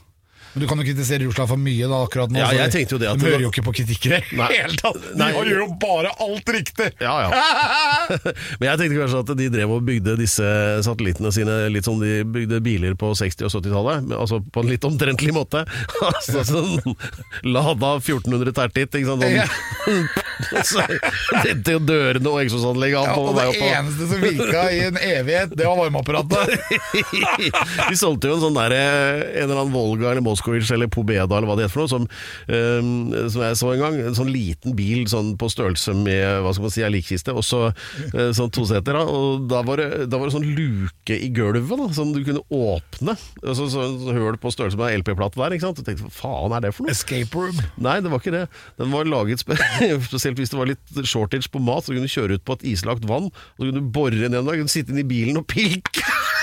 Men 0.58 0.64
du 0.64 0.70
kan 0.72 0.80
jo 0.82 0.86
kritisere 0.88 1.22
Russland 1.22 1.50
for 1.52 1.62
mye 1.62 1.86
da 1.86 1.98
akkurat 2.02 2.32
nå. 2.34 2.40
Ja, 2.42 2.48
jeg 2.64 2.72
tenkte 2.74 2.96
jo 2.96 2.98
det 3.04 3.10
at 3.12 3.20
De 3.22 3.28
hører 3.28 3.44
jo 3.46 3.50
ikke 3.52 3.62
på 3.68 3.74
kritikker 3.78 4.16
i 4.18 4.22
det 4.26 4.46
hele 4.56 4.78
tatt! 4.80 5.04
De 5.20 5.28
gjør 5.36 5.60
jo 5.62 5.68
bare 5.84 6.10
alt 6.26 6.50
riktig! 6.56 6.88
Ja, 7.04 7.14
ja. 7.28 7.42
Men 8.58 8.66
jeg 8.72 8.80
tenkte 8.82 8.98
kanskje 9.04 9.20
at 9.22 9.34
de 9.38 9.50
drev 9.54 9.74
og 9.76 9.86
bygde 9.86 10.16
disse 10.18 10.48
satellittene 10.88 11.30
sine 11.36 11.58
litt 11.70 11.86
som 11.86 12.02
de 12.02 12.24
bygde 12.26 12.58
biler 12.66 12.96
på 12.98 13.12
60- 13.20 13.46
og 13.46 13.54
70-tallet. 13.54 14.10
Altså 14.18 14.40
på 14.42 14.64
en 14.64 14.72
litt 14.72 14.88
omtrentlig 14.88 15.36
måte. 15.36 15.62
Altså 16.02 16.42
sånn 16.48 16.98
Lada 17.46 17.94
1400 18.00 18.56
tertit, 18.58 18.98
ikke 18.98 19.14
sant. 19.14 19.22
Sånn, 19.86 20.10
så 20.66 20.84
dette 21.46 21.76
jo 21.76 21.84
dørene 21.86 22.32
og 22.34 22.42
eksosanlegget 22.42 22.98
an 22.98 23.12
Ja, 23.12 23.14
på 23.14 23.28
og 23.30 23.38
det 23.38 23.46
eneste 23.70 24.10
som 24.10 24.26
virka 24.26 24.66
i 24.74 24.82
en 24.88 24.98
evighet, 25.02 25.54
det 25.58 25.70
var 25.70 25.78
varmeapparatet. 25.84 26.58
De 27.92 27.98
solgte 28.00 28.32
jo 28.32 28.40
en 28.40 28.44
sånn 28.48 28.58
der, 28.58 28.76
en 28.78 29.46
eller 29.46 29.62
annen 29.62 29.74
Volga 29.76 30.12
eller 30.12 30.26
Moskowitz 30.48 30.72
eller 30.72 30.88
Pobeda 30.88 31.38
eller 31.38 31.48
hva 31.48 31.56
det 31.58 31.68
heter 31.68 31.76
for 31.76 31.84
noe, 31.84 31.92
som, 31.92 32.08
um, 32.48 33.30
som 33.32 33.44
jeg 33.44 33.60
så 33.60 33.72
en 33.74 33.84
gang. 33.84 33.98
En 34.08 34.18
sånn 34.18 34.32
liten 34.32 34.76
bil 34.78 35.08
sånn 35.10 35.36
på 35.40 35.50
størrelse 35.52 35.96
med 35.98 36.44
hva 36.44 36.54
skal 36.56 36.68
man 36.68 36.74
si, 36.74 36.84
ei 36.86 36.92
likkiste, 36.94 37.36
og 37.36 37.46
så 37.46 37.62
eh, 37.70 38.32
sånn 38.36 38.52
toseter. 38.54 38.98
Da, 38.98 39.04
og 39.04 39.48
da 39.52 39.62
var, 39.68 39.82
det, 39.82 40.08
da 40.12 40.20
var 40.20 40.30
det 40.30 40.38
sånn 40.38 40.48
luke 40.58 41.18
i 41.18 41.30
gulvet 41.36 41.82
da, 41.82 41.90
som 41.96 42.14
du 42.16 42.22
kunne 42.26 42.44
åpne. 42.54 43.18
Og 43.44 43.58
så, 43.60 43.68
så 43.74 43.88
høl 44.16 44.40
på 44.42 44.54
størrelse 44.54 44.80
med 44.80 44.92
ei 44.92 45.02
LP-plate 45.02 45.40
der. 45.40 45.58
ikke 45.58 45.68
sant? 45.68 45.82
Du 45.82 45.88
tenkte 45.88 46.08
hva 46.08 46.16
faen 46.16 46.58
er 46.58 46.68
det 46.68 46.74
for 46.76 46.88
noe? 46.88 46.96
Escape 46.96 47.44
room. 47.44 47.62
Nei, 47.84 48.00
det 48.04 48.14
var 48.14 48.24
ikke 48.24 48.36
det. 48.36 48.46
Den 48.80 48.94
var 48.94 49.10
laget 49.10 49.44
spe 49.44 49.58
spesielt 50.10 50.40
hvis 50.40 50.54
det 50.54 50.62
var 50.62 50.72
litt 50.72 51.04
shortage 51.04 51.52
på 51.52 51.62
mat, 51.64 51.86
så 51.86 51.94
kunne 51.96 52.08
du 52.08 52.14
kjøre 52.14 52.40
ut 52.40 52.48
på 52.48 52.58
et 52.60 52.68
islagt 52.76 53.08
vann, 53.10 53.30
og 53.32 53.60
så 53.60 53.68
kunne 53.68 53.84
du 53.84 53.94
bore 53.94 54.28
ned 54.28 54.40
der, 54.40 54.62
kunne 54.62 54.72
sitte 54.72 54.94
inn 54.94 55.04
i 55.04 55.08
bilen 55.08 55.42
og 55.42 55.48
pilke. 55.50 56.06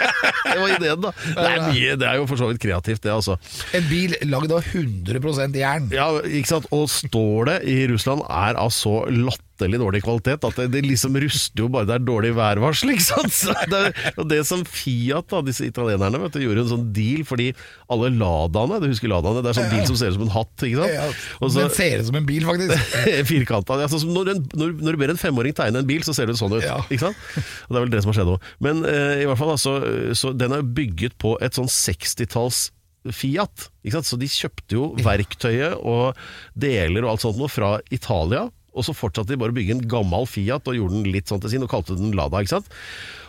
det 0.00 0.58
var 0.58 0.74
ideen, 0.76 1.00
da. 1.04 1.12
Det 1.14 1.46
er, 1.48 1.62
mye, 1.68 1.96
det 2.00 2.08
er 2.10 2.20
jo 2.20 2.26
for 2.30 2.40
så 2.40 2.50
vidt 2.50 2.62
kreativt, 2.62 3.02
det, 3.04 3.12
altså. 3.14 3.38
En 3.76 3.86
bil 3.90 4.16
lagd 4.28 4.54
av 4.54 4.66
100% 4.74 5.58
jern. 5.60 5.88
Ja, 5.94 6.08
ikke 6.24 6.50
sant? 6.50 6.68
Og 6.74 6.88
stålet 6.92 7.64
i 7.68 7.84
Russland 7.90 8.24
er 8.28 8.60
av 8.60 8.72
så 8.74 9.02
latterlig 9.10 9.53
dårlig 9.58 10.02
kvalitet 10.04 10.44
at 10.44 10.56
det, 10.58 10.66
det 10.72 10.82
liksom 10.84 11.14
ruster 11.22 11.62
jo 11.62 11.68
bare 11.72 11.86
det 11.88 11.94
er 11.96 12.04
dårlig 12.06 12.32
værvarsel, 12.36 12.94
ikke 12.94 13.06
sant? 13.06 13.32
Så 13.34 13.54
det, 13.70 13.82
og 14.18 14.28
det 14.30 14.40
som 14.48 14.64
Fiat, 14.66 15.28
da, 15.30 15.42
disse 15.46 15.66
italienerne, 15.66 16.20
vet 16.24 16.34
du, 16.34 16.42
gjorde 16.44 16.64
en 16.64 16.72
sånn 16.72 16.88
deal 16.96 17.24
fordi 17.28 17.50
alle 17.92 18.10
Ladaene, 18.14 18.80
du 18.82 18.88
husker 18.90 19.10
Ladaene, 19.12 19.42
det 19.44 19.52
er 19.52 19.58
sånn 19.60 19.72
bil 19.72 19.86
som 19.88 19.98
ser 20.00 20.12
ut 20.12 20.18
som 20.18 20.26
en 20.26 20.34
hatt, 20.34 20.66
ikke 20.66 20.82
sant? 20.82 21.22
Også, 21.40 21.60
Den 21.60 21.74
ser 21.76 22.02
ut 22.02 22.10
som 22.10 22.20
en 22.20 22.28
bil, 22.28 22.46
faktisk. 22.48 22.94
Firkanta. 23.32 23.78
Altså, 23.86 24.02
når, 24.08 24.34
en, 24.34 24.44
når, 24.58 24.76
når 24.80 24.96
du 24.96 25.02
ber 25.04 25.14
en 25.14 25.20
femåring 25.20 25.56
tegne 25.56 25.82
en 25.82 25.88
bil, 25.88 26.04
så 26.06 26.14
ser 26.16 26.30
det 26.30 26.38
sånn 26.40 26.54
ut. 26.56 26.64
Ikke 26.88 27.06
sant? 27.06 27.26
Og 27.68 27.74
Det 27.74 27.78
er 27.78 27.84
vel 27.86 27.92
det 27.94 28.02
som 28.04 28.12
har 28.12 28.18
skjedd 28.20 28.32
òg. 28.34 28.48
Men 28.64 28.82
eh, 28.88 29.24
i 29.24 29.28
hvert 29.28 29.40
fall, 29.40 29.54
altså, 29.54 29.76
så 30.18 30.32
den 30.36 30.56
er 30.56 30.66
bygget 30.76 31.18
på 31.22 31.36
et 31.44 31.56
sånn 31.56 31.70
60-talls 31.70 32.66
Fiat. 33.12 33.66
Ikke 33.84 33.98
sant? 33.98 34.08
Så 34.08 34.16
de 34.16 34.28
kjøpte 34.32 34.78
jo 34.78 34.86
verktøyet 35.04 35.74
og 35.84 36.16
deler 36.56 37.04
og 37.04 37.14
alt 37.14 37.24
sånt 37.26 37.36
noe 37.36 37.52
fra 37.52 37.74
Italia. 37.92 38.46
Og 38.74 38.86
så 38.86 38.94
fortsatte 38.96 39.32
de 39.32 39.40
bare 39.40 39.54
å 39.54 39.56
bygge 39.56 39.76
en 39.76 39.84
gammel 39.90 40.26
Fiat 40.28 40.66
og 40.70 40.78
gjorde 40.78 40.98
den 40.98 41.12
litt 41.14 41.30
sånn 41.30 41.42
til 41.42 41.54
sin, 41.54 41.66
og 41.66 41.72
kalte 41.72 41.98
den 41.98 42.14
Lada. 42.16 42.42
ikke 42.42 42.56
sant? 42.56 42.72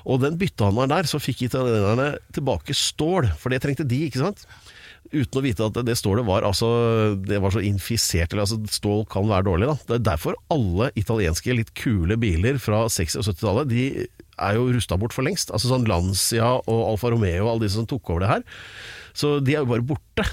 Og 0.06 0.22
den 0.22 0.40
byttehandelen 0.42 0.94
der, 0.94 1.10
så 1.10 1.22
fikk 1.22 1.46
italienerne 1.48 2.16
tilbake 2.36 2.76
stål, 2.78 3.32
for 3.42 3.54
det 3.54 3.62
trengte 3.64 3.88
de, 3.88 4.06
ikke 4.08 4.24
sant? 4.24 4.46
Uten 5.14 5.38
å 5.38 5.44
vite 5.46 5.66
at 5.68 5.78
det 5.86 5.96
stålet 6.00 6.26
var, 6.26 6.46
altså, 6.48 6.68
det 7.30 7.38
var 7.44 7.54
så 7.54 7.62
infisert. 7.64 8.34
Eller, 8.34 8.46
altså, 8.48 8.58
stål 8.74 9.06
kan 9.12 9.30
være 9.30 9.48
dårlig. 9.48 9.70
Da. 9.70 9.76
Det 9.90 9.98
er 10.00 10.08
derfor 10.10 10.38
alle 10.54 10.90
italienske 10.98 11.58
litt 11.58 11.74
kule 11.78 12.18
biler 12.22 12.58
fra 12.62 12.86
60- 12.90 13.22
og 13.22 13.28
70-tallet 13.30 13.70
De 13.72 13.86
er 14.36 14.58
jo 14.58 14.72
rusta 14.74 14.98
bort 15.00 15.16
for 15.16 15.26
lengst. 15.28 15.54
Altså 15.54 15.70
sånn 15.72 15.88
Lancia 15.90 16.56
og 16.58 16.82
Alfa 16.90 17.14
Romeo 17.14 17.46
og 17.46 17.54
alle 17.54 17.68
de 17.68 17.76
som 17.76 17.88
tok 17.88 18.12
over 18.12 18.26
det 18.26 18.34
her. 18.34 18.44
Så 19.16 19.38
de 19.46 19.56
er 19.56 19.64
jo 19.64 19.72
bare 19.72 19.86
borte. 19.94 20.26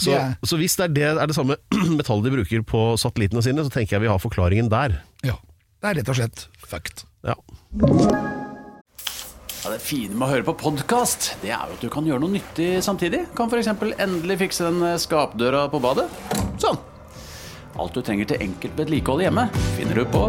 Så, 0.00 0.12
yeah. 0.14 0.34
så 0.46 0.58
hvis 0.60 0.76
det 0.78 0.88
er 0.88 0.94
det, 0.96 1.08
er 1.22 1.30
det 1.30 1.36
samme 1.36 1.58
metallet 1.98 2.28
de 2.28 2.34
bruker 2.36 2.64
på 2.66 2.84
satellittene 3.00 3.44
sine, 3.44 3.64
så 3.66 3.72
tenker 3.72 3.96
jeg 3.96 4.06
vi 4.06 4.12
har 4.12 4.22
forklaringen 4.22 4.70
der. 4.72 5.00
Ja. 5.26 5.36
Det 5.82 5.90
er 5.90 6.00
rett 6.00 6.12
og 6.12 6.18
slett 6.20 6.46
fucked. 6.62 7.04
Ja. 7.26 7.36
Ja, 9.62 9.70
det 9.70 9.78
fine 9.78 10.16
med 10.16 10.26
å 10.26 10.30
høre 10.32 10.46
på 10.46 10.56
podkast, 10.58 11.36
det 11.42 11.52
er 11.54 11.70
jo 11.70 11.76
at 11.76 11.84
du 11.84 11.90
kan 11.92 12.06
gjøre 12.06 12.24
noe 12.24 12.34
nyttig 12.34 12.70
samtidig. 12.82 13.28
Kan 13.38 13.50
f.eks. 13.52 13.70
endelig 14.02 14.40
fikse 14.40 14.66
den 14.66 14.98
skapdøra 14.98 15.68
på 15.70 15.78
badet. 15.82 16.08
Sånn. 16.62 16.80
Alt 17.78 17.94
du 17.96 18.02
trenger 18.04 18.26
til 18.28 18.42
enkelt 18.48 18.74
vedlikehold 18.76 19.22
hjemme, 19.24 19.46
finner 19.78 20.02
du 20.02 20.04
på 20.12 20.28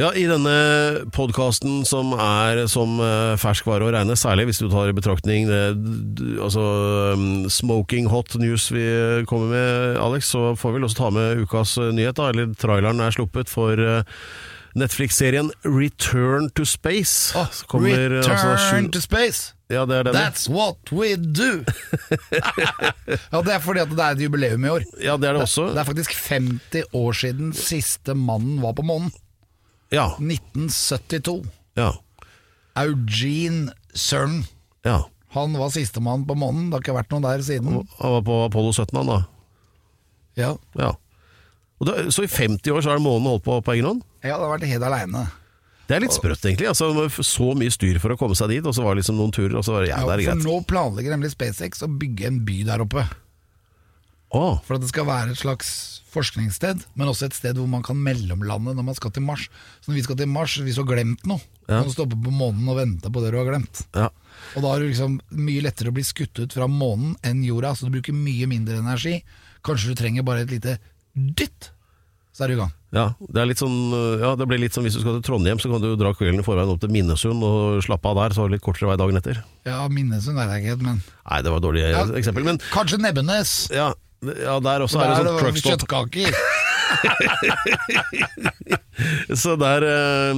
Ja, 0.00 0.08
I 0.16 0.22
denne 0.24 0.52
podkasten 1.12 1.82
som 1.84 2.14
er 2.16 2.62
som 2.72 2.94
eh, 3.04 3.34
ferskvare 3.36 3.84
å 3.84 3.90
regne, 3.92 4.14
særlig 4.16 4.46
hvis 4.48 4.62
du 4.62 4.70
tar 4.72 4.88
i 4.88 4.94
betraktning 4.96 5.44
det, 5.50 5.58
altså, 6.40 6.62
um, 7.12 7.44
smoking 7.52 8.08
hot 8.08 8.32
news 8.40 8.70
vi 8.72 8.86
kommer 9.28 9.50
med, 9.52 9.98
Alex, 10.00 10.30
så 10.32 10.54
får 10.56 10.72
vi 10.72 10.78
vel 10.78 10.86
også 10.88 10.96
ta 10.96 11.10
med 11.12 11.42
ukas 11.44 11.74
eh, 11.76 11.90
nyhet. 11.92 12.16
da, 12.16 12.30
eller 12.32 12.54
Traileren 12.56 13.04
er 13.04 13.12
sluppet 13.12 13.52
for 13.52 13.76
eh, 13.76 14.22
Netflix-serien 14.80 15.50
Return 15.68 16.48
to 16.56 16.64
Space. 16.64 17.36
Oh, 17.36 17.52
kommer, 17.68 18.16
altså, 18.22 18.54
Return 18.54 18.88
to 18.96 19.02
space! 19.04 19.52
Ja, 19.68 19.84
det 19.88 19.98
er 19.98 20.08
den. 20.08 20.16
That's 20.16 20.48
what 20.48 20.88
we 20.88 21.18
do! 21.20 21.66
ja, 22.32 23.42
Det 23.44 23.52
er 23.58 23.60
fordi 23.60 23.84
at 23.84 23.92
det 23.92 24.00
er 24.00 24.16
et 24.16 24.24
jubileum 24.24 24.64
i 24.64 24.72
år. 24.72 24.88
Ja, 25.04 25.18
det 25.20 25.28
er 25.28 25.36
det 25.36 25.44
også. 25.44 25.68
Det 25.76 25.84
er 25.84 25.88
faktisk 25.88 26.16
50 26.16 26.96
år 26.96 27.20
siden 27.26 27.52
siste 27.56 28.16
mannen 28.16 28.64
var 28.64 28.72
på 28.80 28.88
månen. 28.88 29.12
Ja, 29.92 30.06
1972. 30.18 31.42
ja, 31.76 31.90
Eugene 32.80 33.72
Cernan. 33.94 34.44
ja. 34.86 35.02
Han 35.32 35.54
var 35.56 35.70
sistemann 35.72 36.26
på 36.28 36.34
månen. 36.36 36.66
Det 36.68 36.76
har 36.76 36.82
ikke 36.82 36.94
vært 36.98 37.12
noen 37.14 37.24
der 37.24 37.40
siden. 37.44 37.78
Han 38.02 38.10
var 38.18 38.24
på 38.26 38.34
Apollo 38.50 38.72
17, 38.76 38.98
han 38.98 39.06
da. 39.08 39.20
Ja, 40.36 40.50
Ja. 40.76 40.90
Det, 41.82 42.12
så 42.14 42.22
i 42.22 42.28
50 42.30 42.70
år 42.70 42.82
så 42.84 42.92
har 42.92 43.00
månen 43.02 43.26
holdt 43.26 43.42
på 43.42 43.56
på 43.64 43.72
egen 43.74 43.88
hånd? 43.88 44.02
ja 44.22 44.36
det 44.38 44.44
har 44.44 44.52
vært 44.52 44.68
helt 44.70 44.84
aleine. 44.86 45.22
Det 45.88 45.96
er 45.96 46.04
litt 46.04 46.14
sprøtt, 46.14 46.44
egentlig. 46.46 46.68
Altså, 46.70 47.08
så 47.26 47.48
mye 47.58 47.72
styr 47.74 47.98
for 47.98 48.12
å 48.14 48.18
komme 48.20 48.36
seg 48.38 48.52
dit, 48.52 48.62
og 48.68 48.76
så 48.76 48.84
var 48.84 48.94
det 48.94 49.00
liksom 49.02 49.16
noen 49.18 49.32
turer, 49.34 49.56
og 49.58 49.64
så 49.66 49.72
var 49.74 49.82
det 49.82 49.88
ja, 49.90 49.96
Ja, 49.98 50.06
det 50.06 50.14
er 50.20 50.28
greit. 50.28 50.44
nå 50.46 50.60
planlegger 50.68 51.16
nemlig 51.16 51.32
SpaceX 51.32 51.82
å 51.82 51.88
bygge 51.90 52.28
en 52.28 52.38
by 52.46 52.60
der 52.68 52.84
oppe. 52.84 53.02
Å, 54.32 54.60
For 54.64 54.74
at 54.78 54.80
det 54.84 54.88
skal 54.88 55.04
være 55.08 55.34
et 55.34 55.40
slags 55.42 56.00
forskningssted, 56.12 56.82
men 56.96 57.08
også 57.08 57.26
et 57.28 57.36
sted 57.36 57.56
hvor 57.56 57.68
man 57.68 57.82
kan 57.84 57.96
mellomlande 58.00 58.74
når 58.76 58.84
man 58.84 58.96
skal 58.96 59.10
til 59.12 59.24
Mars. 59.24 59.46
Så 59.80 59.90
når 59.92 59.98
vi 59.98 60.04
skal 60.06 60.16
til 60.20 60.28
Mars, 60.32 60.54
hvis 60.60 60.76
du 60.76 60.82
har 60.84 60.90
glemt 60.94 61.24
noe, 61.28 61.40
Ja. 61.68 61.78
kan 61.80 61.88
du 61.88 61.92
stoppe 61.94 62.16
på 62.20 62.32
månen 62.32 62.68
og 62.68 62.76
vente 62.76 63.08
på 63.12 63.20
det 63.22 63.30
du 63.32 63.38
har 63.38 63.46
glemt. 63.48 63.84
ja. 63.94 64.08
Og 64.56 64.62
da 64.64 64.72
er 64.74 64.80
det 64.80 64.88
liksom 64.92 65.20
mye 65.30 65.62
lettere 65.62 65.88
å 65.92 65.94
bli 65.94 66.02
skutt 66.02 66.38
ut 66.42 66.52
fra 66.52 66.66
månen 66.66 67.14
enn 67.22 67.44
jorda, 67.44 67.74
så 67.76 67.86
du 67.86 67.92
bruker 67.94 68.12
mye 68.12 68.46
mindre 68.48 68.76
energi. 68.80 69.22
Kanskje 69.62 69.92
du 69.92 69.94
trenger 69.94 70.22
bare 70.24 70.42
et 70.42 70.50
lite 70.50 70.78
dytt, 71.14 71.70
så 72.34 72.44
er 72.44 72.48
du 72.48 72.54
i 72.54 72.56
gang. 72.56 72.72
ja. 72.92 73.14
Det 73.32 73.36
er 73.40 73.54
sånn 73.54 74.20
Ja, 74.20 74.34
det 74.34 74.48
blir 74.48 74.58
litt 74.58 74.72
som 74.74 74.84
hvis 74.84 74.94
du 74.94 75.00
skal 75.00 75.20
til 75.20 75.22
Trondheim, 75.22 75.58
så 75.60 75.70
kan 75.70 75.80
du 75.80 75.94
dra 75.96 76.12
kvelden 76.12 76.40
i 76.40 76.42
forveien 76.42 76.68
opp 76.72 76.80
til 76.80 76.90
Minnesund 76.90 77.42
og 77.44 77.82
slappe 77.84 78.04
av 78.08 78.16
der, 78.16 78.34
så 78.34 78.42
har 78.42 78.48
du 78.48 78.54
litt 78.56 78.62
kortere 78.64 78.88
vei 78.88 78.96
dagen 78.96 79.16
etter. 79.16 79.44
Ja, 79.64 79.86
Minnesund 79.88 80.38
er 80.40 80.48
det 80.48 80.64
ikke 80.64 80.82
men 80.82 81.02
Nei, 81.30 81.42
det 81.42 81.50
var 81.52 81.58
et 81.58 81.62
dårlig 81.68 81.90
Ja. 81.90 82.04
eksempel, 82.18 82.44
men 82.44 82.58
Kanskje 82.72 82.98
Nebbenes. 82.98 83.70
ja, 83.70 83.92
ja 84.22 84.60
der 84.62 84.84
også 84.86 85.00
Der 85.00 85.10
er 85.10 85.14
det 85.24 85.32
sånn 85.32 85.42
truckstop. 85.42 85.82
kjøttkaker. 85.82 86.30
Så 89.34 89.56
der, 89.56 89.82
eh, 89.82 90.36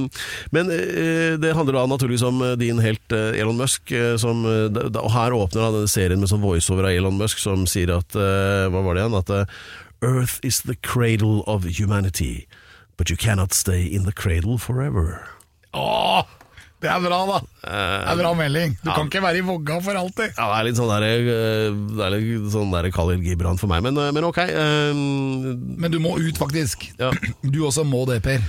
men 0.55 0.69
eh, 0.71 1.35
det 1.41 1.53
handler 1.55 1.73
da 1.77 1.85
naturligvis 1.89 2.23
om 2.25 2.41
eh, 2.41 2.55
din 2.59 2.79
helt 2.81 3.11
Elon 3.11 3.57
Musk. 3.59 3.91
Som, 4.21 4.45
og 4.45 5.11
her 5.13 5.33
åpner 5.35 5.61
da 5.61 5.71
denne 5.75 5.87
serien 5.91 6.19
med 6.21 6.29
sånn 6.31 6.43
voiceover 6.43 6.83
av 6.89 6.93
Elon 6.95 7.17
Musk 7.19 7.37
som 7.41 7.65
sier 7.69 7.89
at 7.95 8.15
Hva 8.15 8.81
var 8.81 8.93
det 8.95 9.01
igjen? 9.03 9.19
At 9.19 9.29
Earth 10.05 10.39
is 10.43 10.61
the 10.65 10.75
cradle 10.81 11.43
of 11.47 11.63
humanity, 11.79 12.47
but 12.97 13.09
you 13.09 13.17
cannot 13.17 13.53
stay 13.53 13.83
in 13.85 14.03
the 14.05 14.11
cradle 14.13 14.57
forever. 14.57 15.19
Åh, 15.73 16.23
Det 16.83 16.89
er 16.91 16.99
bra, 17.01 17.19
da. 17.29 17.37
Det 17.63 18.09
er 18.11 18.19
bra 18.19 18.33
melding. 18.37 18.75
Du 18.83 18.89
kan 18.91 19.07
ikke 19.07 19.23
være 19.23 19.39
i 19.39 19.45
vogga 19.45 19.79
for 19.83 19.97
alltid. 19.97 20.35
Ja, 20.35 20.49
det 20.51 20.57
er 20.57 20.67
litt 20.67 20.79
sånn 20.79 20.91
der, 20.91 21.05
eh, 21.07 21.79
det 21.95 22.03
er 22.05 22.15
litt 22.17 22.51
sånn 22.53 22.75
der 22.75 22.89
Khalil 22.93 23.23
Gibran 23.25 23.61
for 23.61 23.71
meg, 23.71 23.81
men, 23.85 23.97
eh, 23.97 24.11
men 24.15 24.27
ok. 24.27 24.43
Um, 24.51 25.79
Men 25.79 25.91
du 25.91 25.97
må 26.03 26.17
ut, 26.19 26.37
faktisk. 26.37 26.89
Ja. 26.99 27.13
Du 27.55 27.63
også 27.65 27.85
må 27.87 28.03
det, 28.09 28.21
Per. 28.25 28.43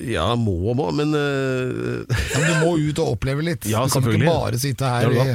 Ja, 0.00 0.30
må 0.40 0.54
og 0.70 0.76
må, 0.78 0.86
men 0.96 1.12
uh... 1.12 2.00
Ja, 2.08 2.38
men 2.40 2.46
du 2.48 2.54
må 2.62 2.70
ut 2.80 3.00
og 3.02 3.16
oppleve 3.18 3.44
litt. 3.44 3.66
Ja, 3.72 3.82
du 3.84 3.92
kan 3.92 4.06
ikke 4.08 4.30
bare 4.30 4.60
sitte 4.60 4.88
her 4.88 5.10
ja, 5.12 5.24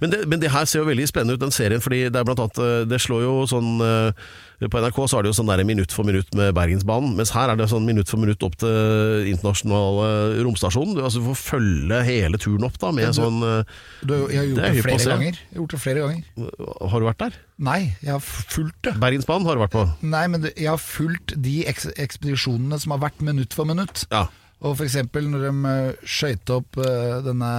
men, 0.00 0.12
det, 0.12 0.22
men 0.30 0.40
det 0.40 0.52
her 0.54 0.68
ser 0.68 0.80
jo 0.80 0.88
veldig 0.88 1.08
spennende 1.10 1.36
ut, 1.36 1.42
den 1.42 1.52
serien, 1.52 1.82
fordi 1.84 2.06
det 2.08 2.20
er 2.20 2.28
blant 2.28 2.40
annet 2.40 2.60
eh, 2.64 2.78
Det 2.88 3.00
slår 3.04 3.26
jo 3.26 3.34
sånn 3.50 3.84
eh, 3.84 4.30
På 4.68 4.80
NRK 4.82 4.98
så 5.08 5.18
er 5.18 5.24
det 5.24 5.30
jo 5.30 5.36
sånn 5.38 5.48
der 5.48 5.62
minutt 5.64 5.94
for 5.94 6.04
minutt 6.04 6.34
med 6.36 6.52
Bergensbanen, 6.56 7.14
mens 7.16 7.32
her 7.32 7.48
er 7.48 7.56
det 7.56 7.70
sånn 7.70 7.86
minutt 7.86 8.10
for 8.12 8.20
minutt 8.20 8.42
opp 8.44 8.58
til 8.60 9.30
internasjonale 9.30 10.42
romstasjonen. 10.44 10.98
Du, 10.98 11.00
altså, 11.06 11.22
du 11.22 11.30
får 11.30 11.38
følge 11.40 12.00
hele 12.04 12.40
turen 12.40 12.66
opp 12.68 12.76
da, 12.82 12.90
med 12.92 13.16
sånn 13.16 13.40
eh, 13.46 13.78
du, 14.04 14.14
Jeg 14.28 14.42
har 14.42 14.50
gjort 14.50 14.60
Det 14.60 14.72
det, 14.74 14.84
flere 14.84 15.14
ganger. 15.14 15.40
Jeg 15.40 15.56
har 15.56 15.62
gjort 15.62 15.76
det 15.76 15.82
flere 15.86 16.04
ganger. 16.04 16.52
Har 16.92 17.00
du 17.00 17.08
vært 17.08 17.24
der? 17.24 17.40
Nei, 17.70 17.80
jeg 18.04 18.12
har 18.12 18.24
fulgt 18.26 18.80
det. 18.84 18.96
Bergensbanen 19.00 19.48
har 19.48 19.56
du 19.56 19.64
vært 19.64 19.76
på? 19.78 19.86
Nei, 20.12 20.24
men 20.34 20.48
jeg 20.50 20.68
har 20.68 20.82
fulgt 20.82 21.36
de 21.40 21.56
eks 21.70 21.88
ekspedisjonene 21.96 22.80
som 22.82 22.96
har 22.96 23.04
vært 23.08 23.24
minutt 23.24 23.56
for 23.56 23.68
minutt. 23.68 24.04
Ja. 24.12 24.26
Og 24.60 24.80
eksempel 24.84 25.24
når 25.32 25.46
de 25.48 25.84
skøyte 26.04 26.60
opp 26.60 26.76
eh, 26.84 27.20
denne 27.24 27.52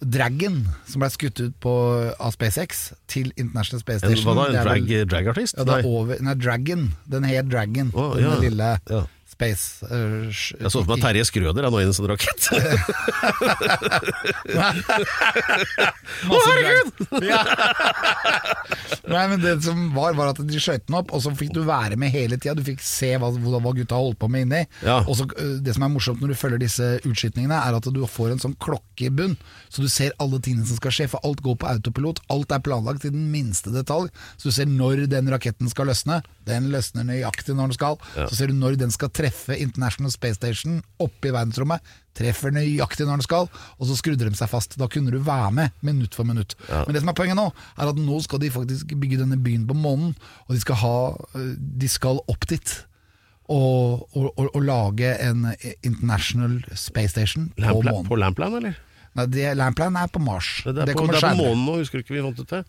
Dragon, 0.00 0.62
som 0.88 1.02
ble 1.02 1.10
skutt 1.12 1.40
ut 1.44 1.56
på, 1.60 1.72
av 2.16 2.32
SpaceX, 2.32 2.92
til 3.10 3.32
International 3.36 3.82
Space 3.82 4.00
En, 4.06 4.14
Station. 4.14 4.30
hva 4.30 4.46
da, 4.48 4.58
en 4.60 4.64
drag, 4.64 4.92
dragartist? 5.12 5.58
Ja, 5.58 5.66
Nei. 5.68 5.80
er 5.82 5.88
over, 5.90 6.20
nei, 6.24 6.34
Dragon. 6.40 6.86
Den 7.10 7.26
het 7.28 7.50
Dragon. 7.52 7.90
Oh, 7.94 8.14
den 8.16 8.24
ja. 8.24 8.36
lille 8.40 8.70
Ja. 8.88 9.02
Space 9.40 9.86
uh, 9.88 10.28
Jeg 10.28 10.68
så 10.68 10.82
for 10.82 10.90
meg 10.92 11.00
Terje 11.00 11.24
Skrøder 11.24 11.64
er 11.64 11.72
nå 11.72 11.80
i 11.80 11.86
en 11.88 11.94
sånn 11.96 12.10
rakett. 12.10 12.42
Å, 16.30 16.36
herregud! 16.44 16.90
Ja. 17.24 17.40
Nei, 19.10 19.22
men 19.32 19.40
det 19.40 19.54
som 19.64 19.78
var, 19.94 20.12
var 20.18 20.32
at 20.34 20.40
de 20.44 20.60
skjøt 20.60 20.84
den 20.88 20.98
opp, 21.00 21.14
og 21.16 21.22
så 21.24 21.32
fikk 21.36 21.54
du 21.56 21.62
være 21.66 21.96
med 22.00 22.12
hele 22.12 22.36
tida. 22.36 22.54
Du 22.58 22.64
fikk 22.66 22.82
se 22.84 23.14
hva, 23.20 23.30
hva 23.32 23.72
gutta 23.76 23.98
holdt 23.98 24.20
på 24.20 24.28
med 24.30 24.40
inni. 24.46 24.62
Ja. 24.84 25.00
Og 25.06 25.14
så, 25.18 25.24
øh, 25.40 25.56
det 25.64 25.72
som 25.76 25.86
er 25.86 25.92
morsomt 25.94 26.20
når 26.22 26.34
du 26.34 26.38
følger 26.38 26.60
disse 26.62 26.86
utskytningene, 27.08 27.56
er 27.56 27.78
at 27.78 27.88
du 27.90 28.00
får 28.10 28.34
en 28.34 28.42
sånn 28.44 28.56
klokke 28.60 29.08
i 29.08 29.12
bunn, 29.14 29.36
så 29.72 29.78
du 29.84 29.88
ser 29.92 30.16
alle 30.22 30.38
tingene 30.44 30.68
som 30.68 30.76
skal 30.78 30.94
skje. 30.94 31.08
For 31.14 31.18
alt 31.26 31.40
går 31.46 31.56
på 31.62 31.70
autopilot. 31.70 32.18
Alt 32.34 32.52
er 32.54 32.64
planlagt 32.66 33.00
til 33.06 33.14
den 33.14 33.26
minste 33.32 33.72
detalj. 33.74 34.10
Så 34.36 34.50
du 34.50 34.54
ser 34.54 34.68
når 34.70 35.06
den 35.10 35.30
raketten 35.32 35.70
skal 35.72 35.86
løsne. 35.90 36.20
Den 36.48 36.70
løsner 36.74 37.06
nøyaktig 37.08 37.54
når 37.56 37.70
den 37.70 37.78
skal. 37.78 38.00
Så 38.20 38.34
ser 38.36 38.46
du 38.50 38.58
når 38.58 38.78
den 38.80 38.92
skal 38.94 39.12
treffe 39.14 39.29
International 39.56 40.10
Space 40.12 40.34
Station 40.40 40.80
oppe 41.00 41.28
i 41.30 41.32
verdensrommet. 41.34 41.80
Treffer 42.18 42.50
nøyaktig 42.52 43.06
når 43.06 43.20
den 43.20 43.26
skal, 43.26 43.46
og 43.78 43.86
så 43.88 43.96
skrudde 43.96 44.26
de 44.28 44.34
seg 44.36 44.50
fast. 44.50 44.74
Da 44.80 44.88
kunne 44.90 45.10
du 45.14 45.18
være 45.24 45.50
med 45.56 45.70
minutt 45.86 46.14
for 46.18 46.26
minutt. 46.28 46.56
Men 46.68 46.92
det 46.96 47.00
som 47.04 47.10
er 47.12 47.16
poenget 47.18 47.38
nå, 47.38 47.46
er 47.78 47.90
at 47.92 48.00
nå 48.02 48.20
skal 48.26 48.42
de 48.42 48.50
faktisk 48.50 48.92
bygge 49.00 49.20
denne 49.22 49.38
byen 49.40 49.66
på 49.70 49.76
månen, 49.78 50.12
og 50.48 50.54
de 50.56 50.60
skal, 50.60 50.80
ha, 50.82 50.94
de 51.56 51.88
skal 51.90 52.18
opp 52.28 52.46
dit. 52.50 52.76
Og, 53.50 54.04
og, 54.14 54.28
og, 54.38 54.50
og 54.54 54.62
lage 54.62 55.08
en 55.26 55.48
International 55.82 56.60
Space 56.78 57.10
Station 57.16 57.48
på 57.58 57.80
månen. 57.82 58.06
på 58.06 58.18
Lampland, 58.20 58.60
eller? 58.60 58.76
Nei, 59.18 59.24
det, 59.26 59.48
Lampland 59.58 59.96
er 59.98 60.06
på 60.14 60.20
Mars. 60.22 60.60
Det 60.62 60.70
er, 60.84 60.92
på, 60.94 61.06
det 61.10 61.18
er 61.18 61.24
på 61.32 61.40
månen 61.40 61.64
nå, 61.66 61.78
husker 61.80 61.98
du 61.98 62.04
ikke 62.04 62.14
vi 62.14 62.22
fant 62.22 62.38
ut 62.44 62.52
det? 62.52 62.60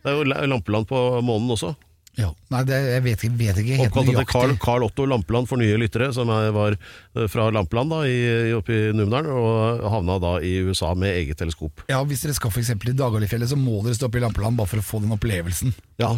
Det 0.00 0.08
er 0.08 0.16
jo 0.16 0.22
la- 0.32 0.46
lampeland 0.48 0.88
på 0.88 1.00
månen 1.20 1.52
også. 1.52 1.74
Ja. 2.20 2.30
Nei, 2.50 2.60
det, 2.66 2.78
jeg 2.82 3.02
vet 3.04 3.22
ikke, 3.24 3.36
vet 3.38 3.58
ikke 3.62 3.76
helt 3.78 3.92
Oppkalt 3.92 4.10
etter 4.12 4.26
Carl. 4.28 4.52
Carl 4.60 4.84
Otto 4.84 5.06
Lampeland 5.08 5.48
for 5.48 5.60
nye 5.60 5.76
lyttere, 5.80 6.10
som 6.14 6.28
var 6.28 6.74
eh, 6.74 7.26
fra 7.30 7.46
Lampeland 7.54 7.92
da, 7.94 8.00
i, 8.10 8.52
oppe 8.56 8.74
i 8.74 8.80
Numedalen, 8.96 9.30
og 9.30 9.84
havna 9.94 10.18
da 10.22 10.32
i 10.44 10.56
USA 10.66 10.90
med 10.98 11.14
eget 11.14 11.38
teleskop. 11.40 11.84
Ja, 11.90 12.02
Hvis 12.06 12.24
dere 12.26 12.36
skal 12.36 12.52
f.eks. 12.52 12.72
i 12.74 12.96
Dagalifjellet, 12.98 13.52
så 13.52 13.58
må 13.58 13.80
dere 13.86 13.96
stå 13.96 14.10
oppe 14.10 14.20
i 14.20 14.24
Lampeland 14.24 14.58
bare 14.58 14.72
for 14.72 14.82
å 14.82 14.86
få 14.86 15.02
den 15.04 15.14
opplevelsen. 15.16 15.74
Ja, 16.02 16.12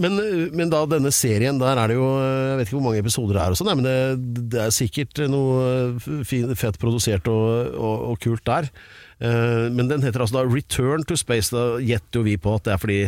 men, 0.00 0.18
eh, 0.24 0.48
men 0.56 0.72
da 0.72 0.82
denne 0.90 1.12
serien, 1.14 1.60
der 1.60 1.78
er 1.78 1.92
det 1.92 1.98
jo 1.98 2.08
eh, 2.16 2.48
Jeg 2.52 2.58
vet 2.62 2.70
ikke 2.70 2.78
hvor 2.78 2.86
mange 2.88 3.04
episoder 3.04 3.36
det 3.36 3.44
er, 3.44 3.54
og 3.54 3.60
sånn, 3.60 3.70
nei, 3.70 3.78
men 3.82 3.88
det, 3.88 4.44
det 4.56 4.64
er 4.64 4.74
sikkert 4.74 5.24
noe 5.30 6.24
fin, 6.26 6.48
fett 6.58 6.80
produsert 6.80 7.28
og, 7.30 7.76
og, 7.76 7.96
og 8.12 8.22
kult 8.24 8.46
der. 8.48 8.72
Men 9.18 9.88
den 9.90 10.04
heter 10.06 10.22
altså 10.22 10.36
da 10.36 10.44
Return 10.46 11.02
to 11.02 11.16
Space. 11.18 11.50
Da 11.50 11.80
gjetter 11.82 12.20
jo 12.20 12.28
vi 12.28 12.36
på 12.38 12.52
at 12.54 12.68
det 12.68 12.76
er 12.76 12.78
fordi 12.78 12.98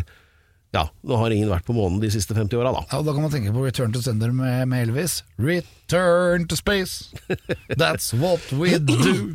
ja, 0.70 0.84
nå 1.02 1.16
har 1.18 1.32
ingen 1.34 1.50
vært 1.50 1.64
på 1.66 1.74
månen 1.74 1.98
de 1.98 2.06
siste 2.14 2.34
50 2.36 2.54
åra, 2.60 2.70
da. 2.76 2.84
Ja, 2.92 3.00
og 3.00 3.06
Da 3.08 3.14
kan 3.16 3.24
man 3.24 3.32
tenke 3.32 3.50
på 3.50 3.64
Return 3.64 3.90
to 3.94 4.02
Sender 4.04 4.30
med, 4.30 4.68
med 4.70 4.84
Elvis. 4.86 5.16
Return 5.42 6.44
to 6.46 6.54
space, 6.58 7.10
that's 7.74 8.12
what 8.14 8.44
we 8.54 8.76
do. 8.78 9.34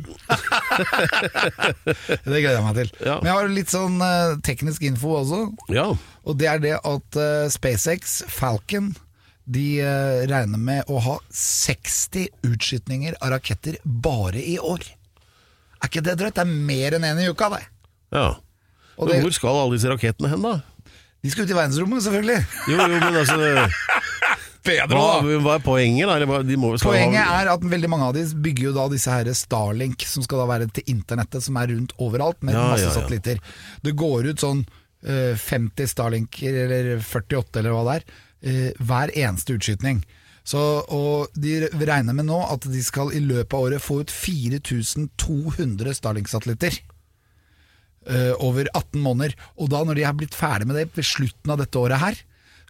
det 2.24 2.40
gleder 2.40 2.56
jeg 2.56 2.64
meg 2.64 2.78
til. 2.78 2.92
Ja. 3.04 3.18
Men 3.20 3.28
jeg 3.28 3.36
har 3.36 3.50
litt 3.52 3.72
sånn 3.72 3.98
uh, 4.00 4.36
teknisk 4.46 4.86
info 4.88 5.18
også. 5.20 5.42
Ja, 5.76 5.90
Og 6.24 6.38
det 6.40 6.48
er 6.50 6.62
det 6.62 6.74
at 6.80 7.18
uh, 7.20 7.48
SpaceX, 7.52 8.22
Falcon, 8.32 8.94
de 9.44 9.66
uh, 9.84 10.24
regner 10.30 10.58
med 10.58 10.88
å 10.90 11.02
ha 11.04 11.18
60 11.36 12.30
utskytninger 12.48 13.18
av 13.20 13.34
raketter 13.36 13.76
bare 13.84 14.40
i 14.40 14.56
år. 14.56 14.80
Er 15.82 15.90
ikke 15.92 16.02
det 16.06 16.16
drøyt? 16.16 16.38
Det 16.40 16.46
er 16.46 16.56
mer 16.72 16.96
enn 16.96 17.04
én 17.12 17.20
i 17.26 17.28
uka, 17.28 17.52
det. 17.58 17.62
ja. 18.16 18.30
Men 18.96 19.20
hvor 19.20 19.34
skal 19.36 19.58
alle 19.60 19.76
disse 19.76 19.90
rakettene 19.92 20.30
hen, 20.32 20.40
da? 20.40 20.54
De 21.26 21.32
skal 21.34 21.46
ut 21.46 21.52
i 21.52 21.58
verdensrommet, 21.58 22.04
selvfølgelig. 22.06 22.38
Jo, 22.70 22.76
jo, 22.78 23.00
men 23.02 23.18
altså 23.22 23.38
Bedre, 24.66 24.98
hva, 24.98 25.38
hva 25.44 25.52
er 25.58 25.62
poenget, 25.62 26.08
da? 26.10 26.40
De 26.42 26.56
må, 26.58 26.72
Poenget 26.82 27.22
ha, 27.22 27.36
er 27.42 27.50
at 27.52 27.62
veldig 27.70 27.90
mange 27.92 28.08
av 28.08 28.16
de 28.16 28.24
bygger 28.42 28.68
jo 28.68 28.72
da 28.74 28.86
disse 28.90 29.12
her 29.12 29.28
Starlink, 29.38 30.02
som 30.10 30.24
skal 30.26 30.42
da 30.42 30.48
være 30.50 30.66
til 30.74 30.88
internettet, 30.90 31.44
som 31.46 31.58
er 31.60 31.70
rundt 31.70 31.94
overalt, 32.02 32.40
med 32.42 32.56
Ja, 32.56 32.64
masse 32.72 32.88
ja, 32.88 32.90
ja. 32.90 32.96
satellitter. 32.96 33.38
Det 33.86 33.94
går 33.98 34.30
ut 34.32 34.42
sånn 34.42 34.64
eh, 35.06 35.38
50 35.38 35.92
Starlinker, 35.92 36.58
eller 36.66 36.90
48 36.98 37.62
eller 37.62 37.76
hva 37.76 37.84
det 37.86 37.96
er, 38.00 38.08
eh, 38.42 38.82
hver 38.82 39.14
eneste 39.14 39.54
utskytning. 39.58 40.02
Så, 40.46 40.60
og 40.94 41.32
De 41.34 41.56
regner 41.86 42.14
med 42.14 42.28
nå 42.28 42.38
at 42.50 42.66
de 42.70 42.82
skal 42.86 43.10
i 43.14 43.22
løpet 43.22 43.54
av 43.54 43.68
året 43.68 43.82
få 43.82 44.00
ut 44.02 44.12
4200 44.14 45.94
Starlink-satellitter. 45.98 46.82
Eh, 48.08 48.32
over 48.38 48.70
18 48.72 49.02
måneder. 49.02 49.36
Og 49.60 49.70
da 49.72 49.82
når 49.84 49.98
de 49.98 50.06
har 50.08 50.16
blitt 50.18 50.36
ferdig 50.36 50.68
med 50.68 50.78
det 50.78 50.88
ved 50.96 51.06
slutten 51.06 51.54
av 51.54 51.60
dette 51.62 51.80
året 51.80 52.02
her, 52.02 52.24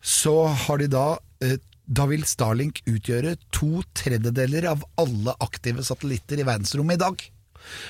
så 0.06 0.36
har 0.66 0.82
de 0.82 0.90
da 0.92 1.06
eh, 1.44 1.58
Da 1.86 2.02
vil 2.10 2.24
Starlink 2.26 2.80
utgjøre 2.90 3.36
to 3.54 3.84
tredjedeler 3.94 4.64
av 4.72 4.80
alle 4.98 5.36
aktive 5.38 5.84
satellitter 5.86 6.40
i 6.42 6.46
verdensrommet 6.46 6.98
i 6.98 7.02
dag. 7.04 7.20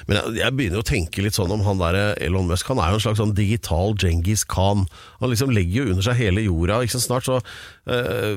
Men 0.09 0.19
jeg, 0.19 0.35
jeg 0.41 0.55
begynner 0.57 0.83
å 0.83 0.87
tenke 0.87 1.25
litt 1.25 1.37
sånn 1.37 1.53
om 1.55 1.65
han 1.67 1.81
der 1.81 1.97
Elon 2.23 2.49
Musk. 2.49 2.69
Han 2.73 2.81
er 2.83 2.93
jo 2.93 2.99
en 3.01 3.05
slags 3.07 3.21
sånn 3.23 3.35
digital 3.37 3.97
Djengis 3.97 4.45
Khan. 4.49 4.85
Han 5.23 5.33
liksom 5.33 5.53
legger 5.55 5.83
jo 5.83 5.95
under 5.95 6.07
seg 6.07 6.21
hele 6.21 6.45
jorda. 6.47 6.83
Ikke 6.85 6.97
sant? 6.97 7.07
Snart 7.07 7.29
så 7.29 7.39
eh, 7.93 8.37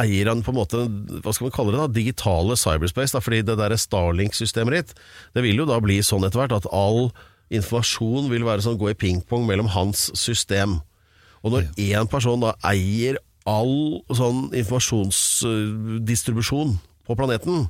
eier 0.00 0.30
han 0.30 0.44
på 0.44 0.54
en 0.54 0.60
måte 0.60 0.84
hva 1.24 1.34
skal 1.34 1.48
man 1.48 1.56
kalle 1.56 1.74
det 1.74 1.82
da, 1.82 1.90
digitale 2.00 2.58
cyberspace. 2.60 3.14
Da, 3.16 3.22
fordi 3.24 3.44
det 3.46 3.58
der 3.60 3.76
Starlink-systemet 3.80 4.78
ditt, 4.78 4.98
det 5.36 5.46
vil 5.46 5.64
jo 5.64 5.68
da 5.70 5.80
bli 5.84 6.00
sånn 6.04 6.26
etter 6.26 6.44
hvert 6.44 6.58
at 6.62 6.70
all 6.72 7.08
informasjon 7.50 8.30
vil 8.32 8.44
være 8.46 8.62
sånn 8.64 8.78
gå 8.80 8.88
i 8.90 8.94
pingpong 8.98 9.44
mellom 9.46 9.68
hans 9.74 9.98
system. 10.18 10.80
Og 11.44 11.52
når 11.52 11.62
én 11.76 12.06
person 12.08 12.40
da 12.40 12.54
eier 12.64 13.16
all 13.44 14.00
sånn 14.16 14.48
informasjonsdistribusjon 14.56 16.78
på 17.04 17.16
planeten, 17.18 17.66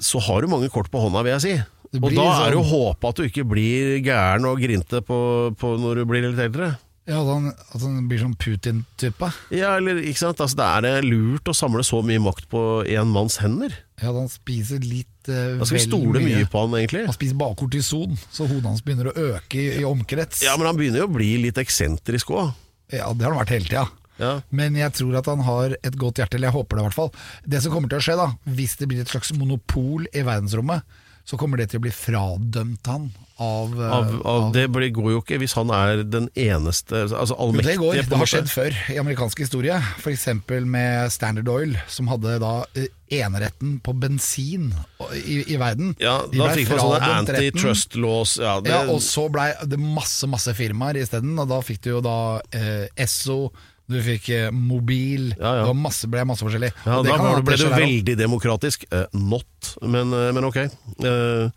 så 0.00 0.16
har 0.24 0.40
du 0.40 0.48
mange 0.48 0.70
kort 0.72 0.88
på 0.90 0.96
hånda, 1.02 1.20
vil 1.26 1.34
jeg 1.36 1.44
si. 1.44 1.54
Og 2.00 2.06
da 2.06 2.10
da 2.14 2.46
er 2.46 2.50
det 2.54 2.62
sånn- 2.62 2.70
håpet 2.70 3.08
at 3.08 3.16
du 3.16 3.22
ikke 3.28 3.44
blir 3.50 4.00
gæren 4.00 4.44
og 4.48 4.60
grinte 4.62 5.00
på, 5.04 5.18
på 5.58 5.66
når 5.78 5.94
du 6.00 6.04
blir 6.06 6.22
litt 6.30 6.40
eldre. 6.40 6.78
Ja, 7.08 7.20
At 7.22 7.28
han, 7.30 7.46
at 7.50 7.82
han 7.82 8.08
blir 8.10 8.20
sånn 8.22 8.34
Putin-type. 8.38 9.30
Ja, 9.56 9.72
eller 9.80 9.98
ikke 10.02 10.20
sant? 10.20 10.40
Altså, 10.42 10.58
det 10.60 10.66
er 10.66 10.84
det 10.84 11.08
lurt 11.08 11.48
å 11.48 11.54
samle 11.56 11.82
så 11.86 12.02
mye 12.06 12.20
makt 12.22 12.48
på 12.52 12.64
én 12.86 13.10
manns 13.10 13.40
hender. 13.42 13.72
Ja, 14.00 14.12
han 14.14 14.28
spiser 14.32 14.82
litt 14.84 15.28
uh, 15.28 15.58
Da 15.60 15.66
skal 15.68 15.78
vi 15.78 15.84
stole 15.86 16.22
mye 16.24 16.44
på 16.50 16.64
han, 16.64 16.76
egentlig. 16.78 17.06
Han 17.08 17.16
spiser 17.16 17.38
bare 17.40 17.58
kortison, 17.58 18.18
så 18.30 18.46
hodet 18.46 18.68
hans 18.68 18.84
begynner 18.86 19.10
å 19.10 19.16
øke 19.32 19.58
i, 19.58 19.66
i 19.80 19.86
omkrets. 19.88 20.44
Ja, 20.46 20.54
men 20.60 20.70
han 20.70 20.78
begynner 20.78 21.04
jo 21.04 21.08
å 21.10 21.16
bli 21.16 21.32
litt 21.46 21.58
eksentrisk 21.60 22.30
òg. 22.36 22.52
Ja, 22.92 23.10
det 23.14 23.26
har 23.26 23.34
han 23.34 23.42
vært 23.42 23.54
hele 23.56 23.68
tida. 23.68 23.88
Ja. 24.20 24.32
Men 24.52 24.76
jeg 24.76 24.92
tror 24.98 25.16
at 25.20 25.28
han 25.30 25.42
har 25.46 25.74
et 25.80 25.96
godt 25.98 26.20
hjerte, 26.20 26.36
eller 26.36 26.50
jeg 26.50 26.58
håper 26.58 26.76
det 26.76 26.82
i 26.82 26.88
hvert 26.90 26.98
fall. 26.98 27.12
Det 27.48 27.62
som 27.64 27.72
kommer 27.74 27.90
til 27.90 28.02
å 28.02 28.04
skje, 28.04 28.18
da, 28.20 28.28
hvis 28.58 28.76
det 28.80 28.90
blir 28.90 29.02
et 29.02 29.12
slags 29.12 29.32
monopol 29.36 30.04
i 30.12 30.24
verdensrommet, 30.26 30.84
så 31.24 31.38
kommer 31.40 31.60
det 31.60 31.70
til 31.70 31.80
å 31.80 31.84
bli 31.84 31.92
fradømt 31.94 32.86
han 32.90 33.10
av, 33.40 33.72
eh, 33.80 33.92
Av, 33.96 34.26
av, 34.26 34.52
det 34.52 34.66
går 34.68 35.12
jo 35.14 35.20
ikke 35.22 35.38
hvis 35.40 35.54
han 35.56 35.70
er 35.72 36.02
den 36.04 36.28
eneste 36.36 37.06
altså 37.08 37.36
allmektige. 37.40 37.72
det 37.72 37.80
går. 37.80 38.00
Det 38.10 38.20
har 38.20 38.30
skjedd 38.34 38.50
før 38.52 38.76
i 38.92 38.98
amerikansk 39.00 39.40
historie. 39.40 39.78
F.eks. 40.02 40.26
med 40.68 41.12
Standard 41.14 41.48
Oil, 41.48 41.78
som 41.88 42.10
hadde 42.12 42.36
da 42.42 42.52
eh, 42.76 42.90
eneretten 43.16 43.78
på 43.84 43.94
bensin 43.96 44.68
i, 45.16 45.40
i 45.54 45.56
verden. 45.60 45.94
Ja, 46.02 46.20
De 46.30 46.42
Da 46.42 46.50
fikk 46.52 46.74
man 46.74 46.82
sånne 46.84 47.10
antitrust 47.16 47.96
laws. 47.96 48.36
Ja, 48.40 48.58
det, 48.60 48.74
Ja, 48.74 48.84
og 48.92 49.00
så 49.04 49.26
blei 49.32 49.50
det 49.64 49.80
masse 49.80 50.28
masse 50.30 50.52
firmaer 50.56 51.00
isteden, 51.00 51.32
og 51.40 51.48
da 51.50 51.62
fikk 51.64 51.82
du 51.86 51.94
jo 51.94 52.04
da 52.04 52.18
eh, 52.52 52.86
Esso, 53.00 53.46
du 53.90 53.98
fikk 54.04 54.30
eh, 54.34 54.48
Mobil 54.54 55.32
Ja, 55.34 55.50
ja. 55.58 55.64
Det 55.64 55.68
var 55.72 55.78
masse, 55.78 56.08
ble 56.10 56.24
masse 56.28 56.46
forskjellig. 56.46 56.70
Ja, 56.86 57.00
det 57.04 57.10
da 57.10 57.34
ble 57.42 57.58
det 57.58 57.72
veldig 57.74 58.16
demokratisk. 58.20 58.86
Uh, 58.92 59.04
not, 59.16 59.74
men, 59.82 60.14
uh, 60.14 60.30
men 60.36 60.46
ok. 60.46 60.62
Uh, 61.02 61.50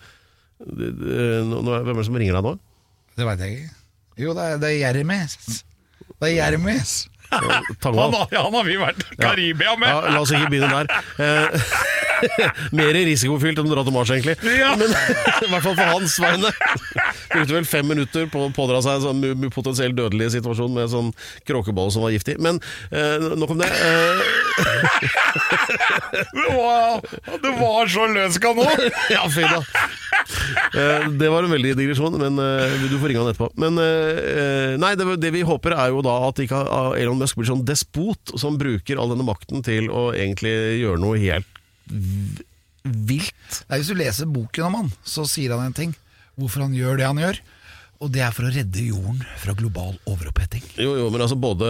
Hvem 0.64 1.72
er 1.78 1.94
det 1.94 2.06
som 2.08 2.18
ringer 2.18 2.40
deg 2.40 2.46
nå? 2.46 2.54
Det 3.18 3.28
veit 3.28 3.44
jeg 3.44 3.58
ikke. 3.58 3.74
Jo, 4.24 4.36
det 4.38 4.46
er, 4.46 4.62
det 4.62 4.70
er 4.70 4.78
Jermis. 4.80 5.64
Det 6.14 6.30
er 6.30 6.36
Jermis. 6.38 6.94
Han, 7.34 8.14
han 8.30 8.54
har 8.54 8.66
vi 8.68 8.76
vært 8.78 9.02
i 9.10 9.18
Karibia 9.18 9.74
Ja, 9.82 9.96
la 10.14 10.22
oss 10.22 10.34
ikke 10.36 10.52
begynne 10.54 10.84
der. 10.84 10.86
Eh, 11.18 11.64
mer 12.78 12.94
risikofylt 12.94 13.60
enn 13.60 13.70
å 13.70 13.74
dra 13.74 13.84
til 13.88 13.96
Mars, 13.96 14.12
egentlig. 14.14 14.36
Ja. 14.60 14.74
Men 14.80 14.94
i 15.48 15.50
hvert 15.50 15.66
fall 15.66 15.78
for 15.80 15.90
hans 15.90 16.18
vegne. 16.22 16.54
Brukte 17.34 17.56
vel 17.58 17.66
fem 17.68 17.88
minutter 17.90 18.28
på 18.32 18.46
å 18.46 18.52
pådra 18.54 18.82
seg 18.86 19.00
en 19.00 19.06
sånn 19.08 19.50
potensielt 19.54 19.98
dødelig 19.98 20.32
situasjon 20.36 20.74
med 20.76 20.86
en 20.88 20.92
sånn 20.94 21.12
kråkeball 21.50 21.92
som 21.94 22.06
var 22.06 22.14
giftig. 22.14 22.38
Men 22.44 22.60
eh, 22.94 23.28
nok 23.40 23.56
om 23.56 23.64
det. 23.64 23.70
Eh, 23.70 24.24
Det 26.14 26.50
var, 26.54 27.02
det 27.42 27.52
var 27.60 27.88
så 27.90 28.06
løs 28.12 28.38
kanon! 28.42 28.84
ja, 29.16 29.24
fy 29.32 29.44
da. 29.48 29.60
Eh, 30.78 31.08
det 31.20 31.30
var 31.32 31.46
en 31.46 31.54
veldig 31.54 31.74
digresjon, 31.80 32.16
men 32.22 32.38
eh, 32.42 32.76
du 32.92 32.96
får 33.00 33.10
ringe 33.12 33.24
han 33.24 33.32
etterpå. 33.32 33.50
Men 33.60 33.80
eh, 33.82 34.76
nei, 34.82 34.94
det, 35.00 35.08
det 35.24 35.34
vi 35.36 35.44
håper 35.48 35.76
er 35.78 35.94
jo 35.94 36.04
da 36.06 36.16
at 36.30 36.42
ikke 36.44 36.62
Elon 37.02 37.20
Musk 37.22 37.40
blir 37.40 37.50
sånn 37.50 37.66
despot 37.68 38.36
som 38.40 38.58
bruker 38.62 39.00
all 39.02 39.14
denne 39.14 39.26
makten 39.28 39.64
til 39.66 39.90
å 39.94 40.10
egentlig 40.16 40.54
gjøre 40.84 41.02
noe 41.02 41.20
helt 41.22 41.50
vilt. 42.84 43.64
Nei, 43.70 43.80
hvis 43.80 43.92
du 43.92 43.98
leser 44.00 44.30
boken 44.32 44.66
om 44.70 44.80
han, 44.82 44.90
så 45.08 45.26
sier 45.30 45.54
han 45.56 45.70
en 45.70 45.76
ting. 45.78 45.94
Hvorfor 46.40 46.66
han 46.66 46.78
gjør 46.78 47.00
det 47.00 47.10
han 47.10 47.22
gjør. 47.22 47.44
Og 48.04 48.10
det 48.12 48.20
er 48.26 48.34
for 48.36 48.44
å 48.44 48.52
redde 48.52 48.82
jorden 48.84 49.22
fra 49.40 49.54
global 49.56 49.94
overoppheting. 50.12 50.64
Jo, 50.76 50.96
jo, 51.00 51.06
men 51.14 51.22
altså 51.24 51.38
både, 51.40 51.70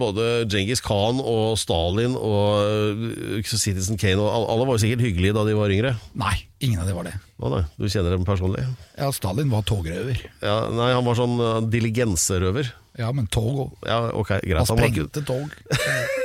både 0.00 0.24
Genghis 0.50 0.82
Khan 0.82 1.20
og 1.22 1.54
Stalin 1.60 2.16
og 2.18 3.04
uh, 3.38 3.52
Citizen 3.52 4.00
Kane 4.00 4.18
og 4.18 4.48
alle, 4.50 4.66
var 4.66 4.74
jo 4.74 4.82
sikkert 4.82 5.04
hyggelige 5.06 5.36
da 5.36 5.44
de 5.46 5.54
var 5.54 5.70
yngre. 5.70 5.94
Nei, 6.18 6.34
ingen 6.64 6.82
av 6.82 6.90
de 6.90 6.96
var 6.96 7.06
det. 7.06 7.14
Å 7.38 7.52
nei, 7.52 7.62
du 7.78 7.86
kjenner 7.86 8.16
dem 8.16 8.26
personlig? 8.26 8.66
Ja, 8.98 9.12
Stalin 9.14 9.54
var 9.54 9.62
togrøver. 9.68 10.18
Ja, 10.42 10.58
nei, 10.74 10.90
han 10.96 11.06
var 11.06 11.20
sånn 11.20 11.38
uh, 11.38 11.60
diligenserøver. 11.70 12.72
Ja, 12.98 13.12
men 13.14 13.28
tog 13.30 13.60
òg. 13.62 13.74
Ja, 13.86 14.00
okay, 14.18 14.42
greit. 14.42 14.64
Han 14.66 14.72
sprengte 14.72 15.22
tog. 15.22 15.52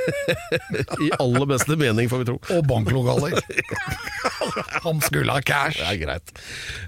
i 1.06 1.12
aller 1.20 1.46
beste 1.46 1.78
mening, 1.78 2.10
får 2.10 2.24
vi 2.24 2.32
tro. 2.32 2.40
Og 2.56 2.66
banklokaler. 2.66 3.38
Han 4.86 5.02
skulle 5.04 5.32
ha 5.32 5.42
cash. 5.44 5.80
Det 5.80 5.90
er 5.90 6.00
greit. 6.04 6.34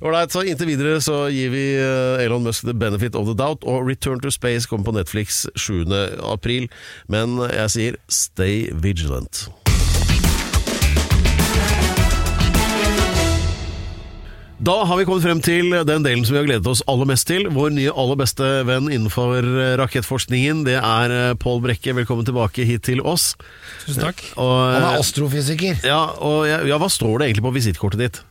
Ålreit, 0.03 0.33
så 0.35 0.45
inntil 0.47 0.73
videre 0.73 1.01
så 1.05 1.27
gir 1.33 1.53
vi 1.55 1.67
uh, 1.81 2.23
Elon 2.23 2.47
Musk 2.47 2.67
the 2.67 2.75
benefit 2.77 3.19
of 3.19 3.29
the 3.29 3.37
doubt, 3.37 3.65
og 3.65 3.87
Return 3.89 4.21
to 4.21 4.33
Space 4.35 4.69
kommer 4.69 4.89
på 4.91 4.97
Netflix 4.97 5.45
7. 5.57 5.85
april. 6.25 6.71
Men 7.09 7.39
jeg 7.51 7.77
sier 7.77 8.03
stay 8.09 8.67
vigilant. 8.73 9.47
Da 14.57 14.73
har 14.89 14.97
vi 14.97 15.05
kommet 15.05 15.25
frem 15.27 15.41
til 15.45 15.69
den 15.85 16.05
delen 16.05 16.23
som 16.25 16.33
vi 16.33 16.39
har 16.41 16.47
gledet 16.47 16.69
oss 16.71 16.81
aller 16.89 17.09
mest 17.11 17.27
til. 17.29 17.45
Vår 17.53 17.75
nye 17.77 17.93
aller 17.93 18.17
beste 18.17 18.47
venn 18.65 18.87
innenfor 18.89 19.37
eh, 19.45 19.75
rakettforskningen, 19.77 20.63
det 20.65 20.79
er 20.81 21.13
eh, 21.13 21.35
Pål 21.37 21.61
Brekke. 21.67 21.93
Velkommen 21.99 22.25
tilbake 22.25 22.65
hit 22.65 22.87
til 22.89 23.03
oss. 23.05 23.35
Tusen 23.85 24.07
takk. 24.07 24.23
Og, 24.41 24.55
Han 24.73 24.87
er 24.95 25.03
astrofysiker. 25.03 25.85
ja, 25.85 26.01
og, 26.17 26.47
ja, 26.49 26.63
ja, 26.65 26.81
hva 26.81 26.89
står 26.89 27.21
det 27.21 27.29
egentlig 27.29 27.45
på 27.45 27.53
visittkortet 27.59 28.01
ditt? 28.01 28.23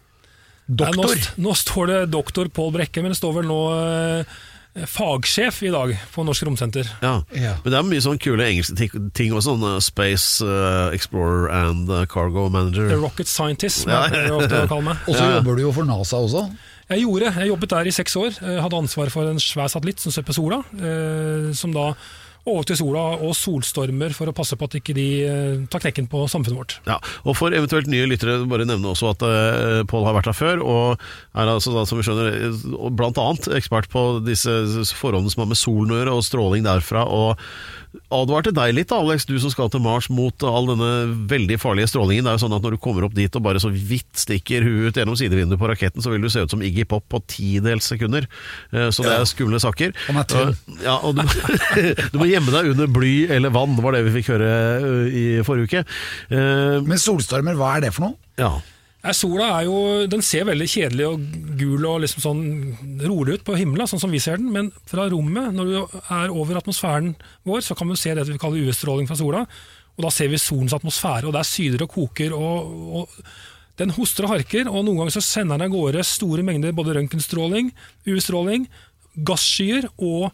Doktor. 0.65 1.13
Nei, 1.13 1.21
nå, 1.37 1.45
nå 1.45 1.55
står 1.61 1.93
det 1.93 2.01
doktor 2.15 2.49
Pål 2.49 2.73
Brekke, 2.79 3.05
men 3.05 3.13
det 3.13 3.21
står 3.21 3.37
vel 3.43 3.49
nå 3.51 3.61
eh, 3.77 4.35
fagsjef 4.83 5.61
i 5.63 5.71
dag 5.71 5.93
på 6.11 6.23
Norsk 6.27 6.43
Romsenter. 6.43 6.89
Ja. 7.01 7.21
Ja. 7.31 7.55
Men 7.63 7.71
det 7.71 7.79
er 7.79 7.87
mye 7.87 8.03
sånn 8.03 8.19
kule 8.19 8.43
engelske 8.43 8.75
ting, 8.75 9.09
ting 9.15 9.31
også, 9.31 9.53
sånn 9.53 9.63
eh, 9.69 9.79
Space 9.83 10.43
eh, 10.43 10.95
Explorer 10.97 11.47
and 11.55 11.91
cargo 12.11 12.49
Cargo 12.49 12.71
The 12.75 12.99
Rocket 12.99 13.29
Scientist, 13.31 13.85
som 13.85 13.93
Ja, 13.93 14.05
jeg 14.11 14.33
ofte 14.35 14.65
å 14.67 14.81
meg. 14.83 14.99
Og 15.07 15.15
så 15.15 15.29
jobber 15.37 15.55
du 15.55 15.63
jo 15.63 15.71
for 15.75 15.87
NASA 15.87 16.19
også. 16.19 16.47
Jeg 16.91 17.01
gjorde, 17.01 17.31
jeg 17.39 17.49
jobbet 17.49 17.71
der 17.71 17.87
i 17.89 17.95
seks 17.95 18.15
år. 18.19 18.35
Jeg 18.35 18.61
hadde 18.61 18.77
ansvar 18.83 19.09
for 19.13 19.31
en 19.31 19.41
svær 19.41 19.71
satellitt 19.73 20.03
som 20.03 20.13
ser 20.13 20.27
sola. 20.35 20.59
Eh, 20.77 21.49
som 21.57 21.73
da 21.73 21.93
overvåkte 22.45 22.77
sola 22.77 23.03
og 23.17 23.33
solstormer 23.37 24.13
for 24.15 24.29
å 24.29 24.35
passe 24.35 24.57
på 24.57 24.67
at 24.67 24.77
ikke 24.79 24.95
de 24.97 25.07
eh, 25.25 25.63
tar 25.71 25.81
knekken 25.83 26.09
på 26.11 26.25
samfunnet 26.31 26.59
vårt. 26.59 26.77
Ja, 26.87 26.99
og 27.25 27.37
For 27.39 27.55
eventuelt 27.55 27.89
nye 27.91 28.07
lyttere, 28.09 28.37
bare 28.49 28.67
nevne 28.69 28.91
også 28.91 29.11
at 29.13 29.25
uh, 29.25 29.81
Pål 29.89 30.05
har 30.07 30.17
vært 30.19 30.29
her 30.31 30.37
før, 30.37 30.61
og 30.61 31.05
er 31.35 31.51
altså 31.51 31.73
da, 31.75 31.85
som 31.89 31.99
vi 31.99 32.05
skjønner, 32.07 32.37
bl.a. 32.61 32.91
blant 32.93 33.21
annet 33.21 33.49
ekspert 33.57 33.89
på 33.93 34.05
disse 34.25 34.51
forholdene 34.93 35.33
som 35.33 35.45
har 35.45 35.51
med 35.51 35.59
solen 35.59 35.95
å 35.95 35.99
gjøre, 35.99 36.15
og 36.15 36.27
stråling 36.27 36.67
derfra. 36.67 37.05
og 37.05 37.41
advarte 38.13 38.51
deg 38.55 38.73
litt, 38.77 38.91
Alex, 38.95 39.25
du 39.29 39.35
som 39.39 39.51
skal 39.53 39.69
til 39.73 39.81
Mars, 39.83 40.09
mot 40.09 40.43
all 40.47 40.67
denne 40.71 40.89
veldig 41.31 41.57
farlige 41.61 41.89
strålingen. 41.91 42.25
Det 42.25 42.31
er 42.33 42.37
jo 42.39 42.43
sånn 42.45 42.55
at 42.57 42.63
Når 42.65 42.75
du 42.75 42.81
kommer 42.83 43.05
opp 43.07 43.13
dit 43.17 43.35
og 43.35 43.43
bare 43.45 43.61
så 43.61 43.69
vidt 43.71 44.11
stikker 44.21 44.63
huet 44.65 44.91
ut 44.93 44.99
gjennom 45.01 45.17
sidevinduet 45.19 45.59
på 45.61 45.69
raketten, 45.71 46.01
så 46.03 46.11
vil 46.13 46.21
du 46.25 46.29
se 46.29 46.43
ut 46.45 46.51
som 46.51 46.61
Iggy 46.65 46.85
Pop 46.89 47.05
på 47.09 47.21
tidels 47.27 47.85
sekunder. 47.91 48.27
Eh, 48.73 48.89
Så 48.91 49.03
det 49.03 49.13
er 49.15 49.25
skumle 49.29 49.59
saker. 49.59 49.93
Er. 50.09 50.35
Og- 50.35 50.81
Ja, 50.83 50.97
og 51.01 51.15
du, 51.15 51.23
du 52.13 52.17
må 52.19 52.27
gjemme 52.29 52.51
deg 52.51 52.71
under 52.75 52.87
bly 52.87 53.27
eller 53.29 53.49
vann, 53.55 53.75
var 53.81 53.91
det 53.93 54.05
vi 54.09 54.19
fikk 54.21 54.33
høre 54.35 54.51
eh, 54.81 55.15
i 55.15 55.25
forrige 55.43 55.67
uke. 55.69 55.85
Eh, 56.31 56.79
Men 56.85 56.97
solstormer, 57.01 57.55
hva 57.55 57.77
er 57.77 57.81
det 57.87 57.93
for 57.93 58.09
noe? 58.09 58.15
Ja. 58.37 58.53
Sola 59.13 59.51
er 59.59 59.67
jo, 59.67 59.79
den 60.09 60.23
ser 60.25 60.47
veldig 60.47 60.65
kjedelig 60.71 61.05
og 61.05 61.25
gul 61.59 61.83
og 61.85 61.99
liksom 62.01 62.23
sånn 62.23 62.43
rolig 63.05 63.37
ut 63.37 63.43
på 63.45 63.57
himmelen, 63.59 63.85
sånn 63.89 64.01
som 64.01 64.13
vi 64.13 64.21
ser 64.23 64.39
den, 64.41 64.49
men 64.53 64.71
fra 64.89 65.05
rommet, 65.11 65.53
når 65.53 65.69
du 65.69 65.99
er 66.15 66.33
over 66.33 66.57
atmosfæren 66.57 67.11
vår, 67.45 67.61
så 67.61 67.77
kan 67.77 67.91
vi 67.91 67.99
se 68.01 68.15
det 68.17 68.25
vi 68.31 68.39
kaller 68.41 68.65
UV-stråling 68.65 69.09
fra 69.09 69.19
sola, 69.19 69.43
og 69.95 70.07
da 70.07 70.11
ser 70.11 70.31
vi 70.31 70.41
solens 70.41 70.73
atmosfære, 70.75 71.27
og 71.29 71.35
der 71.35 71.45
syder 71.47 71.85
og 71.85 71.93
koker, 71.93 72.33
og, 72.33 72.73
og 73.01 73.77
den 73.79 73.93
hoster 73.95 74.25
og 74.25 74.33
harker, 74.33 74.65
og 74.71 74.81
noen 74.87 75.03
ganger 75.03 75.17
så 75.17 75.23
sender 75.23 75.59
den 75.59 75.67
av 75.67 75.75
gårde 75.75 76.03
store 76.07 76.43
mengder 76.47 76.75
både 76.75 76.97
røntgenstråling, 76.97 77.71
UV-stråling, 78.07 78.65
gasskyer 79.27 79.89
og 79.95 80.31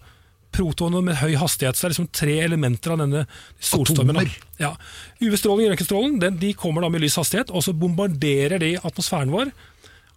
protoner 0.52 1.04
med 1.06 1.20
høy 1.22 1.36
hastighet. 1.40 1.78
Så 1.78 1.86
det 1.86 1.90
er 1.90 1.94
liksom 1.96 2.10
tre 2.16 2.38
elementer 2.46 2.94
av 2.96 3.02
denne 3.04 3.26
solstormen. 3.58 4.20
Ja. 4.62 4.74
UV-stråling 5.22 5.68
og 5.68 5.74
røntgenstrålen 5.74 6.40
de 6.42 6.54
kommer 6.60 6.86
da 6.86 6.92
med 6.94 7.04
lys 7.04 7.18
hastighet, 7.20 7.54
og 7.54 7.64
så 7.66 7.76
bombarderer 7.78 8.62
de 8.62 8.76
atmosfæren 8.78 9.34
vår. 9.34 9.54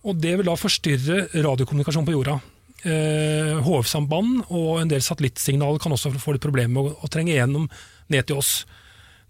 Og 0.04 0.18
det 0.20 0.34
vil 0.38 0.48
da 0.50 0.56
forstyrre 0.60 1.24
radiokommunikasjon 1.32 2.06
på 2.06 2.16
jorda. 2.16 2.38
Eh, 2.84 3.54
HF-samband 3.64 4.50
og 4.52 4.82
en 4.82 4.90
del 4.90 5.00
satellittsignaler 5.04 5.80
kan 5.80 5.94
også 5.94 6.12
få 6.20 6.34
litt 6.36 6.44
problemer 6.44 6.74
med 6.74 6.90
å, 6.90 6.96
å 7.06 7.08
trenge 7.12 7.32
igjennom 7.32 7.70
ned 8.12 8.28
til 8.28 8.42
oss. 8.42 8.58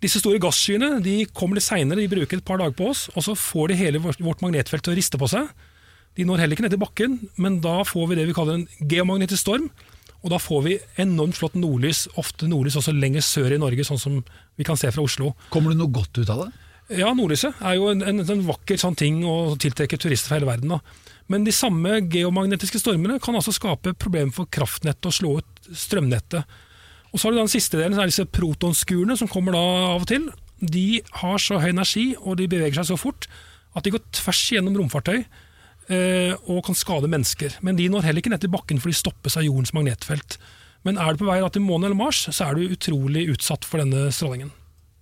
Disse 0.03 0.19
store 0.21 0.41
gasskyene 0.43 0.99
de 1.05 1.21
kommer 1.33 1.61
litt 1.61 1.67
seinere, 1.67 2.03
de 2.03 2.11
bruker 2.11 2.41
et 2.41 2.47
par 2.47 2.59
dager 2.61 2.75
på 2.77 2.91
oss, 2.91 3.07
og 3.15 3.25
så 3.25 3.37
får 3.39 3.71
de 3.71 3.79
hele 3.79 4.03
vårt, 4.03 4.19
vårt 4.21 4.43
magnetfelt 4.45 4.85
til 4.85 4.93
å 4.93 4.99
riste 4.99 5.21
på 5.21 5.31
seg. 5.31 5.47
De 6.19 6.27
når 6.27 6.43
heller 6.43 6.59
ikke 6.59 6.67
ned 6.67 6.75
til 6.75 6.83
bakken, 6.83 7.15
men 7.41 7.61
da 7.63 7.81
får 7.87 8.11
vi 8.11 8.19
det 8.19 8.27
vi 8.29 8.35
kaller 8.37 8.59
en 8.59 8.91
geomagnetisk 8.91 9.47
storm. 9.47 9.71
Og 10.25 10.33
da 10.33 10.41
får 10.41 10.61
vi 10.65 10.75
enormt 11.03 11.37
flott 11.37 11.57
nordlys, 11.59 12.07
ofte 12.21 12.49
nordlys 12.49 12.79
også 12.81 12.95
lenger 12.97 13.25
sør 13.25 13.53
i 13.53 13.61
Norge, 13.61 13.85
sånn 13.85 14.01
som 14.01 14.21
vi 14.57 14.65
kan 14.65 14.79
se 14.81 14.89
fra 14.95 15.05
Oslo. 15.05 15.35
Kommer 15.53 15.75
det 15.75 15.83
noe 15.83 15.93
godt 15.93 16.17
ut 16.17 16.31
av 16.33 16.47
det? 16.47 16.51
Ja, 17.01 17.11
nordlyset 17.17 17.61
er 17.65 17.77
jo 17.79 17.91
en, 17.93 18.03
en, 18.05 18.21
en 18.21 18.45
vakker 18.45 18.81
sånn 18.81 18.97
ting 18.97 19.23
å 19.29 19.55
tiltrekke 19.61 19.99
turister 20.01 20.33
fra 20.33 20.39
hele 20.39 20.49
verden. 20.49 20.73
Da. 20.73 20.81
Men 21.33 21.45
de 21.45 21.53
samme 21.57 22.01
geomagnetiske 22.13 22.81
stormene 22.81 23.21
kan 23.25 23.37
altså 23.37 23.53
skape 23.57 23.95
problemer 24.01 24.33
for 24.37 24.49
kraftnettet 24.53 25.09
og 25.09 25.17
slå 25.17 25.35
ut 25.41 25.71
strømnettet. 25.73 26.57
Og 27.13 27.21
så 27.21 27.29
har 27.29 27.35
du 27.35 27.41
den 27.43 27.53
siste 27.53 27.79
delen, 27.79 27.95
som 27.97 28.05
er 28.05 28.11
disse 28.11 28.29
protonskurene 28.29 29.17
som 29.21 29.31
kommer 29.31 29.57
da 29.57 29.63
av 29.95 30.05
og 30.05 30.09
til. 30.11 30.29
De 30.61 31.01
har 31.21 31.41
så 31.41 31.61
høy 31.61 31.71
energi 31.71 32.13
og 32.19 32.41
de 32.41 32.49
beveger 32.51 32.81
seg 32.81 32.95
så 32.95 33.01
fort 33.01 33.29
at 33.75 33.85
de 33.85 33.93
går 33.95 34.05
tvers 34.15 34.43
gjennom 34.55 34.77
romfartøy 34.79 35.25
og 35.89 36.63
kan 36.65 36.77
skade 36.79 37.11
mennesker. 37.13 37.59
Men 37.61 37.77
de 37.77 37.91
når 37.93 38.07
heller 38.07 38.23
ikke 38.23 38.33
ned 38.33 38.41
til 38.41 38.53
bakken, 38.53 38.79
for 38.81 38.89
de 38.89 38.97
stoppes 38.97 39.37
av 39.37 39.45
jordens 39.45 39.75
magnetfelt. 39.77 40.39
Men 40.85 41.01
er 41.01 41.13
du 41.13 41.23
på 41.23 41.29
vei 41.29 41.41
til 41.53 41.65
månen 41.65 41.89
eller 41.89 41.99
Mars, 41.99 42.23
så 42.29 42.47
er 42.51 42.57
du 42.57 42.73
utrolig 42.77 43.27
utsatt 43.33 43.65
for 43.69 43.81
denne 43.81 44.11
strålingen. 44.13 44.53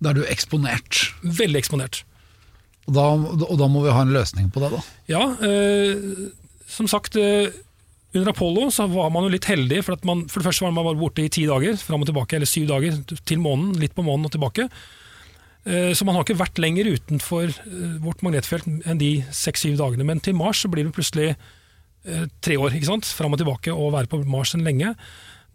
Da 0.03 0.11
er 0.11 0.19
du 0.19 0.25
eksponert. 0.27 1.05
Veldig 1.23 1.59
eksponert. 1.59 2.03
Og 2.87 2.95
da, 2.95 3.03
og 3.47 3.59
da 3.59 3.67
må 3.71 3.83
vi 3.85 3.93
ha 3.95 4.03
en 4.03 4.15
løsning 4.15 4.49
på 4.51 4.63
det, 4.63 4.73
da. 4.73 4.81
Ja, 5.11 5.23
eh, 5.43 6.31
som 6.67 6.89
sagt 6.91 7.15
eh, 7.19 7.53
under 8.13 8.33
Apollo 8.33 8.67
så 8.75 8.87
var 8.91 9.11
man 9.13 9.27
jo 9.27 9.31
litt 9.33 9.47
heldig, 9.47 9.79
for, 9.85 9.95
at 9.95 10.07
man, 10.07 10.25
for 10.31 10.41
det 10.41 10.49
første 10.49 10.65
var 10.65 10.75
man 10.75 10.99
borte 10.99 11.23
i 11.23 11.31
ti 11.31 11.45
dager, 11.49 11.77
fram 11.79 12.03
og 12.03 12.09
tilbake, 12.09 12.37
eller 12.37 12.49
syv 12.49 12.67
dager 12.71 12.99
til 13.23 13.43
månen, 13.43 13.71
litt 13.79 13.95
på 13.95 14.05
månen 14.05 14.27
og 14.27 14.35
tilbake. 14.35 14.67
Eh, 15.63 15.93
så 15.95 16.05
man 16.05 16.17
har 16.17 16.25
ikke 16.25 16.41
vært 16.41 16.59
lenger 16.59 16.89
utenfor 16.91 17.47
eh, 17.47 17.97
vårt 18.03 18.23
magnetfelt 18.25 18.67
enn 18.67 18.99
de 18.99 19.13
seks-syv 19.31 19.77
dagene. 19.79 20.07
Men 20.07 20.23
til 20.23 20.35
Mars 20.35 20.63
så 20.63 20.71
blir 20.71 20.87
det 20.87 20.95
plutselig 20.95 21.29
eh, 21.33 22.25
tre 22.43 22.59
år, 22.59 22.75
ikke 22.75 22.91
sant? 22.91 23.07
fram 23.15 23.35
og 23.35 23.41
tilbake, 23.41 23.71
og 23.71 23.93
være 23.95 24.11
på 24.11 24.23
Mars 24.27 24.55
en 24.57 24.65
lenge. 24.67 24.93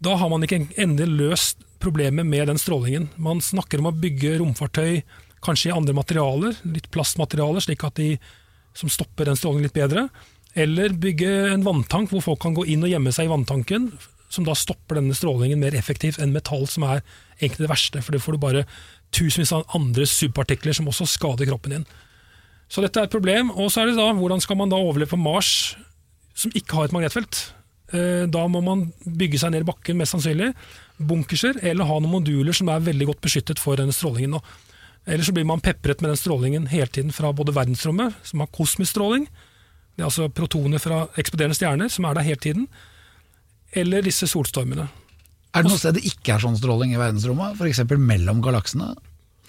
Da 0.01 0.15
har 0.17 0.31
man 0.31 0.45
ikke 0.45 0.63
endelig 0.79 1.19
løst 1.19 1.65
problemet 1.83 2.27
med 2.27 2.49
den 2.49 2.59
strålingen. 2.59 3.09
Man 3.21 3.43
snakker 3.43 3.81
om 3.81 3.91
å 3.91 3.95
bygge 3.95 4.39
romfartøy 4.41 5.01
kanskje 5.45 5.69
i 5.69 5.75
andre 5.75 5.95
materialer, 5.95 6.57
litt 6.67 6.89
plastmaterialer, 6.91 7.63
slik 7.63 7.85
at 7.87 7.99
de 7.99 8.13
som 8.75 8.91
stopper 8.91 9.29
den 9.29 9.37
strålingen 9.39 9.67
litt 9.67 9.77
bedre. 9.77 10.07
Eller 10.57 10.95
bygge 10.97 11.29
en 11.53 11.63
vanntank 11.63 12.11
hvor 12.11 12.23
folk 12.25 12.41
kan 12.43 12.55
gå 12.57 12.65
inn 12.71 12.83
og 12.83 12.91
gjemme 12.91 13.13
seg 13.15 13.27
i 13.27 13.31
vanntanken, 13.31 13.91
som 14.29 14.45
da 14.45 14.55
stopper 14.57 14.99
denne 14.99 15.15
strålingen 15.17 15.59
mer 15.61 15.75
effektivt 15.77 16.19
enn 16.21 16.33
metall, 16.35 16.67
som 16.69 16.85
er 16.87 17.01
egentlig 17.39 17.65
det 17.65 17.71
verste. 17.71 18.03
For 18.05 18.15
det 18.15 18.21
får 18.23 18.37
du 18.37 18.43
bare 18.43 18.65
tusenvis 19.15 19.53
av 19.55 19.65
andre 19.75 20.05
subpartikler 20.09 20.75
som 20.77 20.89
også 20.89 21.07
skader 21.09 21.49
kroppen 21.49 21.79
din. 21.79 21.87
Så 22.69 22.83
dette 22.85 23.01
er 23.01 23.09
et 23.09 23.13
problem. 23.13 23.49
Og 23.57 23.71
så 23.73 23.81
er 23.81 23.89
det 23.89 23.97
da, 23.97 24.11
hvordan 24.13 24.43
skal 24.43 24.59
man 24.59 24.69
da 24.69 24.77
overleve 24.77 25.15
på 25.15 25.21
Mars 25.21 25.75
som 26.37 26.53
ikke 26.55 26.77
har 26.77 26.87
et 26.87 26.95
magnetfelt. 26.95 27.41
Eh, 27.91 28.29
Da 28.29 28.45
må 28.47 28.61
man 28.63 28.91
bygge 29.03 29.41
seg 29.41 29.51
ned 29.51 29.65
i 29.65 29.71
bakken, 29.71 29.97
mest 29.97 30.13
sannsynlig, 30.13 30.53
bunkerser, 31.01 31.57
eller 31.65 31.89
ha 31.89 31.99
noen 31.99 32.19
moduler 32.19 32.55
som 32.55 32.69
er 32.69 32.85
veldig 32.85 33.09
godt 33.09 33.25
beskyttet 33.25 33.59
for 33.59 33.75
denne 33.75 33.95
strålingen. 33.95 34.37
da. 34.37 34.41
Eller 35.07 35.25
så 35.25 35.33
blir 35.33 35.45
man 35.45 35.59
pepret 35.59 36.01
med 36.01 36.11
den 36.11 36.21
strålingen 36.21 36.67
hele 36.69 36.87
tiden 36.87 37.11
fra 37.11 37.33
både 37.33 37.55
verdensrommet, 37.55 38.13
som 38.23 38.39
har 38.39 38.53
kosmisk 38.53 38.93
stråling, 38.93 39.27
det 39.99 40.05
er 40.05 40.07
altså 40.07 40.29
protoner 40.31 40.79
fra 40.79 41.09
eksploderende 41.19 41.57
stjerner 41.57 41.89
som 41.91 42.05
er 42.07 42.15
der 42.15 42.23
hele 42.23 42.39
tiden, 42.39 42.69
eller 43.73 44.01
disse 44.05 44.27
solstormene. 44.27 44.87
Er 45.53 45.63
det 45.65 45.69
noe 45.71 45.79
sted 45.81 45.95
det 45.97 46.05
ikke 46.05 46.35
er 46.35 46.43
sånn 46.43 46.57
stråling 46.59 46.93
i 46.93 46.99
verdensrommet? 47.01 47.55
F.eks. 47.57 47.81
mellom 47.97 48.41
galaksene? 48.45 48.91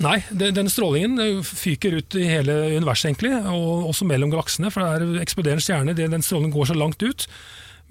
Nei, 0.00 0.22
det- 0.32 0.54
den 0.56 0.68
strålingen 0.72 1.18
eh, 1.20 1.42
fyker 1.44 1.98
ut 1.98 2.14
i 2.16 2.24
hele 2.24 2.54
universet, 2.78 3.10
egentlig, 3.10 3.34
og 3.52 3.90
også 3.90 4.06
mellom 4.08 4.30
galaksene, 4.32 4.70
for 4.72 4.80
det 4.80 5.18
er 5.18 5.20
eksploderende 5.24 5.60
stjerner, 5.64 5.94
den 5.94 6.22
strålingen 6.24 6.54
går 6.54 6.70
så 6.70 6.76
langt 6.78 7.02
ut. 7.02 7.26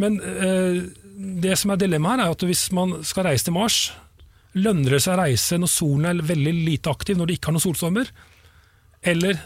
Men 0.02 0.18
eh, 0.22 0.82
det 1.44 1.58
som 1.60 1.70
er 1.72 1.78
dilemmaet 1.78 2.20
her, 2.24 2.26
er 2.32 2.32
at 2.32 2.46
hvis 2.50 2.72
man 2.74 3.04
skal 3.06 3.26
reise 3.30 3.46
til 3.46 3.54
Mars, 3.54 3.92
lønner 4.58 4.96
det 4.98 5.04
seg 5.04 5.14
å 5.14 5.22
reise 5.22 5.60
når 5.62 5.70
solen 5.70 6.06
er 6.10 6.24
veldig 6.26 6.54
lite 6.66 6.90
aktiv, 6.90 7.16
når 7.20 7.28
det 7.30 7.38
ikke 7.38 7.52
har 7.52 7.58
noen 7.60 7.68
solstormer, 7.68 8.10
eller 9.06 9.38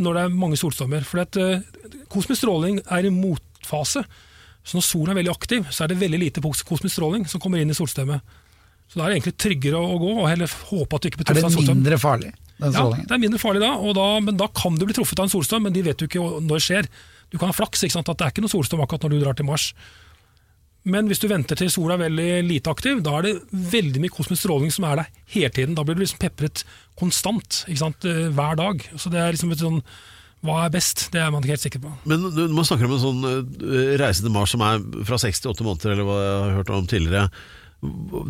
når 0.00 0.14
det 0.16 0.22
er 0.24 0.38
mange 0.40 0.56
solstormer. 0.60 1.04
For 1.04 1.20
at, 1.20 1.36
eh, 1.36 1.60
kosmisk 2.08 2.40
stråling 2.40 2.80
er 2.88 3.04
i 3.04 3.12
motfase. 3.12 4.06
Så 4.66 4.74
når 4.78 4.84
solen 4.86 5.12
er 5.14 5.20
veldig 5.20 5.32
aktiv, 5.32 5.66
så 5.70 5.84
er 5.84 5.92
det 5.92 6.00
veldig 6.00 6.18
lite 6.24 6.42
kosmisk 6.42 6.96
stråling 6.96 7.26
som 7.30 7.40
kommer 7.42 7.62
inn 7.62 7.70
i 7.70 7.76
solsystemet. 7.78 8.20
Så 8.90 8.98
da 8.98 9.04
er 9.06 9.12
det 9.12 9.18
egentlig 9.20 9.36
tryggere 9.42 9.78
å 9.82 9.96
gå, 9.98 10.10
og 10.20 10.26
heller 10.30 10.50
håpe 10.70 10.98
at 10.98 11.02
du 11.04 11.08
ikke 11.10 11.20
blir 11.22 11.28
truffet 11.30 11.46
av 11.48 11.54
solstrøm. 11.54 11.70
Er 11.70 11.74
det 11.74 11.82
mindre 11.82 11.98
farlig, 12.02 12.32
den 12.58 12.66
Ja, 12.66 12.72
strålingen? 12.80 13.06
det 13.06 13.14
er 13.16 13.22
mindre 13.22 13.40
farlig 13.42 13.62
da, 13.62 13.70
og 13.82 13.94
da, 13.98 14.06
men 14.26 14.36
da 14.42 14.46
kan 14.54 14.74
du 14.78 14.84
bli 14.86 14.94
truffet 14.98 15.18
av 15.22 15.26
en 15.28 15.32
solstorm, 15.32 15.62
men 15.66 15.74
de 15.74 15.82
vet 15.86 16.02
jo 16.02 16.06
ikke 16.10 16.22
når 16.42 16.58
det 16.58 16.64
skjer. 16.66 16.88
Du 17.30 17.38
kan 17.38 17.50
ha 17.50 17.56
flaks, 17.56 17.82
ikke 17.86 17.96
sant, 17.98 18.10
at 18.10 18.18
det 18.18 18.26
er 18.26 18.34
ikke 18.34 18.44
noe 18.46 18.54
solstorm 18.54 18.82
akkurat 18.84 19.06
når 19.06 19.14
du 19.16 19.22
drar 19.24 19.38
til 19.38 19.46
Mars. 19.48 19.68
Men 20.86 21.08
hvis 21.10 21.18
du 21.18 21.26
venter 21.26 21.58
til 21.58 21.70
sola 21.74 21.96
er 21.96 22.04
veldig 22.04 22.28
lite 22.46 22.70
aktiv, 22.70 23.00
da 23.02 23.16
er 23.18 23.26
det 23.26 23.32
veldig 23.74 24.02
mye 24.04 24.14
kosmisk 24.14 24.44
stråling 24.44 24.70
som 24.70 24.84
er 24.86 25.00
der 25.00 25.08
hele 25.34 25.50
tiden. 25.50 25.74
Da 25.74 25.82
blir 25.82 25.98
du 25.98 26.04
liksom 26.04 26.20
pepret 26.22 26.62
konstant, 26.98 27.64
ikke 27.66 27.80
sant, 27.82 28.06
eh, 28.06 28.28
hver 28.30 28.54
dag. 28.60 28.84
Så 28.94 29.10
det 29.10 29.18
er 29.18 29.34
liksom 29.34 29.50
et 29.56 29.58
sånn, 29.64 29.80
hva 30.48 30.62
er 30.64 30.72
best? 30.74 31.06
Det 31.14 31.20
er 31.22 31.30
man 31.34 31.44
ikke 31.44 31.56
helt 31.56 31.66
sikker 31.66 31.84
på. 31.84 31.92
Men 32.08 32.26
når 32.30 32.56
man 32.56 32.66
snakker 32.68 32.88
om 32.88 32.96
en 32.96 33.04
sånn 33.04 33.28
eh, 33.28 33.92
reise 34.00 34.24
til 34.24 34.34
Mars 34.34 34.54
som 34.54 34.64
er 34.66 34.82
fra 35.08 35.20
6 35.20 35.44
til 35.44 35.52
8 35.52 35.66
måneder, 35.66 35.94
eller 35.94 36.08
hva 36.08 36.18
jeg 36.22 36.34
har 36.42 36.58
hørt 36.60 36.74
om 36.76 36.90
tidligere. 36.90 37.28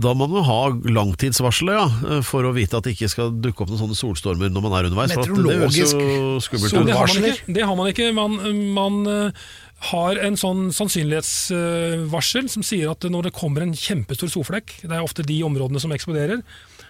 Da 0.03 0.11
må 0.19 0.27
man 0.27 0.43
ha 0.45 0.59
langtidsvarselet 0.91 1.77
ja, 1.79 2.17
for 2.27 2.45
å 2.49 2.51
vite 2.57 2.77
at 2.77 2.85
det 2.85 2.97
ikke 2.97 3.09
skal 3.13 3.31
dukke 3.31 3.63
opp 3.63 3.71
noen 3.71 3.79
sånne 3.85 3.97
solstormer 3.97 4.51
når 4.51 4.65
man 4.65 4.75
er 4.75 4.89
underveis. 4.89 5.15
Meteorologisk 5.15 5.95
at 5.95 6.03
det 6.03 6.73
jo 6.75 6.83
det 6.89 6.97
har 6.99 7.13
man 7.13 7.29
ikke. 7.31 7.55
Det 7.55 7.69
har 7.69 7.79
man, 7.79 7.91
ikke. 7.93 8.09
man, 8.17 8.35
man 8.75 8.99
eh, 9.13 9.47
har 9.93 10.21
en 10.27 10.39
sånn 10.41 10.67
sannsynlighetsvarsel 10.75 12.51
som 12.53 12.65
sier 12.67 12.91
at 12.93 13.07
når 13.13 13.29
det 13.29 13.37
kommer 13.37 13.63
en 13.63 13.77
kjempestor 13.77 14.33
solflekk, 14.33 14.81
det 14.83 14.93
er 14.93 15.05
ofte 15.05 15.27
de 15.27 15.39
områdene 15.47 15.83
som 15.83 15.95
eksploderer, 15.95 16.43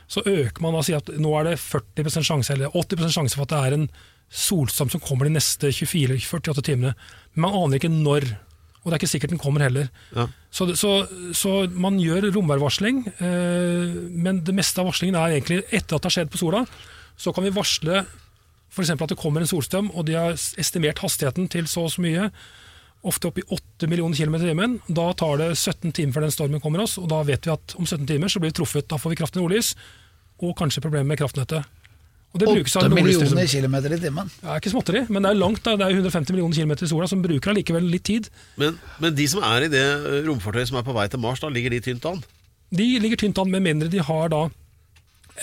så 0.09 0.23
øker 0.23 0.63
man 0.63 0.79
og 0.79 0.87
sier 0.87 1.03
at 1.03 1.11
nå 1.19 1.33
er 1.39 1.51
det 1.51 1.57
40% 1.61 2.29
sjanse, 2.29 2.55
eller 2.55 2.75
80 2.79 3.11
sjanse 3.11 3.39
for 3.39 3.47
at 3.47 3.55
det 3.55 3.63
er 3.63 3.79
en 3.79 3.89
solstorm 4.33 4.91
som 4.93 5.03
kommer 5.03 5.29
de 5.29 5.37
neste 5.37 5.71
24-48 5.71 6.67
timene. 6.67 6.97
Men 7.35 7.47
man 7.47 7.57
aner 7.63 7.79
ikke 7.79 7.93
når, 7.93 8.29
og 8.83 8.91
det 8.91 8.97
er 8.97 9.01
ikke 9.01 9.13
sikkert 9.15 9.35
den 9.35 9.43
kommer 9.43 9.65
heller. 9.67 9.89
Ja. 10.17 10.29
Så, 10.51 10.69
så, 10.79 10.93
så 11.37 11.57
man 11.73 11.99
gjør 12.03 12.31
romværvarsling, 12.35 13.03
eh, 13.17 13.97
men 14.13 14.43
det 14.47 14.55
meste 14.57 14.83
av 14.83 14.91
varslingen 14.91 15.19
er 15.21 15.37
egentlig 15.37 15.63
etter 15.71 15.97
at 15.97 16.01
det 16.01 16.11
har 16.11 16.17
skjedd 16.19 16.33
på 16.33 16.43
sola. 16.43 16.65
Så 17.17 17.33
kan 17.33 17.47
vi 17.47 17.55
varsle 17.55 18.05
f.eks. 18.77 18.93
at 18.93 19.11
det 19.13 19.19
kommer 19.19 19.43
en 19.43 19.51
solstrøm, 19.51 19.91
og 19.95 20.07
de 20.09 20.17
har 20.19 20.37
estimert 20.61 21.01
hastigheten 21.05 21.49
til 21.53 21.69
så 21.71 21.87
og 21.87 21.93
så 21.95 22.05
mye, 22.05 22.31
ofte 23.07 23.29
opp 23.29 23.39
i 23.39 23.45
8 23.55 23.89
millioner 23.91 24.19
km 24.19 24.37
i 24.41 24.49
timen. 24.49 24.79
Da 24.89 25.11
tar 25.19 25.39
det 25.41 25.53
17 25.55 25.95
timer 25.95 26.17
før 26.17 26.27
den 26.27 26.35
stormen 26.35 26.63
kommer 26.63 26.83
oss, 26.83 26.97
og 27.01 27.09
da 27.13 27.23
vet 27.27 27.47
vi 27.47 27.55
at 27.55 27.77
om 27.79 27.87
17 27.87 28.07
timer 28.09 28.33
så 28.33 28.43
blir 28.43 28.53
vi 28.53 28.59
truffet. 28.59 28.89
Da 28.91 28.99
får 29.01 29.15
vi 29.15 29.21
kraftig 29.23 29.43
nordlys, 29.43 29.75
og 30.43 30.57
kanskje 30.59 30.83
problemer 30.85 31.09
med 31.09 31.21
kraftnettet. 31.21 31.69
Og 32.35 32.41
det 32.43 32.49
brukes 32.51 32.75
av 32.77 32.85
8 32.85 32.91
nordlys 32.93 33.17
millioner 33.23 33.47
kilometer 33.49 33.93
i 33.97 33.99
timen. 34.03 34.29
Det 34.43 34.49
er 34.53 34.59
ikke 34.61 34.73
småtteri, 34.75 35.01
men 35.09 35.25
det 35.25 35.31
er 35.31 35.39
langt. 35.41 35.63
Da. 35.65 35.77
Det 35.81 35.87
er 35.87 35.95
150 35.97 36.35
millioner 36.37 36.59
km 36.59 36.73
i 36.85 36.89
sola, 36.91 37.07
som 37.09 37.23
bruker 37.25 37.53
allikevel 37.55 37.87
litt 37.89 38.05
tid. 38.11 38.29
Men, 38.61 38.77
men 39.01 39.15
de 39.17 39.27
som 39.33 39.41
er 39.47 39.65
i 39.65 39.71
det 39.73 39.85
eh, 39.87 40.19
romfartøyet 40.27 40.69
som 40.69 40.77
er 40.81 40.85
på 40.85 40.93
vei 40.97 41.07
til 41.13 41.23
Mars, 41.23 41.41
da 41.41 41.49
ligger 41.53 41.73
de 41.73 41.81
tynt 41.87 42.05
an? 42.11 42.21
De 42.77 42.89
ligger 43.01 43.17
tynt 43.23 43.39
an, 43.41 43.49
med 43.55 43.65
mindre 43.65 43.89
de 43.89 44.03
har 44.05 44.29
da 44.35 44.43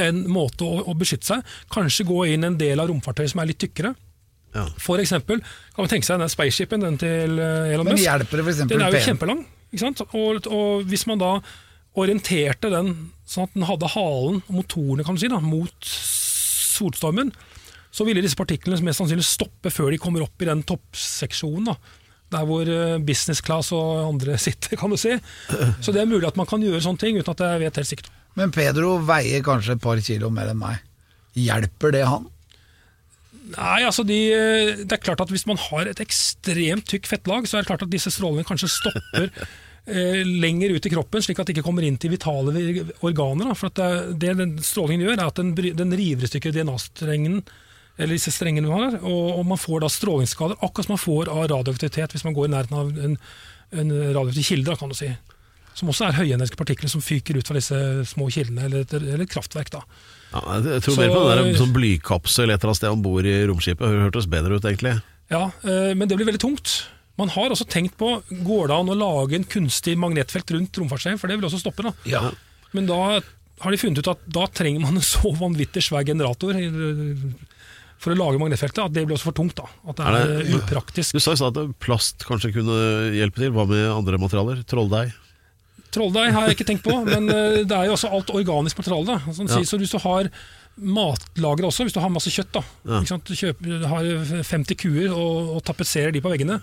en 0.04 0.24
måte 0.30 0.66
å, 0.66 0.84
å 0.90 0.94
beskytte 0.98 1.32
seg. 1.32 1.50
Kanskje 1.74 2.06
gå 2.10 2.20
inn 2.36 2.46
en 2.46 2.60
del 2.62 2.82
av 2.84 2.90
romfartøyet 2.92 3.34
som 3.34 3.42
er 3.42 3.50
litt 3.54 3.62
tykkere. 3.64 3.96
Ja. 4.54 4.68
For 4.78 5.02
eksempel 5.02 5.40
kan 5.42 5.82
man 5.82 5.90
tenke 5.90 6.06
seg 6.06 6.22
den 6.22 6.30
spaceshipen 6.30 6.84
den 6.86 7.00
til 7.02 7.40
eh, 7.42 7.74
Elon 7.74 7.88
Men 7.90 7.96
Musk. 7.98 8.06
hjelper 8.06 8.38
det 8.38 8.46
for 8.46 8.54
eksempel 8.54 8.76
Den 8.78 8.86
er 8.86 8.94
jo 8.94 9.00
pen- 9.00 9.08
kjempelang. 9.10 9.46
Ikke 9.74 9.82
sant? 9.88 10.04
Og, 10.14 10.46
og 10.54 10.84
hvis 10.92 11.08
man 11.10 11.18
da 11.22 11.32
orienterte 11.98 12.70
den 12.74 12.94
sånn 13.30 13.48
at 13.48 13.56
den 13.58 13.66
hadde 13.70 13.90
halen 13.96 14.40
og 14.46 14.54
motorene 14.62 15.06
kan 15.06 15.18
du 15.18 15.22
si, 15.24 15.30
da, 15.32 15.40
mot 15.42 15.90
solstormen, 16.74 17.32
så 17.94 18.08
ville 18.08 18.24
disse 18.26 18.40
partiklene 18.40 18.82
mest 18.86 19.02
sannsynlig 19.02 19.26
stoppe 19.28 19.72
før 19.74 19.92
de 19.94 20.02
kommer 20.02 20.26
opp 20.26 20.42
i 20.42 20.50
den 20.50 20.64
toppseksjonen. 20.66 21.70
da. 21.70 21.78
Der 22.34 22.48
hvor 22.50 22.66
eh, 22.66 22.98
business 23.06 23.44
class 23.46 23.72
og 23.76 24.08
andre 24.08 24.38
sitter, 24.46 24.76
kan 24.80 24.90
du 24.90 24.98
si. 24.98 25.16
Så 25.80 25.94
det 25.94 26.02
er 26.02 26.10
mulig 26.10 26.28
at 26.30 26.40
man 26.40 26.50
kan 26.50 26.64
gjøre 26.64 26.82
sånne 26.82 27.04
ting 27.04 27.20
uten 27.20 27.36
at 27.36 27.46
jeg 27.46 27.64
vet 27.66 27.82
helt 27.82 27.92
sikkert. 27.92 28.12
Men 28.40 28.54
Pedro 28.54 28.98
veier 29.06 29.44
kanskje 29.46 29.78
et 29.78 29.84
par 29.84 30.02
kilo 30.02 30.32
mer 30.34 30.50
enn 30.50 30.62
meg. 30.62 30.82
Hjelper 31.38 31.94
det 31.94 32.08
han? 32.10 32.26
Nei, 33.54 33.84
altså 33.84 34.06
de, 34.08 34.18
det 34.88 34.96
er 34.96 35.02
klart 35.04 35.20
at 35.20 35.32
Hvis 35.34 35.44
man 35.50 35.60
har 35.60 35.90
et 35.90 36.00
ekstremt 36.02 36.88
tykk 36.90 37.10
fettlag, 37.10 37.48
så 37.50 37.58
er 37.58 37.66
det 37.66 37.70
klart 37.74 37.84
at 37.86 37.92
disse 37.92 38.14
strålene 38.14 38.46
kanskje 38.48 38.72
stopper 38.72 39.28
eh, 39.28 39.54
lenger 39.86 40.70
ut 40.78 40.86
i 40.86 40.90
kroppen, 40.94 41.22
slik 41.22 41.40
at 41.40 41.48
det 41.50 41.58
ikke 41.58 41.66
kommer 41.66 41.84
inn 41.84 41.98
til 42.00 42.14
vitale 42.14 42.54
organer. 43.04 43.50
Da. 43.50 43.54
For 43.60 43.68
at 43.68 43.76
det, 43.76 44.20
det 44.22 44.38
den 44.40 44.54
strålingen 44.64 45.04
gjør, 45.08 45.18
er 45.20 45.28
at 45.28 45.36
den, 45.42 45.54
den 45.56 45.92
river 46.00 46.24
i 46.24 46.30
stykker 46.32 46.54
DNA-strengen, 46.56 47.42
eller 47.98 48.16
disse 48.16 48.32
strengene 48.34 48.70
vi 48.70 48.74
har, 48.74 48.96
og, 49.04 49.28
og 49.40 49.44
man 49.46 49.60
får 49.62 49.84
da 49.84 49.90
strålingsskader, 49.92 50.56
akkurat 50.66 50.88
som 50.88 50.96
man 50.96 51.04
får 51.04 51.30
av 51.30 51.44
radioaktivitet 51.52 52.16
hvis 52.16 52.24
man 52.26 52.34
går 52.34 52.48
i 52.48 52.54
nærheten 52.56 52.80
av 52.80 52.90
en, 53.10 53.18
en 53.84 53.94
radioaktiv 54.16 54.48
kilde, 54.48 54.78
kan 54.80 54.90
du 54.90 54.98
si. 54.98 55.12
Som 55.78 55.90
også 55.90 56.08
er 56.08 56.18
høyenergiske 56.18 56.58
partikler 56.58 56.90
som 56.90 57.02
fyker 57.04 57.38
ut 57.38 57.48
fra 57.50 57.58
disse 57.58 57.78
små 58.10 58.30
kildene, 58.34 58.66
eller 58.70 58.86
eller 58.98 59.26
kraftverk. 59.30 59.72
da. 59.74 59.84
Ja, 60.34 60.42
jeg 60.62 60.82
tror 60.86 60.96
Så- 60.96 61.02
mer 61.02 61.14
på 61.14 61.22
den 61.28 61.44
der 61.52 61.60
sånn 61.60 61.74
blykapsel 61.76 62.50
et 62.50 62.58
eller 62.62 62.72
annet 62.72 62.78
sted 62.82 62.90
om 62.94 63.02
bord 63.06 63.26
i 63.26 63.36
romskipet. 63.50 63.82
Det 63.86 64.04
hørtes 64.08 64.30
bedre 64.30 64.58
ut, 64.58 64.66
egentlig. 64.66 64.96
Ja, 65.30 65.52
eh, 65.66 65.94
men 65.94 66.08
det 66.08 66.18
blir 66.18 66.30
veldig 66.30 66.42
tungt. 66.42 66.86
Man 67.18 67.30
har 67.30 67.54
også 67.54 67.68
tenkt 67.70 67.96
på 68.00 68.08
går 68.44 68.68
det 68.72 68.76
an 68.76 68.90
å 68.90 68.98
lage 68.98 69.36
en 69.38 69.44
kunstig 69.46 69.94
magnetfelt 70.02 70.50
rundt 70.56 70.80
romfartøyet, 70.82 71.20
for 71.22 71.28
det 71.30 71.38
vil 71.40 71.46
også 71.50 71.60
stoppe. 71.62 71.84
da. 71.86 71.92
Ja. 72.10 72.32
Men 72.74 72.88
da 72.90 73.20
har 73.62 73.72
de 73.72 73.78
funnet 73.78 74.00
ut 74.02 74.08
at 74.16 74.24
da 74.34 74.48
trenger 74.50 74.82
man 74.82 74.98
en 74.98 75.06
så 75.14 75.30
vanvittig 75.38 75.84
svær 75.86 76.04
generator 76.08 76.58
eh, 76.58 77.20
for 78.04 78.12
å 78.12 78.18
lage 78.20 78.40
magnetfeltet 78.42 78.82
at 78.84 78.92
det 78.96 79.06
blir 79.06 79.16
også 79.16 79.30
for 79.30 79.38
tungt. 79.38 79.56
da. 79.62 79.70
At 79.88 79.96
det 80.02 80.08
er, 80.10 80.18
Er 80.18 80.44
det- 80.44 80.58
upraktisk. 80.58 81.14
Du 81.14 81.22
sa 81.24 81.36
i 81.36 81.40
stad 81.40 81.58
at 81.62 81.76
plast 81.80 82.26
kanskje 82.28 82.52
kunne 82.58 82.80
hjelpe 83.16 83.40
til. 83.44 83.54
Hva 83.56 83.68
med 83.70 83.86
andre 83.94 84.18
materialer? 84.20 84.64
Trolldeig? 84.68 85.14
Trolldeig 85.94 86.34
har 86.34 86.48
jeg 86.50 86.58
ikke 86.58 86.66
tenkt 86.72 86.84
på, 86.90 86.98
men 87.06 87.30
eh, 87.30 87.62
det 87.64 87.72
er 87.78 87.86
jo 87.92 87.94
også 87.96 88.10
alt 88.10 88.34
organisk 88.34 88.82
materiale. 88.82 89.06
da. 89.22 89.34
Sånn, 89.38 89.48
Ja. 89.54 89.62
Så 89.62 89.78
hvis 89.78 89.94
du 89.94 90.00
har 90.02 90.32
matlagre 90.82 91.70
også, 91.70 91.86
hvis 91.86 91.94
du 91.94 92.02
har 92.02 92.10
masse 92.10 92.32
kjøtt, 92.34 92.50
da, 92.58 92.64
Ja. 92.90 93.00
ikke 93.04 93.12
sant? 93.14 93.30
Du 93.30 93.36
kjøper, 93.38 93.86
har 93.86 94.04
50 94.50 94.76
kuer 94.82 95.14
og, 95.14 95.52
og 95.58 95.64
tapetserer 95.64 96.12
de 96.12 96.20
på 96.20 96.32
veggene, 96.34 96.58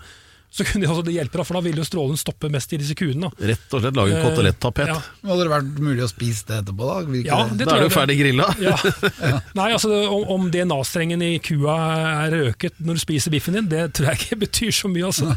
så 0.51 0.65
kunne 0.67 0.83
det 0.83 0.89
også 0.91 1.03
det 1.07 1.13
hjelpe, 1.15 1.43
for 1.47 1.55
da 1.55 1.61
vil 1.63 1.77
jo 1.79 1.83
strålen 1.87 2.17
stoppe 2.19 2.49
mest 2.51 2.73
i 2.75 2.77
disse 2.81 2.91
kuene. 2.99 3.29
da. 3.29 3.47
Rett 3.53 3.71
og 3.77 3.79
slett 3.85 3.95
lage 3.95 4.11
en 4.11 4.17
Eh, 4.19 4.25
kotelettapet. 4.27 4.87
ja. 4.91 4.97
Hadde 5.23 5.45
det 5.45 5.51
vært 5.53 5.79
mulig 5.79 6.03
å 6.03 6.09
spise 6.11 6.43
det 6.49 6.57
etterpå, 6.61 6.89
da? 6.89 6.97
Ja, 7.23 7.37
det? 7.47 7.57
det 7.61 7.67
Da 7.69 7.77
er 7.77 7.85
du 7.87 7.93
ferdig 7.95 8.17
grilla. 8.19 8.49
Ja. 8.61 8.75
Nei, 9.55 9.69
altså 9.71 9.89
Om, 10.11 10.25
om 10.35 10.49
DNA-strengen 10.51 11.21
i 11.23 11.37
kua 11.39 11.77
er 12.25 12.35
røket 12.35 12.73
når 12.83 12.99
du 12.99 13.01
spiser 13.05 13.31
biffen 13.31 13.55
din, 13.55 13.69
det 13.71 13.93
tror 13.95 14.11
jeg 14.11 14.19
ikke 14.25 14.39
betyr 14.43 14.71
så 14.75 14.91
mye. 14.91 15.05
altså. 15.07 15.31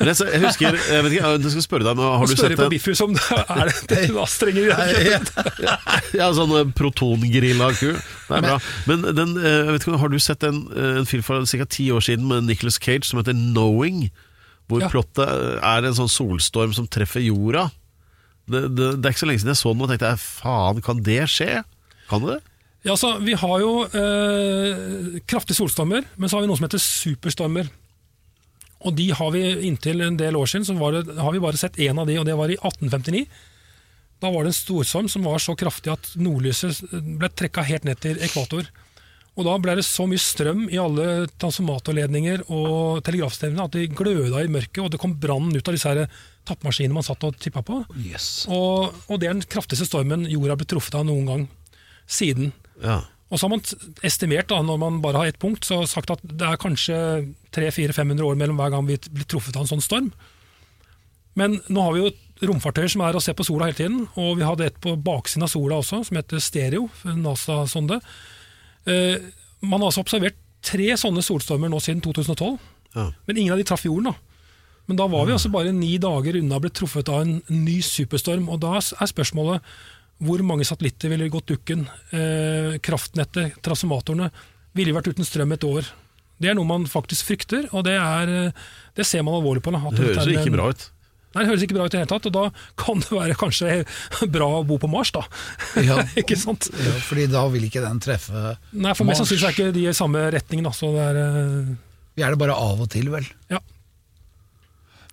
Men 0.00 0.10
jeg, 0.10 0.18
jeg 0.34 0.42
husker, 0.42 0.78
jeg 0.90 1.04
vet 1.06 1.12
ikke, 1.16 1.32
jeg 1.38 1.54
skal 1.54 1.66
spørre 1.68 1.86
deg, 1.88 1.96
men 2.00 2.18
har 2.18 2.26
du 2.26 2.34
sett 2.36 2.56
på 2.58 2.66
en 2.66 2.74
biffhus 2.74 3.00
om 3.06 3.14
det 3.14 3.24
er 3.38 3.70
det 3.70 3.78
DNA-strenger 4.10 4.62
i 4.64 4.68
det 4.74 5.06
kjøttet. 5.06 5.62
ja, 6.20 6.28
sånn 6.34 6.54
eh, 6.58 6.70
protongrilla 6.78 7.70
ku? 7.78 7.92
Det 7.94 8.38
er 8.42 8.44
bra. 8.50 8.58
Men 8.90 9.06
den, 9.16 9.36
eh, 9.38 9.58
jeg 9.68 9.74
vet 9.78 9.86
ikke, 9.86 10.00
har 10.02 10.12
du 10.12 10.18
sett 10.18 10.42
en, 10.50 10.64
en 10.74 11.06
film 11.08 11.22
for 11.22 11.46
ca. 11.46 11.64
ti 11.70 11.88
år 11.94 12.02
siden 12.04 12.26
med 12.28 12.44
Nicholas 12.50 12.78
Cage 12.82 13.06
som 13.06 13.22
heter 13.22 13.32
'Knowing'? 13.38 14.08
Hvor 14.68 14.82
Ja. 14.84 14.88
plottet 14.92 15.28
er 15.64 15.86
en 15.88 15.96
sånn 15.96 16.10
solstorm 16.12 16.74
som 16.76 16.86
treffer 16.86 17.24
jorda. 17.24 17.70
Det, 18.48 18.62
det, 18.76 18.88
det 19.00 19.08
er 19.08 19.12
ikke 19.14 19.24
så 19.24 19.28
lenge 19.30 19.40
siden 19.42 19.54
jeg 19.54 19.60
så 19.62 19.72
den 19.72 19.82
og 19.84 19.90
tenkte 19.92 20.10
jeg, 20.12 20.20
faen, 20.22 20.82
kan 20.84 21.02
det 21.04 21.20
skje? 21.32 21.62
Kan 22.08 22.24
det? 22.28 22.38
Ja, 22.86 22.94
så 22.96 23.14
Vi 23.20 23.34
har 23.36 23.58
jo 23.60 23.72
eh, 23.88 25.18
kraftige 25.28 25.58
solstormer, 25.58 26.04
men 26.16 26.28
så 26.30 26.36
har 26.38 26.44
vi 26.44 26.48
noe 26.50 26.56
som 26.60 26.64
heter 26.68 26.80
superstormer. 26.80 27.68
Og 28.86 28.94
de 28.94 29.08
har 29.10 29.32
vi 29.34 29.42
Inntil 29.66 30.00
en 30.06 30.16
del 30.20 30.36
år 30.38 30.46
siden 30.46 30.64
så 30.68 30.76
var 30.78 30.94
det, 30.94 31.16
har 31.18 31.32
vi 31.34 31.40
bare 31.42 31.58
sett 31.58 31.76
én 31.82 31.98
av 31.98 32.06
de, 32.06 32.18
og 32.20 32.26
det 32.28 32.36
var 32.38 32.52
i 32.52 32.56
1859. 32.60 33.24
Da 34.22 34.30
var 34.34 34.44
det 34.46 34.52
en 34.52 34.58
storstorm 34.60 35.08
som 35.10 35.24
var 35.26 35.42
så 35.42 35.54
kraftig 35.58 35.92
at 35.92 36.12
nordlyset 36.18 36.84
ble 36.92 37.28
trekka 37.34 37.64
helt 37.66 37.84
ned 37.86 38.00
til 38.02 38.18
ekvator. 38.22 38.68
Og 39.38 39.46
da 39.46 39.54
ble 39.62 39.76
det 39.78 39.84
så 39.86 40.02
mye 40.10 40.18
strøm 40.18 40.64
i 40.66 40.80
alle 40.82 41.28
transformatorledninger 41.38 42.48
og 42.50 43.04
telegrafstevnene 43.06 43.68
at 43.68 43.76
de 43.76 43.84
gløda 43.86 44.42
i 44.42 44.50
mørket, 44.50 44.80
og 44.82 44.90
det 44.90 44.98
kom 44.98 45.14
brann 45.22 45.52
ut 45.54 45.62
av 45.62 45.76
disse 45.76 45.92
her 45.92 46.08
tappemaskinene 46.48 46.96
man 46.96 47.06
satt 47.06 47.22
og 47.28 47.36
tippa 47.38 47.62
på. 47.62 47.84
Og, 48.50 48.96
og 49.06 49.20
det 49.20 49.28
er 49.28 49.36
den 49.36 49.46
kraftigste 49.46 49.86
stormen 49.86 50.26
jorda 50.26 50.56
har 50.56 50.58
blitt 50.58 50.72
truffet 50.72 50.98
av 50.98 51.06
noen 51.06 51.28
gang 51.30 51.44
siden. 52.10 52.50
Ja. 52.82 53.04
Og 53.28 53.38
så 53.38 53.46
har 53.46 53.52
man 53.52 53.62
estimert, 54.06 54.48
da, 54.50 54.58
når 54.64 54.80
man 54.80 55.02
bare 55.04 55.22
har 55.22 55.30
ett 55.30 55.38
punkt, 55.38 55.66
så 55.68 55.82
sagt 55.86 56.10
at 56.10 56.22
det 56.24 56.48
er 56.48 56.58
kanskje 56.58 56.96
300-500 57.54 58.24
år 58.24 58.38
mellom 58.40 58.58
hver 58.58 58.72
gang 58.72 58.88
vi 58.88 58.96
blir 59.06 59.28
truffet 59.28 59.54
av 59.54 59.66
en 59.66 59.70
sånn 59.76 59.84
storm. 59.84 60.08
Men 61.38 61.60
nå 61.68 61.84
har 61.84 61.94
vi 61.94 62.02
jo 62.02 62.48
romfartøyer 62.48 62.90
som 62.90 63.04
er 63.04 63.18
og 63.18 63.22
ser 63.22 63.36
på 63.38 63.46
sola 63.46 63.68
hele 63.68 63.78
tiden, 63.78 64.00
og 64.18 64.38
vi 64.40 64.46
hadde 64.46 64.66
et 64.70 64.80
på 64.82 64.96
baksiden 64.96 65.44
av 65.46 65.52
sola 65.52 65.78
også, 65.82 66.00
som 66.08 66.18
heter 66.18 66.42
Stereo, 66.42 66.88
NASA-sonde. 67.04 68.00
Eh, 68.88 69.18
man 69.62 69.80
har 69.82 69.90
altså 69.90 70.04
observert 70.04 70.38
tre 70.64 70.88
sånne 70.98 71.22
solstormer 71.24 71.70
nå 71.70 71.78
siden 71.82 72.00
2012, 72.04 72.58
Ja. 72.96 73.10
men 73.26 73.36
ingen 73.36 73.52
av 73.52 73.58
de 73.60 73.64
traff 73.68 73.84
jorden. 73.84 74.04
da. 74.12 74.14
Men 74.88 74.96
da 74.96 75.06
var 75.06 75.26
vi 75.26 75.32
altså 75.34 75.50
bare 75.52 75.72
ni 75.72 75.98
dager 76.00 76.38
unna 76.40 76.56
å 76.56 76.60
bli 76.64 76.70
truffet 76.70 77.08
av 77.12 77.20
en 77.26 77.42
ny 77.52 77.80
superstorm, 77.84 78.48
og 78.48 78.60
da 78.60 78.76
er 78.78 79.06
spørsmålet 79.10 79.60
hvor 80.24 80.40
mange 80.42 80.64
satellitter 80.66 81.10
ville 81.12 81.28
gått 81.30 81.46
dukken? 81.52 81.84
Eh, 82.10 82.78
kraftnettet, 82.82 83.60
transformatorene, 83.62 84.30
ville 84.74 84.94
vært 84.96 85.12
uten 85.12 85.24
strøm 85.24 85.52
et 85.54 85.64
år. 85.68 85.84
Det 86.40 86.48
er 86.50 86.54
noe 86.54 86.64
man 86.66 86.86
faktisk 86.86 87.26
frykter, 87.28 87.68
og 87.74 87.84
det, 87.84 87.94
er, 87.98 88.28
eh, 88.48 88.52
det 88.96 89.06
ser 89.06 89.22
man 89.22 89.34
alvorlig 89.34 89.62
på. 89.62 89.70
Da, 89.74 89.78
Det 89.90 90.16
høres 90.16 90.26
jo 90.26 90.38
ikke 90.38 90.56
bra 90.56 90.70
ut. 90.70 90.90
Nei, 91.34 91.42
Det 91.42 91.48
høres 91.50 91.64
ikke 91.66 91.76
bra 91.76 91.86
ut 91.86 91.92
i 91.92 91.96
det 91.96 92.00
hele 92.00 92.10
tatt, 92.10 92.28
og 92.30 92.34
da 92.34 92.44
kan 92.80 93.02
det 93.04 93.10
være 93.12 93.36
kanskje 93.38 93.72
bra 94.36 94.48
å 94.58 94.62
bo 94.68 94.78
på 94.80 94.88
Mars, 94.90 95.12
da. 95.14 95.24
Ja. 95.84 96.00
ikke 96.20 96.38
sant? 96.40 96.70
Ja, 96.72 96.94
fordi 97.04 97.26
da 97.32 97.44
vil 97.52 97.66
ikke 97.68 97.84
den 97.84 98.00
treffe 98.02 98.54
Nei, 98.72 98.94
for 98.96 99.08
mest 99.08 99.20
så 99.20 99.26
sannsynlig 99.26 99.50
er 99.50 99.56
ikke 99.56 99.74
de 99.76 99.84
i 99.90 99.96
samme 99.96 100.24
retning, 100.34 100.64
da, 100.64 100.72
så 100.76 100.92
det 100.94 101.04
er 101.10 101.20
uh... 101.20 101.74
Vi 102.18 102.24
er 102.26 102.34
det 102.34 102.40
bare 102.40 102.56
av 102.58 102.80
og 102.82 102.88
til, 102.90 103.12
vel. 103.12 103.28
Ja. 103.52 103.60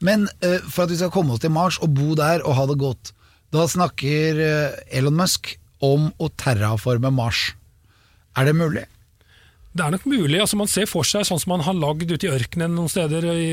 Men 0.05 0.25
uh, 0.39 0.63
for 0.63 0.85
at 0.85 0.93
vi 0.93 1.01
skal 1.01 1.13
komme 1.13 1.35
oss 1.35 1.43
til 1.43 1.53
Mars 1.53 1.77
og 1.83 1.93
bo 1.97 2.15
der 2.17 2.41
og 2.47 2.57
ha 2.57 2.65
det 2.71 2.79
godt, 2.81 3.11
da 3.53 3.67
snakker 3.69 4.39
uh, 4.39 4.79
Elon 4.95 5.19
Musk 5.19 5.53
om 5.83 6.09
å 6.17 6.31
terraforme 6.39 7.11
Mars. 7.13 7.51
Er 8.39 8.47
det 8.47 8.55
mulig? 8.57 8.87
Det 9.75 9.83
er 9.83 9.91
nok 9.91 10.05
mulig. 10.07 10.39
altså 10.39 10.55
Man 10.55 10.69
ser 10.71 10.87
for 10.87 11.03
seg 11.03 11.25
sånn 11.27 11.41
som 11.41 11.51
man 11.51 11.63
har 11.65 11.75
lagd 11.75 12.07
ute 12.07 12.29
i 12.29 12.31
ørkenen 12.31 12.77
noen 12.77 12.91
steder 12.91 13.25
i 13.33 13.47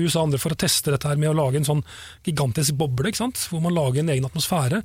USA 0.00 0.22
andre 0.24 0.40
for 0.40 0.54
å 0.54 0.58
teste 0.58 0.94
dette 0.94 1.10
her 1.10 1.20
med 1.20 1.28
å 1.28 1.36
lage 1.36 1.60
en 1.60 1.68
sånn 1.68 1.82
gigantisk 2.24 2.78
boble, 2.80 3.10
ikke 3.12 3.20
sant? 3.20 3.42
hvor 3.52 3.60
man 3.60 3.74
lager 3.76 4.00
en 4.00 4.12
egen 4.14 4.28
atmosfære. 4.28 4.80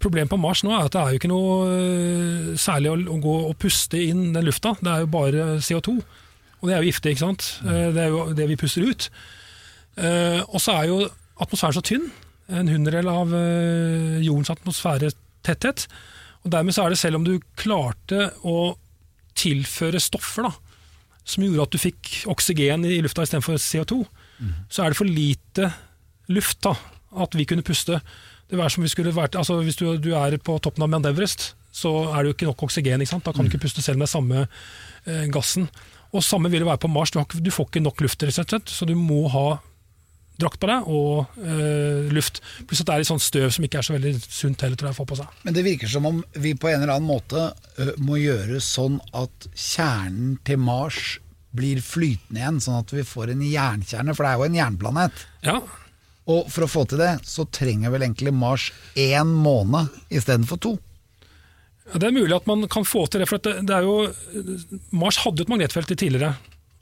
Problemet 0.00 0.32
på 0.32 0.38
Mars 0.40 0.62
nå 0.64 0.72
er 0.72 0.88
at 0.88 0.94
det 0.96 1.02
er 1.02 1.12
jo 1.12 1.20
ikke 1.20 1.32
noe 1.32 1.52
øh, 1.68 2.48
særlig 2.60 2.90
å, 2.92 2.96
å 3.12 3.18
gå 3.20 3.34
og 3.50 3.58
puste 3.60 4.00
inn 4.00 4.30
den 4.32 4.48
lufta. 4.48 4.72
Det 4.80 4.92
er 4.92 5.04
jo 5.04 5.12
bare 5.12 5.46
CO2. 5.64 5.96
Og 6.62 6.68
det 6.68 6.74
er 6.76 6.80
jo 6.80 6.90
giftig, 6.90 7.12
ikke 7.12 7.24
sant. 7.26 7.50
Eh, 7.66 7.88
Det 7.92 8.02
er 8.06 8.12
jo 8.12 8.24
det 8.36 8.48
vi 8.48 8.58
puster 8.60 8.88
ut. 8.88 9.08
Eh, 10.00 10.40
og 10.48 10.56
så 10.64 10.78
er 10.80 10.90
jo 10.90 10.98
atmosfæren 11.44 11.76
så 11.76 11.84
tynn. 11.84 12.08
En 12.48 12.68
hundredel 12.72 13.08
av 13.12 13.32
eh, 13.36 14.16
jordens 14.24 14.52
atmosfæretetthet. 14.56 15.86
Og 16.44 16.52
dermed 16.56 16.76
så 16.76 16.86
er 16.86 16.92
det 16.94 17.00
selv 17.00 17.20
om 17.20 17.24
du 17.28 17.36
klarte 17.60 18.30
å 18.48 18.76
tilføre 19.36 20.00
stoffer 20.02 20.48
da, 20.48 20.52
som 21.26 21.42
gjorde 21.44 21.66
at 21.66 21.74
du 21.74 21.82
fikk 21.82 22.12
oksygen 22.30 22.86
i 22.86 23.00
lufta 23.04 23.24
istedenfor 23.26 23.58
CO2, 23.60 24.00
så 24.70 24.84
er 24.84 24.92
det 24.92 24.98
for 24.98 25.10
lite 25.10 25.70
luft 26.32 26.60
da, 26.66 26.74
at 27.16 27.34
vi 27.34 27.46
kunne 27.48 27.64
puste. 27.66 28.00
Det 28.50 28.58
var 28.58 28.70
som 28.70 28.84
vi 28.84 28.90
skulle 28.92 29.14
vært, 29.14 29.34
altså 29.34 29.58
Hvis 29.62 29.78
du, 29.80 29.96
du 29.98 30.12
er 30.14 30.36
på 30.38 30.58
toppen 30.62 30.84
av 30.84 30.90
Mount 30.92 31.08
Everest, 31.08 31.54
så 31.74 31.90
er 32.12 32.22
det 32.22 32.30
jo 32.30 32.36
ikke 32.36 32.48
nok 32.48 32.62
oksygen. 32.68 33.02
Ikke 33.02 33.10
sant? 33.10 33.26
Da 33.26 33.32
kan 33.34 33.44
du 33.44 33.50
ikke 33.50 33.64
puste 33.66 33.82
selv 33.84 33.98
med 34.00 34.08
samme 34.08 34.46
eh, 34.46 35.26
gassen. 35.32 35.68
Og 36.14 36.22
Samme 36.24 36.50
vil 36.50 36.62
det 36.62 36.68
være 36.68 36.80
på 36.80 36.88
Mars. 36.88 37.10
Du, 37.12 37.18
har, 37.18 37.26
du 37.26 37.50
får 37.52 37.68
ikke 37.68 37.82
nok 37.84 38.00
luft, 38.04 38.22
rett 38.22 38.38
og 38.38 38.48
slett, 38.48 38.70
så 38.72 38.86
du 38.88 38.94
må 38.96 39.26
ha 39.32 39.58
drakt 40.40 40.60
på 40.60 40.68
deg 40.70 40.88
og 40.92 41.38
eh, 41.40 42.10
luft. 42.12 42.42
Pluss 42.68 42.82
at 42.82 42.88
det 42.90 42.94
er 42.96 43.02
litt 43.04 43.10
sånn 43.10 43.22
støv 43.22 43.50
som 43.54 43.64
ikke 43.66 43.80
er 43.80 43.86
så 43.88 43.94
veldig 43.96 44.14
sunt 44.22 44.64
heller, 44.64 44.76
tror 44.80 44.90
jeg, 44.90 44.96
å 44.96 45.00
få 45.00 45.06
på 45.12 45.18
seg. 45.20 45.38
Men 45.46 45.56
det 45.56 45.64
virker 45.66 45.88
som 45.92 46.08
om 46.08 46.22
vi 46.36 46.52
på 46.58 46.68
en 46.70 46.82
eller 46.82 46.96
annen 46.96 47.08
måte 47.08 47.46
ø, 47.80 47.88
må 48.04 48.18
gjøre 48.20 48.60
sånn 48.64 48.98
at 49.16 49.48
kjernen 49.54 50.36
til 50.46 50.60
Mars 50.60 51.16
blir 51.56 51.80
flytende 51.80 52.42
igjen, 52.42 52.60
sånn 52.60 52.82
at 52.82 52.92
vi 52.92 53.04
får 53.08 53.32
en 53.32 53.44
jernkjerne, 53.48 54.12
for 54.16 54.26
det 54.26 54.32
er 54.34 54.40
jo 54.42 54.48
en 54.50 54.58
jernplanet. 54.60 55.22
Ja, 55.46 55.60
Og 56.26 56.50
for 56.50 56.66
å 56.66 56.68
få 56.68 56.82
til 56.90 56.98
det, 57.00 57.12
så 57.24 57.46
trenger 57.48 57.92
vel 57.94 58.02
egentlig 58.02 58.32
Mars 58.34 58.72
én 58.98 59.30
måned 59.40 59.88
istedenfor 60.10 60.58
to. 60.60 60.74
Ja, 61.86 62.00
Det 62.02 62.08
er 62.08 62.16
mulig 62.16 62.34
at 62.34 62.48
man 62.50 62.66
kan 62.68 62.84
få 62.84 63.06
til 63.06 63.22
det, 63.22 63.28
for 63.30 63.38
det, 63.38 63.60
det 63.64 63.72
er 63.76 63.86
jo 63.86 64.10
Mars 64.90 65.20
hadde 65.22 65.38
jo 65.40 65.46
et 65.46 65.52
magnetfelt 65.54 65.94
tidligere. 65.94 66.34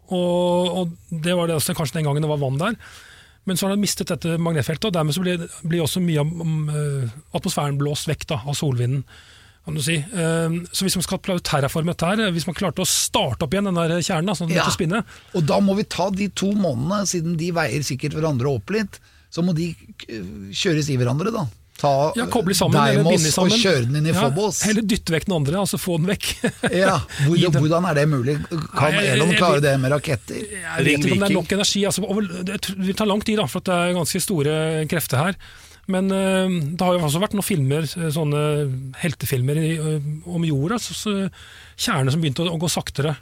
Og, 0.08 0.78
og 0.80 1.20
det 1.24 1.36
var 1.36 1.46
det 1.48 1.54
også 1.58 1.76
kanskje 1.76 2.00
den 2.00 2.08
gangen 2.08 2.24
det 2.24 2.30
var 2.32 2.40
vann 2.42 2.58
der. 2.60 2.74
Men 3.46 3.56
så 3.56 3.66
har 3.66 3.74
den 3.74 3.82
mistet 3.84 4.08
dette 4.08 4.38
magnetfeltet, 4.40 4.88
og 4.88 4.92
dermed 4.96 5.12
så 5.16 5.20
blir, 5.24 5.42
blir 5.68 5.82
også 5.84 6.00
mye 6.00 6.20
av 6.22 6.28
eh, 6.72 7.08
atmosfæren 7.36 7.76
blåst 7.80 8.08
vekk 8.08 8.26
da, 8.30 8.38
av 8.48 8.54
solvinden. 8.56 9.02
Kan 9.64 9.76
du 9.76 9.80
si. 9.84 9.96
Eh, 9.96 10.56
Så 10.76 10.84
hvis 10.84 10.96
man 10.96 11.04
skal 11.06 11.20
ha 11.20 11.38
terraforme 11.40 11.92
dette 11.92 12.08
her, 12.08 12.30
hvis 12.32 12.46
man 12.48 12.56
klarte 12.56 12.84
å 12.84 12.88
starte 12.88 13.44
opp 13.46 13.52
igjen 13.56 13.68
den 13.68 13.76
der 13.80 13.94
kjernen, 14.04 14.26
da, 14.28 14.34
sånn 14.36 14.48
at 14.48 14.54
den 14.56 14.62
Ja. 14.62 14.68
å 14.68 14.76
spinne, 14.76 15.04
Og 15.34 15.44
da 15.48 15.60
må 15.60 15.76
vi 15.76 15.84
ta 15.84 16.10
de 16.10 16.28
to 16.28 16.52
månedene, 16.52 17.04
siden 17.08 17.36
de 17.40 17.50
veier 17.52 17.80
sikkert 17.84 18.12
hverandre 18.16 18.48
opp 18.54 18.70
litt, 18.70 18.98
så 19.32 19.42
må 19.44 19.54
de 19.56 19.74
kjøres 20.52 20.88
i 20.92 20.96
hverandre, 21.00 21.32
da. 21.32 21.46
Ta 21.74 22.12
ja, 22.14 22.28
koble 22.30 22.54
sammen 22.54 22.78
Deimos 22.78 23.26
og 23.42 23.50
kjøre 23.50 23.82
den 23.88 23.98
inn 23.98 24.06
i 24.06 24.12
ja, 24.12 24.20
Fobos. 24.28 24.60
Heller 24.68 24.84
dytte 24.86 25.14
vekk 25.16 25.26
den 25.26 25.34
andre, 25.40 25.58
altså 25.64 25.80
få 25.80 25.98
den 25.98 26.12
vekk. 26.12 26.28
Ja, 26.84 27.00
hvordan, 27.26 27.50
den- 27.56 27.64
hvordan 27.64 27.88
er 27.90 27.98
det 27.98 28.06
mulig? 28.12 28.36
Kan 28.46 28.94
Nei, 28.94 29.04
Elon 29.16 29.34
klare 29.34 29.60
det 29.64 29.74
med 29.82 29.92
raketter? 29.94 30.38
Jeg 30.38 30.86
vet 30.86 31.02
ikke 31.02 31.16
om 31.16 31.24
det 31.24 31.30
er 31.32 31.36
nok 31.40 31.54
energi. 31.58 31.84
Altså, 31.90 32.06
det 32.46 32.58
vil 32.78 32.98
ta 32.98 33.08
lang 33.08 33.26
tid, 33.26 33.40
da, 33.42 33.48
for 33.50 33.64
at 33.64 33.70
det 33.70 33.78
er 33.80 33.98
ganske 33.98 34.22
store 34.22 34.56
krefter 34.90 35.22
her. 35.24 35.38
Men 35.90 36.08
eh, 36.14 36.54
det 36.72 36.80
har 36.80 36.96
jo 36.96 37.04
også 37.04 37.20
vært 37.20 37.34
noen 37.36 37.44
filmer, 37.44 37.84
sånne 37.90 38.40
heltefilmer 39.02 39.60
i, 39.60 39.72
eh, 39.76 40.10
om 40.30 40.46
jorda, 40.48 40.78
så, 40.80 40.96
så, 40.96 41.16
kjerner 41.76 42.14
som 42.14 42.22
begynte 42.22 42.46
å, 42.46 42.54
å 42.54 42.60
gå 42.62 42.70
saktere. 42.72 43.16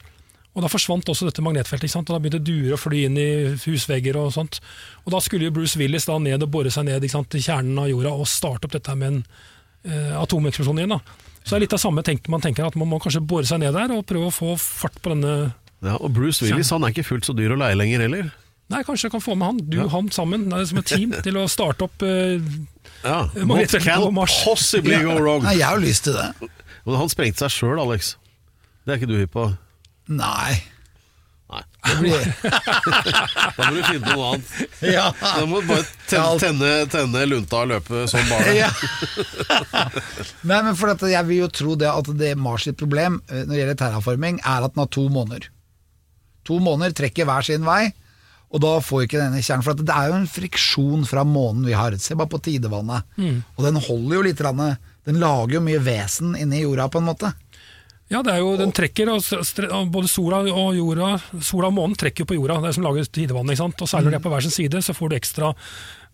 Og 0.53 0.61
Da 0.61 0.69
forsvant 0.69 1.09
også 1.09 1.25
dette 1.31 1.41
magnetfeltet, 1.41 1.87
ikke 1.89 1.95
sant? 1.97 2.11
og 2.11 2.19
da 2.19 2.21
begynte 2.21 2.43
duer 2.45 2.75
å 2.77 2.81
fly 2.81 3.07
inn 3.07 3.17
i 3.17 3.29
husvegger. 3.65 4.17
og 4.21 4.33
sånt. 4.35 4.61
Og 5.07 5.13
Da 5.15 5.21
skulle 5.25 5.49
jo 5.49 5.55
Bruce 5.57 5.79
Willis 5.81 6.05
da 6.05 6.19
ned 6.19 6.43
og 6.45 6.51
bore 6.53 6.71
seg 6.71 6.85
ned 6.85 7.01
ikke 7.03 7.17
sant, 7.17 7.31
til 7.33 7.41
kjernen 7.41 7.79
av 7.81 7.89
jorda 7.89 8.13
og 8.13 8.27
starte 8.29 8.69
opp 8.69 8.73
dette 8.77 8.95
med 8.95 9.09
en 9.09 9.25
eh, 9.89 10.13
atomeksplosjon 10.21 10.79
igjen. 10.83 10.93
da. 10.93 11.01
Så 11.43 11.55
det 11.55 11.57
er 11.57 11.65
litt 11.65 11.73
av 11.75 11.81
samme 11.83 12.03
tenk, 12.07 12.29
man 12.29 12.41
tenker 12.45 12.67
at 12.69 12.77
man 12.77 12.87
må 12.91 13.01
kanskje 13.03 13.25
bore 13.27 13.49
seg 13.49 13.59
ned 13.65 13.73
der 13.75 13.91
og 13.97 14.05
prøve 14.07 14.29
å 14.29 14.35
få 14.35 14.53
fart 14.61 15.01
på 15.03 15.11
denne 15.15 15.55
Ja, 15.83 15.97
og 15.99 16.13
Bruce 16.15 16.45
Willis 16.45 16.71
han 16.71 16.85
er 16.85 16.93
ikke 16.95 17.03
fullt 17.09 17.27
så 17.27 17.35
dyr 17.35 17.57
å 17.57 17.59
leie 17.59 17.75
lenger 17.75 18.05
heller. 18.05 18.29
Nei, 18.71 18.85
kanskje 18.87 19.09
jeg 19.09 19.13
kan 19.17 19.21
få 19.25 19.35
med 19.35 19.47
han, 19.49 19.59
du 19.69 19.81
og 19.83 19.91
han 19.91 20.07
sammen, 20.15 20.45
det 20.49 20.61
er 20.61 20.69
som 20.71 20.79
et 20.79 20.87
team, 20.93 21.11
til 21.27 21.37
å 21.41 21.49
starte 21.51 21.89
opp 21.89 22.05
eh, 22.07 22.39
Ja, 23.03 23.25
What 23.33 23.49
Magnetfeltet 23.49 23.89
på 23.89 24.05
can 24.07 24.15
Mars. 24.21 24.37
possibly 24.45 25.01
go 25.03 25.17
wrong? 25.19 25.43
Nei, 25.49 25.57
jeg 25.59 25.67
har 25.67 25.81
lyst 25.83 26.05
til 26.07 26.15
det. 26.15 26.29
Men 26.87 27.01
han 27.01 27.11
sprengte 27.11 27.43
seg 27.49 27.57
sjøl, 27.57 27.81
Alex. 27.83 28.15
Det 28.87 28.95
er 28.95 29.01
ikke 29.01 29.11
du 29.11 29.17
hypp 29.19 29.35
på? 29.35 29.49
Nei. 30.11 30.59
Nei. 31.53 31.63
Da 33.53 33.67
må 33.69 33.75
du 33.77 33.83
finne 33.85 34.15
noe 34.15 34.29
annet. 34.33 34.53
ja. 34.87 35.09
Da 35.21 35.45
må 35.49 35.61
du 35.61 35.69
bare 35.69 35.85
tenne, 36.09 36.39
tenne, 36.41 36.71
tenne 36.93 37.25
lunta 37.29 37.63
og 37.65 37.73
løpe 37.75 38.05
som 38.11 38.23
bare. 38.31 38.55
Ja. 38.57 38.71
Nei, 40.49 40.61
men 40.65 40.77
for 40.79 40.93
dette, 40.93 41.11
jeg 41.13 41.29
vil 41.29 41.43
jo 41.43 41.51
tro 41.53 41.75
det 41.79 41.91
at 41.91 42.09
det 42.19 42.33
Mars 42.41 42.65
sitt 42.69 42.79
problem 42.81 43.21
eh, 43.29 43.43
når 43.43 43.53
det 43.53 43.61
gjelder 43.61 43.81
terraforming, 43.83 44.41
er 44.41 44.65
at 44.65 44.75
den 44.77 44.85
har 44.85 44.93
to 44.95 45.09
måneder. 45.13 45.51
To 46.49 46.59
måneder 46.63 46.97
trekker 47.03 47.29
hver 47.29 47.45
sin 47.47 47.67
vei, 47.67 47.91
og 48.53 48.61
da 48.65 48.73
får 48.85 49.07
ikke 49.07 49.21
denne 49.21 49.41
kjernen 49.41 49.65
For 49.65 49.73
at 49.73 49.85
det 49.87 49.95
er 49.97 50.11
jo 50.11 50.17
en 50.19 50.29
friksjon 50.29 51.07
fra 51.09 51.23
månen 51.25 51.65
vi 51.65 51.77
har. 51.77 51.95
Se 52.03 52.17
bare 52.19 52.29
på 52.33 52.41
tidevannet. 52.45 53.07
Og 53.57 53.63
den 53.65 53.79
holder 53.81 54.19
jo 54.19 54.25
litt 54.27 54.43
Den 55.09 55.21
lager 55.23 55.55
jo 55.57 55.63
mye 55.65 55.81
vesen 55.81 56.35
inni 56.37 56.61
jorda, 56.61 56.91
på 56.93 57.01
en 57.01 57.09
måte. 57.09 57.33
Ja, 58.13 58.21
det 58.21 58.35
er 58.35 58.43
jo, 58.43 58.55
den 58.61 58.75
trekker, 58.77 59.09
og 59.09 59.93
både 59.93 60.11
sola 60.11 60.43
og 60.53 60.75
jorda, 60.77 61.15
sola 61.41 61.71
og 61.71 61.77
månen 61.79 61.97
trekker 61.99 62.29
på 62.29 62.37
jorda, 62.37 62.59
det 62.61 62.73
er 62.73 62.77
som 62.77 62.85
lager 62.85 63.09
tidevann. 63.09 63.49
ikke 63.49 63.63
sant? 63.63 63.85
Og 63.85 63.89
særlig 63.89 64.13
det 64.13 64.19
er 64.21 64.25
på 64.27 64.33
hver 64.33 64.45
sin 64.45 64.53
side, 64.53 64.83
så 64.85 64.95
får 64.97 65.13
du 65.13 65.17
ekstra 65.17 65.53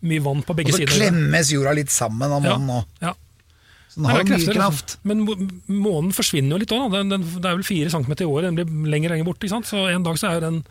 mye 0.07 0.23
vann 0.23 0.45
på 0.47 0.55
begge 0.55 0.77
sider. 0.77 0.87
Og 0.87 0.95
så 0.95 1.01
sider. 1.01 1.11
klemmes 1.11 1.51
jorda 1.55 1.73
litt 1.75 1.91
sammen 1.91 2.37
av 2.37 2.45
månen 2.45 2.77
òg. 2.79 2.93
ja. 3.03 3.17
Så 3.89 4.03
den 4.03 4.07
har 4.11 4.21
det 4.21 4.37
er 4.37 4.37
mye 4.37 4.55
kraft. 4.55 4.95
altså. 4.95 5.09
Men 5.09 5.25
månen 5.89 6.13
forsvinner 6.13 6.55
jo 6.55 6.61
litt 6.63 6.75
òg. 6.77 6.93
Det 6.93 7.49
er 7.49 7.57
vel 7.57 7.65
fire 7.67 7.91
centimeter 7.91 8.27
i 8.27 8.29
året, 8.29 8.53
den 8.53 8.69
blir 8.69 8.93
lenger 8.93 9.11
og 9.11 9.17
lenger 9.17 9.29
borte. 9.31 9.49
ikke 9.49 9.57
sant? 9.57 9.67
Så 9.67 9.89
en 9.89 10.05
dag 10.05 10.21
så 10.21 10.31
er 10.37 10.45
den 10.45 10.63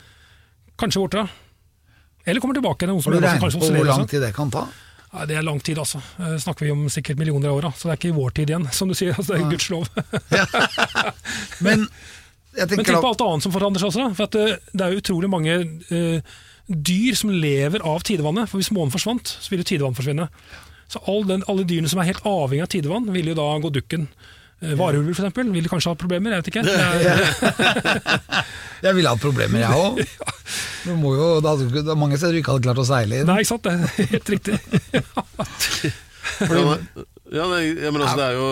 kanskje 0.78 1.02
borte. 1.02 1.26
da. 1.26 1.28
Eller 2.28 2.44
kommer 2.44 2.56
tilbake. 2.56 2.86
Det 2.86 2.94
Har 2.94 3.12
du 3.12 3.20
regnet 3.20 3.42
på 3.42 3.72
hvor 3.74 3.90
lang 3.90 4.08
tid 4.08 4.22
det 4.22 4.34
kan 4.36 4.52
ta? 4.54 4.68
Nei, 5.14 5.26
det 5.30 5.38
er 5.40 5.46
lang 5.48 5.60
tid, 5.64 5.80
altså. 5.80 6.02
Eh, 6.20 6.36
snakker 6.44 6.68
vi 6.68 6.74
om 6.74 6.86
sikkert 6.92 7.20
millioner 7.20 7.52
av 7.52 7.62
år, 7.62 7.70
så 7.78 7.88
det 7.88 7.94
er 7.96 8.00
ikke 8.02 8.12
i 8.12 8.18
vår 8.18 8.36
tid 8.36 8.52
igjen, 8.52 8.68
som 8.76 8.92
du 8.92 8.96
sier. 8.98 9.16
altså 9.16 9.34
Det 9.34 9.40
er 9.40 9.52
gudskjelov. 9.54 9.88
Men 11.66 11.88
jeg 12.58 12.70
Men 12.74 12.84
tenk 12.84 13.00
på 13.00 13.12
alt 13.12 13.24
annet 13.24 13.46
som 13.46 13.54
forandrer 13.54 13.84
seg 13.84 13.92
også. 13.92 14.04
da. 14.04 14.18
For 14.18 14.28
at 14.28 14.36
det, 14.36 14.48
det 14.74 14.86
er 14.86 15.00
utrolig 15.00 15.30
mange 15.32 15.58
uh, 15.94 16.38
dyr 16.68 17.18
som 17.20 17.32
lever 17.32 17.84
av 17.86 18.04
tidevannet. 18.08 18.50
For 18.50 18.60
hvis 18.60 18.74
månen 18.76 18.94
forsvant, 18.94 19.30
så 19.30 19.54
ville 19.54 19.68
tidevannet 19.68 20.00
tidevann 20.02 20.28
forsvinne. 20.28 20.30
Så 20.92 21.04
all 21.12 21.28
den, 21.28 21.46
alle 21.52 21.68
dyrene 21.68 21.92
som 21.92 22.02
er 22.02 22.10
helt 22.10 22.26
avhengig 22.28 22.66
av 22.66 22.72
tidevann, 22.74 23.12
ville 23.14 23.34
jo 23.34 23.40
da 23.40 23.48
gå 23.64 23.72
dukken. 23.78 24.08
Eh, 24.62 24.74
Varulver 24.78 25.14
for 25.14 25.26
eksempel, 25.26 25.52
vil 25.54 25.70
kanskje 25.70 25.92
ha 25.94 26.00
problemer, 26.00 26.34
jeg 26.34 26.42
vet 26.42 26.50
ikke. 26.54 26.64
Jeg 28.86 28.94
ville 28.94 29.10
hatt 29.10 29.22
problemer, 29.22 29.64
jeg 29.64 29.74
òg. 29.74 30.02
Det 30.88 30.94
er 30.94 31.98
mange 32.00 32.18
steder 32.20 32.38
du 32.38 32.40
ikke 32.40 32.54
hadde 32.56 32.64
klart 32.70 32.80
å 32.80 32.86
seile 32.88 33.20
inn. 33.20 33.28
nei, 33.28 33.42
ikke 33.44 33.50
sant, 33.50 33.66
det 33.66 33.74
er 33.74 34.12
helt 34.14 34.30
riktig. 34.32 34.54
Ja, 36.38 36.62
men, 36.62 36.86
ja, 37.34 37.48
nei, 37.50 37.64
ja, 37.74 37.92
men 37.92 38.04
altså, 38.04 38.16
det 38.20 38.28
er 38.28 38.38
jo 38.38 38.48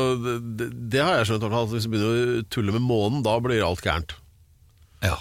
det, 0.60 0.68
det, 0.92 1.00
har 1.00 1.22
jeg 1.22 1.30
skjønt, 1.30 1.46
hvert 1.54 1.72
hvis 1.72 1.86
du 1.86 1.94
begynner 1.94 2.34
å 2.42 2.44
tulle 2.52 2.76
med 2.76 2.84
månen, 2.84 3.22
da 3.24 3.38
blir 3.44 3.64
alt 3.64 3.84
gærent. 3.86 4.18
Ja. 5.06 5.16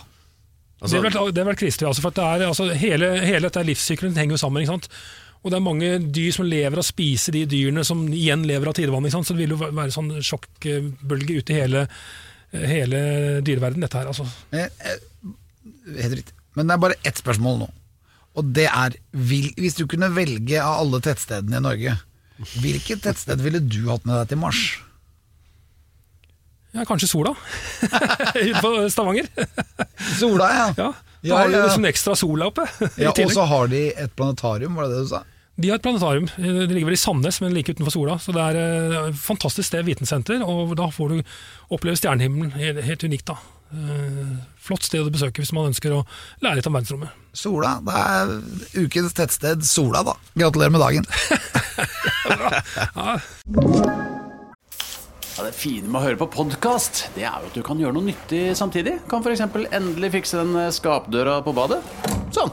Altså, 0.81 0.97
det 0.97 0.99
har 0.99 1.07
vært, 1.07 1.37
det 1.37 1.47
vært 1.53 1.63
kristig, 1.63 1.87
altså, 1.87 2.03
for 2.03 2.15
at 2.15 2.19
det 2.19 2.25
er, 2.27 2.47
altså, 2.49 2.67
hele, 2.81 3.13
hele 3.23 3.47
dette 3.47 3.67
livssykkelen 3.71 4.19
henger 4.19 4.35
jo 4.35 4.43
sammen. 4.43 4.65
ikke 4.65 4.75
sant? 4.75 4.91
Og 5.45 5.53
det 5.53 5.59
er 5.59 5.65
mange 5.65 5.89
dyr 6.17 6.33
som 6.33 6.47
lever 6.49 6.79
av 6.79 6.81
å 6.81 6.87
spise 6.89 7.33
de 7.35 7.43
dyrene 7.47 7.83
som 7.85 8.01
igjen 8.09 8.47
lever 8.49 8.71
av 8.71 8.77
tidevann. 8.79 9.05
Så 9.13 9.35
det 9.35 9.43
vil 9.43 9.53
jo 9.53 9.59
være 9.61 9.93
sånn 9.93 10.09
sjokkbølge 10.25 11.37
ut 11.43 11.53
i 11.53 11.59
hele, 11.59 11.83
hele 12.53 13.03
dyreverden, 13.45 13.85
dette 13.85 14.01
her. 14.01 14.09
altså. 14.09 14.25
Eh, 14.57 14.71
Helt 16.01 16.17
riktig. 16.17 16.33
Men 16.57 16.69
det 16.71 16.77
er 16.79 16.81
bare 16.87 16.97
ett 17.05 17.21
spørsmål 17.21 17.59
nå. 17.61 17.69
Og 18.41 18.49
det 18.57 18.65
er 18.71 18.97
vil, 19.13 19.51
Hvis 19.61 19.77
du 19.79 19.85
kunne 19.91 20.09
velge 20.17 20.57
av 20.63 20.81
alle 20.81 21.01
tettstedene 21.05 21.61
i 21.61 21.63
Norge, 21.63 21.93
hvilket 22.59 23.05
tettsted 23.05 23.43
ville 23.45 23.61
du 23.61 23.83
hatt 23.91 24.07
med 24.09 24.17
deg 24.17 24.33
til 24.33 24.41
Mars? 24.43 24.63
Ja, 26.75 26.83
Kanskje 26.89 27.07
Sola? 27.13 27.35
Ute 28.35 28.63
på 28.65 28.73
Stavanger? 28.91 29.29
Sola, 30.19 30.49
ja. 30.51 30.65
Ja, 30.81 30.89
Da 31.23 31.29
Ja, 31.29 31.37
har 31.39 31.53
du 31.53 31.55
liksom 31.61 31.87
ekstra 31.89 32.17
sola 32.19 32.49
oppe. 32.51 32.65
ja 33.01 33.13
og 33.13 33.31
så 33.33 33.45
har 33.49 33.71
de 33.71 33.85
et 33.95 34.17
planetarium, 34.19 34.75
var 34.77 34.89
det 34.91 34.97
det 34.99 35.05
du 35.07 35.13
sa? 35.15 35.23
De 35.57 35.69
har 35.71 35.79
et 35.79 35.83
planetarium. 35.85 36.27
Det 36.37 36.67
ligger 36.73 36.89
vel 36.89 36.97
i 36.97 37.01
Sandnes, 37.01 37.41
men 37.43 37.55
like 37.55 37.73
utenfor 37.73 37.95
Sola. 37.95 38.19
Så 38.19 38.35
det 38.35 38.43
er 38.43 38.59
eh, 38.59 38.97
et 39.13 39.19
fantastisk 39.19 39.69
sted, 39.69 39.85
vitensenter, 39.87 40.43
og 40.43 40.75
da 40.79 40.89
får 40.91 41.13
du 41.13 41.21
oppleve 41.75 41.99
stjernehimmelen. 42.01 42.51
Helt, 42.59 42.83
helt 42.89 43.07
unikt, 43.07 43.31
da. 43.31 43.39
Eh, 43.75 44.35
Flott 44.65 44.87
sted 44.87 45.05
å 45.05 45.13
besøke 45.15 45.43
hvis 45.43 45.53
man 45.55 45.71
ønsker 45.71 45.95
å 45.95 46.03
lære 46.43 46.59
litt 46.59 46.69
om 46.71 46.75
verdensrommet. 46.75 47.15
Sola. 47.35 47.77
Det 47.87 48.03
er 48.03 48.35
ukens 48.87 49.15
tettsted 49.15 49.63
Sola, 49.69 50.03
da. 50.07 50.17
Gratulerer 50.35 50.75
med 50.75 50.83
dagen. 50.83 51.05
Ja, 55.35 55.43
det 55.43 55.57
fine 55.59 55.89
med 55.91 55.99
å 55.99 56.05
høre 56.05 56.19
på 56.21 56.29
podkast, 56.31 57.09
det 57.17 57.25
er 57.27 57.43
jo 57.43 57.49
at 57.49 57.57
du 57.59 57.63
kan 57.67 57.81
gjøre 57.83 57.97
noe 57.97 58.07
nyttig 58.07 58.53
samtidig. 58.55 59.01
Kan 59.11 59.25
f.eks. 59.25 59.43
endelig 59.75 60.13
fikse 60.15 60.39
den 60.39 60.55
eh, 60.61 60.71
skapdøra 60.75 61.41
på 61.43 61.55
badet. 61.57 61.81
Sånn. 62.35 62.53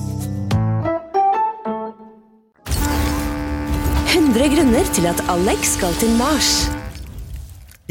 100 4.31 4.47
grunner 4.53 4.85
til 4.95 5.07
at 5.09 5.19
Alex 5.27 5.73
skal 5.75 5.91
til 5.99 6.11
Mars. 6.15 6.69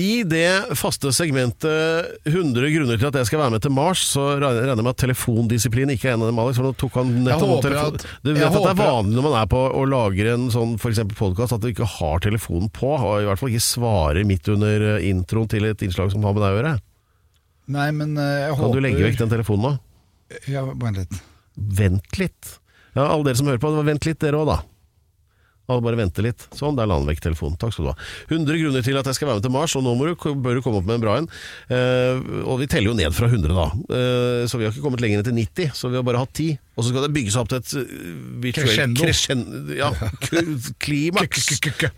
I 0.00 0.22
det 0.24 0.72
faste 0.80 1.10
segmentet 1.12 2.14
100 2.24 2.70
grunner 2.72 2.96
til 2.96 3.08
at 3.10 3.18
jeg 3.20 3.28
skal 3.28 3.42
være 3.42 3.52
med 3.52 3.60
til 3.66 3.74
Mars, 3.76 4.00
så 4.14 4.22
regner 4.40 4.70
jeg 4.72 4.78
med 4.80 4.88
at 4.94 5.00
telefondisiplin 5.02 5.92
ikke 5.92 6.08
er 6.08 6.14
en 6.16 6.24
av 6.24 6.30
dem, 6.30 6.40
Alex. 6.40 6.56
For 6.56 6.64
nå 6.64 6.72
tok 6.80 6.96
han 6.96 7.10
nettopp 7.26 7.44
noen 7.44 7.58
håper 7.58 7.76
at- 7.82 8.06
Du 8.24 8.32
vet 8.32 8.46
at 8.46 8.56
det 8.56 8.70
er 8.72 8.80
vanlig 8.80 9.18
når 9.18 9.26
man 9.28 9.36
er 9.42 9.50
på 9.52 9.60
og 9.68 9.84
lager 9.92 10.32
en 10.32 10.48
sånn 10.54 10.78
for 10.80 10.88
eksempel 10.94 11.18
podkast, 11.20 11.52
at 11.52 11.60
du 11.60 11.68
ikke 11.68 11.84
har 11.98 12.24
telefonen 12.24 12.72
på, 12.72 12.88
og 12.88 13.20
i 13.20 13.28
hvert 13.28 13.38
fall 13.42 13.52
ikke 13.52 13.66
svarer 13.68 14.24
midt 14.24 14.48
under 14.48 14.96
eh, 14.96 15.04
introen 15.10 15.46
til 15.52 15.68
et 15.68 15.84
innslag 15.84 16.10
som 16.10 16.24
har 16.24 16.32
med 16.32 16.40
deg 16.46 16.56
å 16.56 16.60
gjøre. 16.62 16.74
Nei, 17.68 17.90
men 17.90 18.16
jeg 18.16 18.56
håper 18.56 18.64
Kan 18.64 18.72
du 18.72 18.80
legge 18.80 19.04
vekk 19.04 19.18
den 19.26 19.36
telefonen 19.36 19.62
nå? 19.68 19.78
Ja, 20.48 20.64
vent 20.64 20.96
litt. 21.04 21.20
Vent 21.60 22.18
litt. 22.18 22.56
Ja, 22.96 23.10
alle 23.12 23.24
dere 23.28 23.36
som 23.36 23.46
hører 23.46 23.60
på, 23.60 23.76
vent 23.84 24.06
litt 24.08 24.18
dere 24.24 24.40
òg, 24.40 24.46
da. 24.56 24.62
Alle 25.70 25.84
bare 25.84 25.98
vente 26.00 26.24
litt. 26.24 26.46
Sånn, 26.58 26.74
der 26.78 26.88
la 26.90 26.96
han 26.98 27.06
vekk 27.08 27.22
telefonen. 27.28 27.56
Takk 27.60 27.74
skal 27.76 27.86
du 27.86 27.90
ha. 27.92 27.96
100 28.28 28.58
grunner 28.64 28.84
til 28.86 28.98
at 28.98 29.06
jeg 29.10 29.18
skal 29.18 29.30
være 29.30 29.40
med 29.40 29.46
til 29.46 29.54
Mars, 29.54 29.76
og 29.78 29.84
nå 29.86 29.94
må 29.98 30.08
du, 30.10 30.14
bør 30.42 30.58
du 30.58 30.62
komme 30.64 30.80
opp 30.80 30.88
med 30.88 30.98
en 30.98 31.04
bra 31.04 31.14
en. 31.20 31.30
Eh, 31.70 32.20
og 32.42 32.60
vi 32.62 32.68
teller 32.70 32.90
jo 32.90 32.96
ned 32.98 33.14
fra 33.16 33.30
100, 33.30 33.54
da. 33.54 33.68
Eh, 34.00 34.42
så 34.50 34.58
vi 34.60 34.66
har 34.66 34.74
ikke 34.74 34.84
kommet 34.84 35.04
lenger 35.04 35.22
enn 35.22 35.28
til 35.30 35.38
90, 35.38 35.72
så 35.78 35.92
vi 35.92 36.00
har 36.00 36.06
bare 36.06 36.24
hatt 36.24 36.34
10. 36.34 36.58
Og 36.74 36.84
så 36.84 36.92
skal 36.92 37.06
det 37.06 37.12
bygges 37.14 37.38
opp 37.40 37.50
til 37.52 37.60
et 37.60 37.74
eh, 37.80 37.96
virtuelt 38.44 39.00
Crescendo. 39.00 39.74
Ja, 39.78 39.92
klimaks. 40.84 41.50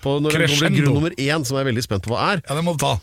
På 0.04 0.18
når 0.20 0.36
det 0.36 0.50
kommer 0.54 0.76
grunn 0.78 0.98
nummer 1.00 1.16
én, 1.16 1.46
som 1.48 1.56
jeg 1.58 1.64
er 1.64 1.70
veldig 1.72 1.86
spent 1.88 2.08
på 2.08 2.14
hva 2.14 2.32
er. 2.34 2.44
Ja, 2.48 2.58
det 2.58 2.66
må 2.66 2.76
du 2.76 2.82
ta. 2.84 2.96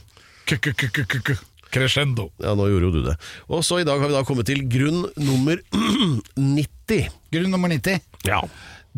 Crescendo. 1.69 2.29
Ja, 2.41 2.55
nå 2.57 2.65
gjorde 2.71 2.87
jo 2.89 2.93
du 2.97 3.03
det. 3.05 3.15
Og 3.53 3.61
så 3.65 3.79
i 3.81 3.85
dag 3.87 4.01
har 4.01 4.09
vi 4.09 4.15
da 4.17 4.23
kommet 4.25 4.47
til 4.49 4.63
grunn 4.71 5.03
nummer 5.21 5.59
90. 6.35 7.09
Grunn 7.33 7.53
nummer 7.53 7.69
90. 7.69 8.01
Ja. 8.25 8.41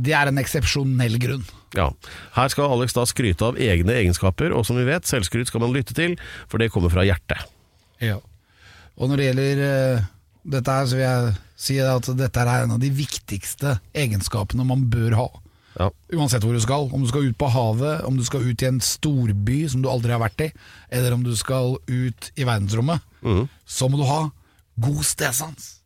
Det 0.02 0.14
er 0.18 0.32
en 0.32 0.42
eksepsjonell 0.42 1.18
grunn. 1.22 1.44
Ja. 1.78 1.92
Her 2.36 2.52
skal 2.52 2.74
Alex 2.74 2.96
da 2.98 3.06
skryte 3.08 3.52
av 3.52 3.60
egne 3.62 3.96
egenskaper, 4.00 4.56
og 4.56 4.66
som 4.68 4.80
vi 4.80 4.88
vet, 4.88 5.08
selvskryt 5.08 5.52
skal 5.52 5.64
man 5.64 5.76
lytte 5.76 5.96
til, 5.98 6.18
for 6.52 6.62
det 6.62 6.72
kommer 6.74 6.92
fra 6.94 7.06
hjertet. 7.08 7.46
Ja. 8.04 8.18
Og 8.98 9.12
når 9.12 9.22
det 9.22 9.30
gjelder 9.30 9.62
uh, 9.62 10.10
dette 10.58 10.76
her, 10.78 10.90
så 10.90 10.98
vil 10.98 11.06
jeg 11.06 11.38
si 11.62 11.78
at 11.84 12.10
dette 12.18 12.44
er 12.44 12.66
en 12.66 12.76
av 12.76 12.82
de 12.82 12.90
viktigste 12.94 13.78
egenskapene 13.94 14.66
man 14.68 14.88
bør 14.92 15.18
ha. 15.20 15.30
Ja. 15.78 15.88
Uansett 16.18 16.44
hvor 16.44 16.56
du 16.56 16.62
skal. 16.64 16.90
Om 16.92 17.06
du 17.06 17.10
skal 17.12 17.30
ut 17.30 17.38
på 17.40 17.50
havet, 17.54 18.04
om 18.08 18.18
du 18.18 18.26
skal 18.28 18.44
ut 18.44 18.64
i 18.64 18.68
en 18.68 18.82
storby 18.84 19.64
som 19.72 19.84
du 19.84 19.90
aldri 19.92 20.12
har 20.16 20.24
vært 20.24 20.48
i, 20.48 20.50
eller 20.92 21.16
om 21.16 21.24
du 21.24 21.32
skal 21.40 21.78
ut 21.88 22.32
i 22.36 22.48
verdensrommet, 22.48 23.06
mm. 23.24 23.46
så 23.66 23.88
må 23.88 24.02
du 24.02 24.06
ha 24.10 24.26
god 24.82 25.02
stedsans. 25.08 25.78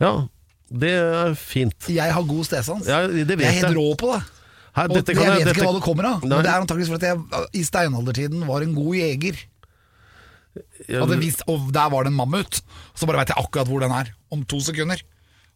Ja, 0.00 0.26
det 0.70 0.90
er 0.94 1.34
fint. 1.34 1.88
Jeg 1.90 2.12
har 2.14 2.22
god 2.22 2.44
stesans. 2.46 2.86
Ja, 2.86 3.06
det 3.06 3.26
vet 3.26 3.40
jeg 3.40 3.48
er 3.48 3.56
helt 3.60 3.68
jeg. 3.74 3.76
rå 3.76 3.94
på 3.98 4.12
det. 4.14 4.22
Her, 4.70 4.86
Og 4.86 4.96
jeg 5.00 5.04
kan 5.04 5.16
vet 5.16 5.38
dette- 5.44 5.54
ikke 5.56 5.66
hva 5.66 5.74
det 5.74 5.82
kommer 5.82 6.04
av, 6.06 6.20
Nei. 6.22 6.28
men 6.36 6.44
det 6.46 6.50
er 6.52 6.60
antakeligvis 6.62 6.90
fordi 6.94 7.08
jeg 7.10 7.48
i 7.58 7.62
steinaldertiden 7.66 8.44
var 8.46 8.62
en 8.62 8.74
god 8.74 8.94
jeger. 8.94 9.36
Visst, 11.20 11.42
og 11.50 11.70
der 11.74 11.90
var 11.90 12.04
det 12.06 12.10
en 12.12 12.18
mammut, 12.18 12.60
så 12.94 13.06
bare 13.06 13.20
veit 13.22 13.28
jeg 13.32 13.38
akkurat 13.38 13.68
hvor 13.70 13.80
den 13.82 13.92
er, 13.94 14.10
om 14.30 14.44
to 14.44 14.60
sekunder. 14.60 15.00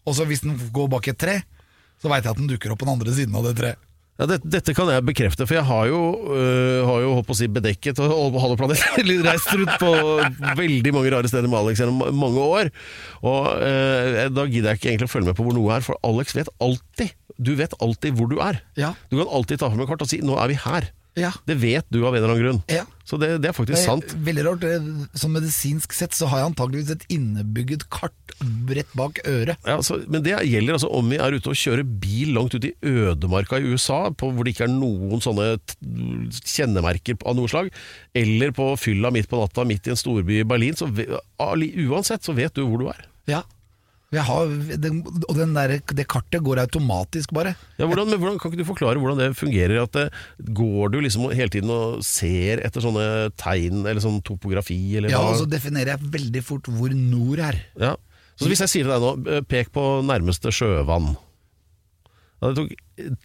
Og 0.07 0.15
så 0.19 0.27
hvis 0.29 0.43
den 0.45 0.59
går 0.75 0.89
bak 0.93 1.09
et 1.09 1.19
tre, 1.19 1.43
så 2.03 2.11
veit 2.11 2.25
jeg 2.27 2.31
at 2.35 2.37
den 2.43 2.51
dukker 2.51 2.73
opp 2.75 2.79
på 2.83 2.87
den 2.87 2.95
andre 2.99 3.15
siden 3.15 3.35
av 3.39 3.45
det 3.49 3.55
treet. 3.59 3.79
Ja, 4.15 4.29
dette, 4.31 4.47
dette 4.47 4.75
kan 4.79 4.87
jeg 4.93 5.03
bekrefte, 5.09 5.43
for 5.43 5.57
jeg 5.59 5.67
har 5.67 5.89
jo, 5.91 6.01
øh, 6.31 6.85
har 6.87 7.01
jo 7.03 7.15
holdt 7.17 7.27
på 7.27 7.35
å 7.35 7.39
si 7.41 7.49
bedekket 7.51 7.99
og 8.05 8.37
halve 8.39 8.69
eller 9.03 9.25
reist 9.27 9.51
rundt 9.59 9.75
på 9.81 9.91
veldig 10.61 10.93
mange 10.95 11.11
rare 11.11 11.31
steder 11.31 11.51
med 11.51 11.59
Alex 11.59 11.83
gjennom 11.83 12.05
mange 12.15 12.45
år. 12.45 12.71
Og 13.27 13.49
øh, 13.59 14.21
da 14.31 14.47
gidder 14.47 14.71
jeg 14.71 14.79
ikke 14.79 14.93
egentlig 14.93 15.11
å 15.11 15.15
følge 15.17 15.33
med 15.33 15.39
på 15.41 15.49
hvor 15.49 15.59
noe 15.59 15.75
er, 15.75 15.83
for 15.87 15.99
Alex 16.07 16.37
vet 16.39 16.53
alltid. 16.63 17.11
Du 17.43 17.57
vet 17.59 17.75
alltid 17.83 18.15
hvor 18.15 18.31
du 18.31 18.39
er. 18.39 18.63
Ja. 18.79 18.93
Du 19.11 19.19
kan 19.19 19.27
alltid 19.35 19.59
ta 19.59 19.73
fram 19.73 19.83
et 19.83 19.91
kart 19.91 20.07
og 20.07 20.13
si 20.13 20.23
'nå 20.23 20.39
er 20.39 20.53
vi 20.53 20.61
her'. 20.63 20.93
Ja. 21.19 21.33
Det 21.47 21.59
vet 21.63 21.87
du 21.91 22.05
av 22.07 22.15
en 22.15 22.23
eller 22.23 22.31
annen 22.37 22.45
grunn. 22.45 22.63
Ja. 22.71 22.87
Så 23.05 23.19
det, 23.21 23.29
det 23.45 23.51
er 23.51 23.57
faktisk 23.57 23.77
Det 23.77 23.83
er 23.83 23.89
sant. 23.91 24.15
Veldig 24.27 24.45
rart. 24.47 24.63
Som 24.65 25.25
Sånn 25.25 25.35
medisinsk 25.37 25.93
sett 25.97 26.17
så 26.17 26.29
har 26.31 26.41
jeg 26.41 26.51
antageligvis 26.53 26.93
et 26.95 27.05
innebygget 27.13 27.85
kart 27.93 28.35
rett 28.75 28.93
bak 28.97 29.21
øret. 29.29 29.61
Ja, 29.69 29.77
så, 29.85 29.99
men 30.09 30.25
det 30.25 30.39
gjelder 30.49 30.79
altså 30.79 30.91
om 30.97 31.13
vi 31.13 31.21
er 31.21 31.37
ute 31.37 31.53
og 31.53 31.59
kjører 31.61 31.85
bil 31.85 32.33
langt 32.37 32.57
ut 32.57 32.65
i 32.65 32.73
ødemarka 32.81 33.61
i 33.61 33.75
USA, 33.75 34.07
på, 34.09 34.31
hvor 34.33 34.47
det 34.47 34.55
ikke 34.55 34.67
er 34.69 34.73
noen 34.73 35.23
sånne 35.25 35.51
kjennemerker 36.41 37.21
av 37.29 37.37
noe 37.39 37.51
slag, 37.53 37.69
eller 38.17 38.55
på 38.57 38.71
fylla 38.81 39.13
midt 39.15 39.29
på 39.31 39.41
natta 39.41 39.67
midt 39.69 39.89
i 39.89 39.95
en 39.95 40.01
storby 40.01 40.41
i 40.41 40.49
Berlin, 40.49 40.77
så 40.79 40.89
uansett 40.89 42.25
så 42.25 42.37
vet 42.37 42.57
du 42.57 42.65
hvor 42.65 42.81
du 42.81 42.89
er. 42.93 43.05
Ja. 43.31 43.45
Har, 44.23 44.51
den, 44.79 45.01
og 45.29 45.35
den 45.37 45.55
der, 45.57 45.77
det 45.83 46.07
kartet 46.11 46.43
går 46.45 46.61
automatisk, 46.63 47.33
bare. 47.35 47.55
Ja, 47.79 47.89
hvordan, 47.89 48.11
men 48.13 48.21
hvordan, 48.23 48.39
kan 48.39 48.53
ikke 48.53 48.63
du 48.63 48.69
forklare 48.69 49.01
hvordan 49.03 49.21
det 49.21 49.31
fungerer? 49.39 49.83
At 49.83 49.93
det, 49.97 50.07
Går 50.55 50.95
du 50.95 51.01
liksom 51.03 51.27
hele 51.35 51.51
tiden 51.53 51.73
og 51.73 52.03
ser 52.07 52.63
etter 52.65 52.85
sånne 52.85 53.31
tegn, 53.41 53.83
eller 53.85 54.03
sånn 54.05 54.21
topografi, 54.27 54.79
eller 54.99 55.13
Ja, 55.13 55.23
og 55.27 55.39
så 55.41 55.49
definerer 55.51 55.95
jeg 55.95 56.13
veldig 56.15 56.45
fort 56.47 56.71
hvor 56.71 56.95
nord 56.95 57.43
er. 57.43 57.61
Ja. 57.81 57.95
Så 58.39 58.51
hvis 58.51 58.63
jeg 58.65 58.73
sier 58.73 58.89
til 58.89 58.95
deg 58.95 59.03
nå, 59.05 59.13
eh, 59.31 59.45
pek 59.47 59.71
på 59.75 59.85
nærmeste 60.07 60.51
sjøvann. 60.55 61.15
Ja, 62.43 62.51
det 62.51 62.57
tok 62.59 62.73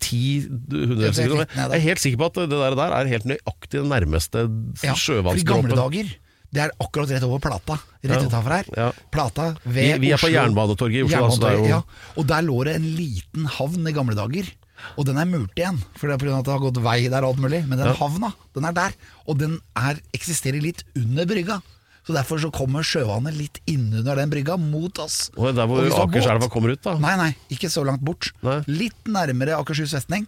ti 0.01 0.23
hundre 0.45 1.11
sekunder. 1.17 1.49
Jeg 1.49 1.75
er 1.75 1.83
helt 1.83 2.01
sikker 2.01 2.21
på 2.21 2.29
at 2.29 2.41
det 2.51 2.59
der, 2.61 2.95
er 2.95 3.11
helt 3.11 3.27
nøyaktig 3.29 3.81
det 3.81 3.89
nærmeste 3.89 4.45
Ja, 4.85 4.95
for 4.95 5.33
I 5.33 5.45
gamle 5.45 5.77
dager 5.77 6.13
Det 6.51 6.61
er 6.63 6.71
akkurat 6.81 7.11
rett 7.13 7.23
over 7.27 7.39
Plata. 7.43 7.75
Rett 8.01 8.31
Ja. 8.31 8.41
her. 8.41 8.65
Ja. 8.75 8.91
Plata 9.11 9.55
Vi, 9.65 9.91
Oslo. 9.91 9.99
vi 10.01 10.11
er 10.11 10.17
på 10.17 10.31
Jernbanetorget 10.33 10.97
i 10.97 11.03
Oslo. 11.03 11.25
Altså, 11.25 11.39
det 11.39 11.49
er 11.51 11.57
jo, 11.57 11.65
ja. 11.65 11.81
Og 12.17 12.25
der 12.27 12.41
lå 12.41 12.63
det 12.65 12.75
en 12.75 12.87
liten 12.97 13.45
havn 13.45 13.87
i 13.87 13.91
gamle 13.93 14.15
dager. 14.15 14.49
Og 14.97 15.05
den 15.05 15.17
er 15.19 15.25
murt 15.25 15.51
igjen, 15.59 15.77
for 15.95 16.07
det 16.07 16.15
er 16.21 16.31
av 16.31 16.39
at 16.39 16.45
det 16.45 16.53
har 16.53 16.59
gått 16.63 16.79
vei 16.81 17.07
der 17.11 17.23
og 17.23 17.35
alt 17.35 17.43
mulig. 17.43 17.67
Men 17.67 17.77
den 17.77 17.87
Ja. 17.87 17.93
havna, 17.93 18.33
den 18.55 18.65
er 18.65 18.71
der. 18.71 18.93
Og 19.27 19.37
den 19.37 19.59
er, 19.75 19.99
eksisterer 20.13 20.61
litt 20.61 20.83
under 20.95 21.25
brygga. 21.25 21.61
Så 22.07 22.13
derfor 22.15 22.39
så 22.39 22.49
kommer 22.51 22.81
sjøvannet 22.81 23.35
litt 23.37 23.59
innunder 23.67 24.15
den 24.15 24.29
brygga, 24.31 24.57
mot 24.57 24.97
oss. 24.97 25.29
Og 25.37 25.53
der 25.53 25.67
hvor 25.67 25.77
Og 25.77 25.83
hvis 25.83 25.93
du 25.93 25.99
har 25.99 26.07
Akerselva 26.07 26.49
kommer 26.49 26.71
ut, 26.71 26.81
da? 26.81 26.97
Nei, 26.97 27.15
nei, 27.17 27.35
ikke 27.51 27.69
så 27.69 27.85
langt 27.85 28.01
bort. 28.01 28.31
Nei. 28.41 28.63
Litt 28.67 29.03
nærmere 29.05 29.59
Akershus 29.59 29.91
festning. 29.93 30.25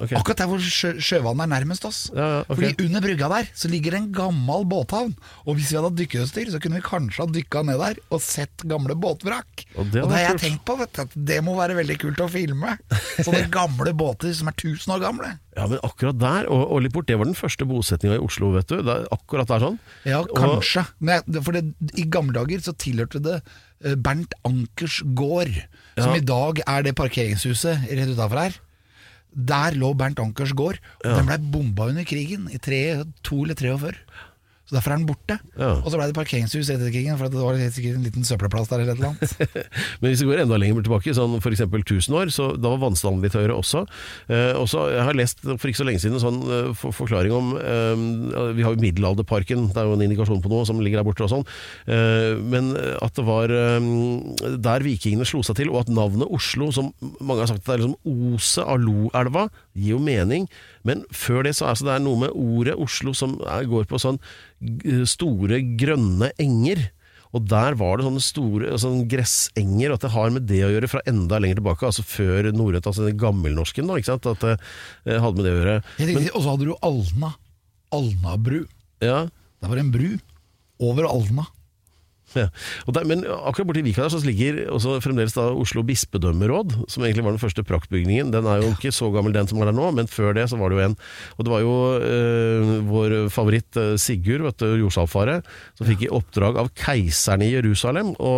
Ok. 0.00 0.10
Akkurat 0.12 0.40
der 0.42 0.48
hvor 0.50 0.60
sjø, 0.60 0.90
sjøvannet 1.00 1.46
er 1.46 1.50
nærmest 1.54 1.84
oss. 1.88 1.98
Ja, 2.12 2.26
ja, 2.26 2.40
ok. 2.44 2.50
Fordi 2.58 2.84
under 2.84 3.00
brygga 3.04 3.28
der 3.32 3.46
så 3.56 3.68
ligger 3.72 3.94
det 3.96 4.00
en 4.02 4.08
gammel 4.12 4.66
båthavn. 4.68 5.14
Og 5.46 5.56
hvis 5.56 5.70
vi 5.72 5.78
hadde 5.78 5.88
hatt 5.88 5.98
dykkerutstyr, 6.02 6.50
så 6.52 6.60
kunne 6.60 6.80
vi 6.80 6.84
kanskje 6.84 7.22
ha 7.24 7.28
dykka 7.32 7.62
ned 7.64 7.80
der 7.80 8.00
og 8.12 8.20
sett 8.24 8.66
gamle 8.68 8.96
båtvrak. 9.00 9.64
Og 9.76 9.80
Og 9.80 9.92
det 9.94 10.02
det, 10.02 10.10
har 10.12 10.26
jeg 10.26 10.40
tenkt 10.44 10.64
på, 10.68 10.76
vet 10.82 10.92
du, 10.92 11.00
at 11.06 11.16
det 11.32 11.38
må 11.46 11.56
være 11.56 11.78
veldig 11.80 11.96
kult 12.02 12.20
å 12.20 12.28
filme. 12.28 12.76
Sånne 13.24 13.46
gamle 13.52 13.94
båter 13.96 14.34
som 14.36 14.52
er 14.52 14.58
1000 14.58 14.94
år 14.98 15.00
gamle. 15.06 15.32
Ja, 15.56 15.64
men 15.66 15.80
akkurat 15.82 16.20
der, 16.20 16.46
og, 16.52 16.62
og 16.76 16.84
litt 16.84 16.92
bort, 16.94 17.08
det 17.08 17.16
var 17.18 17.26
den 17.28 17.34
første 17.40 17.66
bosetninga 17.66 18.20
i 18.20 18.22
Oslo, 18.22 18.52
vet 18.54 18.68
du. 18.70 18.78
Det 18.86 18.94
er 19.00 19.08
akkurat 19.16 19.48
der 19.50 19.64
sånn. 19.64 19.80
Ja, 20.06 20.20
kanskje. 20.36 20.84
Og, 21.00 21.40
for 21.44 21.56
det, 21.56 21.64
I 21.98 22.04
gamle 22.12 22.36
dager 22.36 22.62
så 22.64 22.76
tilhørte 22.76 23.20
det 23.24 23.40
eh, 23.40 23.96
Bernt 23.96 24.36
Ankers 24.46 25.00
gård, 25.16 25.56
som 25.98 26.12
Ja. 26.14 26.16
i 26.20 26.24
dag 26.24 26.60
er 26.68 26.84
det 26.86 26.94
parkeringshuset 27.00 27.88
rett 27.90 28.12
utafor 28.12 28.44
her. 28.44 28.60
Der 29.30 29.76
lå 29.78 29.92
Bernt 29.94 30.20
Ankers 30.22 30.52
gård, 30.58 30.80
og 31.04 31.16
den 31.16 31.28
blei 31.28 31.38
bomba 31.52 31.86
under 31.92 32.06
krigen 32.08 32.48
i 32.50 32.58
tre, 32.58 33.04
to 33.26 33.42
eller 33.44 33.58
43. 33.58 33.94
Så 34.70 34.76
Derfor 34.76 34.92
er 34.94 35.00
den 35.00 35.06
borte. 35.08 35.34
Ja. 35.58 35.72
Og 35.80 35.88
så 35.90 35.98
blei 35.98 36.06
det 36.06 36.14
parkeringshus 36.14 36.68
etter 36.70 36.92
krigen, 36.94 37.16
for 37.18 37.32
det 37.32 37.40
var 37.42 37.56
sikkert 37.74 37.96
en 37.98 38.04
liten 38.06 38.26
søppelplass 38.26 38.68
der 38.70 38.84
eller 38.84 38.94
et. 38.94 39.32
Men 40.00 40.12
hvis 40.12 40.22
vi 40.22 40.28
går 40.28 40.44
enda 40.44 40.60
lenger 40.62 40.84
tilbake, 40.86 41.14
sånn 41.16 41.34
f.eks. 41.40 41.64
1000 41.66 42.14
år, 42.14 42.30
så 42.30 42.52
da 42.54 42.70
var 42.70 42.84
vannstanden 42.84 43.24
litt 43.26 43.34
høyere 43.34 43.56
også. 43.58 43.82
Eh, 44.30 44.52
også 44.60 44.84
Jeg 44.94 45.06
har 45.08 45.18
lest 45.18 45.42
for 45.42 45.66
ikke 45.66 45.80
så 45.80 45.86
lenge 45.88 46.02
siden 46.04 46.20
en 46.20 46.22
sånn 46.22 46.38
eh, 46.46 46.68
for 46.78 46.94
forklaring 46.94 47.34
om 47.34 47.50
eh, 47.58 48.04
Vi 48.54 48.62
har 48.62 48.76
jo 48.76 48.84
Middelalderparken, 48.84 49.66
det 49.74 49.82
er 49.82 49.90
jo 49.90 49.96
en 49.98 50.06
indikasjon 50.06 50.44
på 50.44 50.52
noe 50.52 50.68
som 50.68 50.78
ligger 50.78 51.02
der 51.02 51.08
borte 51.08 51.26
og 51.26 51.32
sånn. 51.34 51.44
Eh, 51.90 52.38
men 52.38 52.70
at 52.78 53.18
det 53.18 53.26
var 53.26 53.50
eh, 53.50 53.90
der 54.70 54.86
vikingene 54.86 55.26
slo 55.26 55.42
seg 55.46 55.58
til, 55.58 55.74
og 55.74 55.82
at 55.82 55.90
navnet 55.98 56.30
Oslo, 56.30 56.70
som 56.74 56.92
mange 57.18 57.42
har 57.42 57.50
sagt 57.50 57.66
det 57.66 57.74
er 57.74 57.82
liksom 57.82 58.38
oset 58.38 58.62
av 58.70 58.78
Loelva, 58.86 59.48
gir 59.74 59.94
jo 59.94 60.00
mening. 60.02 60.46
Men 60.86 61.04
før 61.14 61.44
det 61.46 61.56
så 61.58 61.68
er 61.70 61.78
det 61.78 61.98
noe 62.04 62.24
med 62.26 62.34
ordet 62.34 62.78
Oslo 62.80 63.14
som 63.16 63.36
går 63.40 63.86
på 63.90 64.00
sånn 64.02 64.20
store, 65.08 65.60
grønne 65.80 66.32
enger. 66.40 66.88
Og 67.30 67.44
der 67.46 67.76
var 67.78 67.98
det 67.98 68.06
sånne 68.08 68.22
store 68.24 68.78
sånne 68.82 69.06
gressenger, 69.10 69.92
og 69.92 70.00
at 70.00 70.06
det 70.06 70.12
har 70.16 70.32
med 70.34 70.48
det 70.50 70.64
å 70.66 70.72
gjøre 70.72 70.90
fra 70.90 71.02
enda 71.06 71.38
lenger 71.38 71.60
tilbake, 71.60 71.86
altså 71.86 72.02
før 72.02 72.48
norrønt, 72.50 72.88
altså 72.90 73.06
den 73.06 73.20
gammelnorsken, 73.22 73.86
da, 73.86 73.98
ikke 74.00 74.10
sant? 74.10 74.26
At 74.26 74.42
det 74.42 74.56
eh, 74.56 75.20
hadde 75.22 75.38
med 75.38 75.46
det 75.46 75.52
å 75.54 75.60
gjøre. 75.60 75.76
Og 76.32 76.40
så 76.40 76.48
hadde 76.48 76.66
du 76.66 76.74
Alna. 76.82 77.30
Alnabru. 77.94 78.64
Ja, 79.02 79.28
Det 79.60 79.70
var 79.70 79.78
en 79.78 79.94
bru 79.94 80.10
over 80.80 81.06
Alna. 81.06 81.46
Ja. 82.38 82.46
Der, 82.90 83.06
men 83.08 83.24
akkurat 83.24 83.68
borti 83.70 83.84
Vika 83.86 84.04
der 84.04 84.12
så 84.12 84.20
ligger 84.24 84.62
også 84.74 84.98
fremdeles 85.04 85.34
da 85.36 85.48
Oslo 85.50 85.82
bispedømmeråd, 85.86 86.76
som 86.90 87.04
egentlig 87.04 87.24
var 87.26 87.34
den 87.34 87.42
første 87.42 87.64
praktbygningen. 87.66 88.32
Den 88.34 88.48
er 88.50 88.62
jo 88.62 88.72
ikke 88.74 88.92
så 88.94 89.10
gammel 89.14 89.34
den 89.34 89.48
som 89.50 89.60
er 89.60 89.70
der 89.70 89.76
nå, 89.76 89.90
men 89.96 90.10
før 90.10 90.34
det 90.36 90.48
så 90.50 90.58
var 90.60 90.70
det 90.70 90.78
jo 90.78 90.84
en. 90.88 90.96
Og 91.36 91.46
det 91.46 91.54
var 91.54 91.64
jo 91.64 91.74
øh, 91.98 92.72
vår 92.90 93.16
favoritt 93.34 93.80
eh, 93.80 93.96
Sigurd, 94.00 94.46
vet 94.46 94.62
du, 94.62 94.68
jordsalfaret, 94.84 95.48
som 95.78 95.88
fikk 95.88 96.06
i 96.06 96.12
oppdrag 96.20 96.60
av 96.60 96.72
keiseren 96.78 97.44
i 97.46 97.52
Jerusalem 97.52 98.14
å 98.20 98.34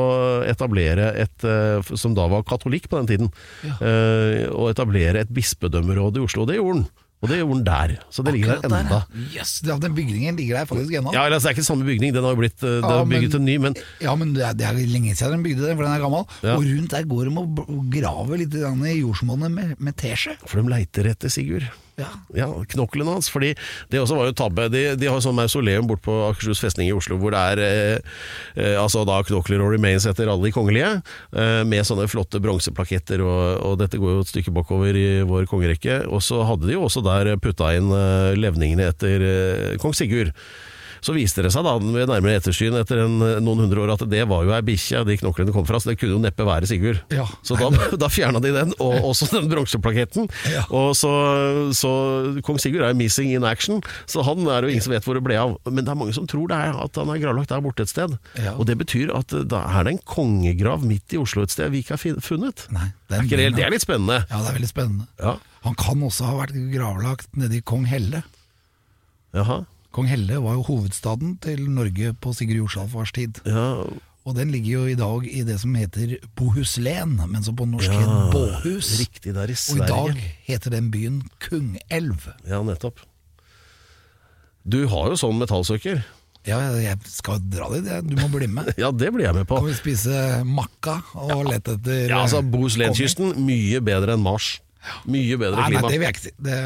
etablere 0.49 1.13
et, 1.23 1.39
eh, 1.47 1.95
som 1.99 2.17
da 2.17 2.29
var 2.33 2.47
katolikk 2.49 2.89
på 2.91 3.01
den 3.01 3.13
tiden, 3.13 3.33
eh, 3.79 4.49
å 4.53 4.69
etablere 4.73 5.23
et 5.23 5.33
bispedømmeråd 5.33 6.19
i 6.19 6.27
Oslo. 6.27 6.45
Og 6.45 6.53
det 6.53 6.61
gjorde 6.61 6.83
han. 6.83 6.91
Og 7.23 7.31
det 7.31 7.39
gjorde 7.39 7.59
den 7.61 7.67
der. 7.69 7.93
Så 8.11 8.25
det 8.27 8.33
ligger 8.35 8.59
der 8.59 8.73
enda. 8.81 8.99
Yes, 9.31 9.61
den 9.63 9.95
bygningen 9.95 10.37
ligger 10.37 10.59
der 10.59 10.67
faktisk 10.67 10.97
ennå. 10.99 11.13
Ja, 11.15 11.29
altså, 11.29 11.49
Det 11.49 11.53
er 11.53 11.57
ikke 11.57 11.67
samme 11.69 11.87
bygning, 11.87 12.15
den 12.15 12.25
har 12.27 12.35
jo 12.35 12.41
blitt 12.41 12.65
eh, 12.67 12.81
det 12.83 12.91
Ja, 12.91 13.05
men, 13.05 13.13
bygget 13.15 13.37
en 13.39 13.45
ny, 13.47 13.57
men 13.63 13.77
Ja, 14.03 14.15
men 14.19 14.35
det 14.35 14.43
er, 14.43 14.57
det 14.59 14.67
er 14.67 14.81
lenge 14.91 15.15
siden 15.15 15.39
den 15.39 15.45
bygde 15.47 15.69
den, 15.69 15.77
for 15.79 15.87
den 15.87 15.95
er 15.95 16.03
gammel. 16.03 16.27
Ja. 16.43 16.57
Og 16.57 16.67
rundt 16.67 16.91
der 16.91 17.07
går 17.07 17.31
de 17.31 17.37
og 17.39 17.87
graver 17.95 18.43
litt 18.43 18.59
i 18.59 18.99
jordsmonnet 18.99 19.55
med, 19.55 19.77
med 19.79 19.97
teskje. 20.03 20.35
For 20.47 20.59
de 20.59 20.75
leiter 20.75 21.13
etter 21.13 21.31
Sigurd. 21.31 21.71
Ja. 22.03 22.11
Ja, 22.37 22.49
knoklene 22.75 23.17
hans. 23.17 23.31
Fordi 23.33 23.53
det 23.93 24.01
også 24.03 24.19
var 24.19 24.29
jo 24.29 24.37
tabbe. 24.37 24.69
De, 24.73 24.85
de 24.99 25.11
har 25.11 25.23
sånn 25.25 25.37
mausoleum 25.39 25.89
bort 25.91 26.03
på 26.05 26.15
Akershus 26.29 26.63
festning 26.63 26.91
i 26.91 26.97
Oslo 26.97 27.19
hvor 27.21 27.35
det 27.35 27.43
er 27.53 27.63
eh, 27.63 28.17
eh, 28.57 28.77
altså 28.81 29.05
da 29.09 29.21
knokler 29.27 29.63
og 29.63 29.73
remains 29.75 30.07
etter 30.09 30.31
alle 30.31 30.49
de 30.49 30.55
kongelige, 30.55 30.91
eh, 31.37 31.63
med 31.69 31.87
sånne 31.87 32.09
flotte 32.11 32.41
bronseplaketter, 32.43 33.23
og, 33.25 33.63
og 33.69 33.79
dette 33.83 34.01
går 34.01 34.17
jo 34.17 34.27
et 34.27 34.33
stykke 34.33 34.55
bakover 34.55 34.99
i 34.99 35.07
vår 35.29 35.49
kongerekke. 35.51 36.03
Og 36.11 36.25
så 36.25 36.43
hadde 36.49 36.69
de 36.69 36.77
jo 36.77 36.87
også 36.89 37.05
der 37.07 37.35
putta 37.43 37.73
inn 37.79 37.93
eh, 37.95 38.35
levningene 38.39 38.91
etter 38.93 39.27
eh, 39.29 39.81
kong 39.83 39.97
Sigurd. 39.97 40.35
Så 41.03 41.15
viste 41.17 41.43
det 41.43 41.51
seg 41.51 41.65
da 41.67 41.73
ved 41.83 42.07
nærmere 42.07 42.39
ettersyn 42.39 42.77
etter 42.79 43.01
en, 43.05 43.17
noen 43.43 43.65
hundre 43.65 43.83
år 43.83 43.95
at 43.97 44.05
det 44.11 44.23
var 44.31 44.45
jo 44.47 44.53
ei 44.55 44.61
bikkje 44.63 45.01
de 45.09 45.17
knoklene 45.19 45.55
kom 45.55 45.67
fra, 45.67 45.81
så 45.83 45.91
det 45.91 45.97
kunne 45.99 46.15
jo 46.15 46.21
neppe 46.23 46.47
være 46.47 46.69
Sigurd. 46.71 47.01
Ja. 47.11 47.25
Så 47.43 47.57
da, 47.59 47.71
da 48.05 48.11
fjerna 48.13 48.39
de 48.43 48.53
den, 48.55 48.75
og 48.79 49.09
også 49.11 49.27
den 49.33 49.51
bronseplaketten. 49.51 50.31
Ja. 50.53 50.63
Og 50.71 50.95
så, 50.99 51.11
så 51.75 51.91
Kong 52.47 52.61
Sigurd 52.63 52.87
er 52.87 52.95
jo 52.95 53.01
missing 53.01 53.33
in 53.35 53.47
action, 53.49 53.83
så 54.07 54.23
han 54.27 54.47
er 54.47 54.63
jo 54.63 54.71
ingen 54.71 54.85
som 54.87 54.95
vet 54.95 55.07
hvor 55.09 55.19
det 55.19 55.25
ble 55.27 55.41
av. 55.41 55.57
Men 55.67 55.83
det 55.83 55.91
er 55.91 55.99
mange 55.99 56.15
som 56.15 56.29
tror 56.31 56.47
det 56.53 56.61
er 56.69 56.79
at 56.85 57.03
han 57.03 57.11
er 57.11 57.23
gravlagt 57.25 57.51
der 57.51 57.65
borte 57.65 57.87
et 57.87 57.91
sted. 57.93 58.15
Ja. 58.39 58.55
Og 58.55 58.69
det 58.71 58.79
betyr 58.81 59.11
at 59.19 59.35
da 59.51 59.65
er 59.73 59.89
det 59.89 59.97
en 59.97 60.03
kongegrav 60.07 60.87
midt 60.87 61.17
i 61.17 61.21
Oslo 61.21 61.43
et 61.43 61.55
sted 61.55 61.73
vi 61.75 61.83
ikke 61.83 61.97
har 61.99 62.23
funnet. 62.23 62.69
Nei, 62.71 62.93
Er 63.11 63.27
ikke 63.27 63.41
det, 63.43 63.51
det 63.59 63.67
er 63.67 63.75
litt 63.75 63.85
spennende. 63.85 64.23
Ja, 64.31 64.39
det 64.39 64.53
er 64.53 64.61
veldig 64.61 64.71
spennende. 64.71 65.11
Ja. 65.19 65.35
Han 65.67 65.77
kan 65.79 66.07
også 66.07 66.31
ha 66.31 66.39
vært 66.41 66.57
gravlagt 66.73 67.35
nede 67.39 67.59
i 67.59 67.65
Kong 67.67 67.85
Helle. 67.91 68.23
Jaha. 69.35 69.63
Kong 69.93 70.09
Helle 70.09 70.39
var 70.41 70.57
jo 70.57 70.63
hovedstaden 70.71 71.37
til 71.45 71.67
Norge 71.71 72.15
på 72.23 72.33
Sigurd 72.37 72.63
Jorsalfars 72.63 73.13
tid. 73.13 73.43
Ja, 73.47 73.85
Og 74.25 74.37
den 74.37 74.53
ligger 74.55 74.71
jo 74.79 74.83
i 74.87 74.95
dag 74.95 75.25
i 75.27 75.43
det 75.43 75.57
som 75.61 75.75
heter 75.75 76.13
Bohuslen, 76.39 77.17
men 77.29 77.43
som 77.43 77.57
på 77.59 77.67
norsk 77.67 77.91
Ja, 77.91 77.99
het 78.01 78.33
Båhus. 78.33 78.93
riktig, 79.01 79.35
der 79.35 79.51
i 79.51 79.57
Og 79.59 79.77
i 79.77 79.89
dag 79.89 80.21
heter 80.47 80.71
den 80.71 80.91
byen 80.91 81.23
Kungelv. 81.43 82.29
ja, 82.49 82.63
nettopp. 82.63 83.01
Du 84.65 84.87
har 84.87 85.09
jo 85.11 85.17
sånn 85.19 85.39
metallsøker. 85.43 86.05
Ja, 86.47 86.59
jeg 86.79 86.99
skal 87.07 87.41
dra 87.51 87.69
dit, 87.75 87.85
du 88.07 88.15
må 88.17 88.29
bli 88.31 88.47
med. 88.47 88.73
Ja, 88.79 88.91
det 88.93 89.13
blir 89.13 89.27
jeg 89.27 89.35
med 89.35 89.47
på. 89.51 89.59
Kan 89.59 89.67
vi 89.67 89.75
spise 89.75 90.45
makka 90.47 91.01
og 91.15 91.45
lete 91.51 91.77
etter 91.77 92.09
Ja, 92.09 92.23
altså 92.23 92.43
Bohuslenkysten, 92.43 93.35
Bohuslenskysten, 93.35 93.45
mye 93.47 93.81
bedre 93.83 94.15
enn 94.15 94.23
Mars. 94.23 94.61
Mye 95.07 95.37
bedre 95.39 95.59
Nei, 95.67 95.71
nei, 95.77 95.83
det 95.91 95.99
vil 95.99 96.07
jeg 96.07 96.15
ikke 96.15 96.25
si. 96.25 96.33
Det, 96.43 96.57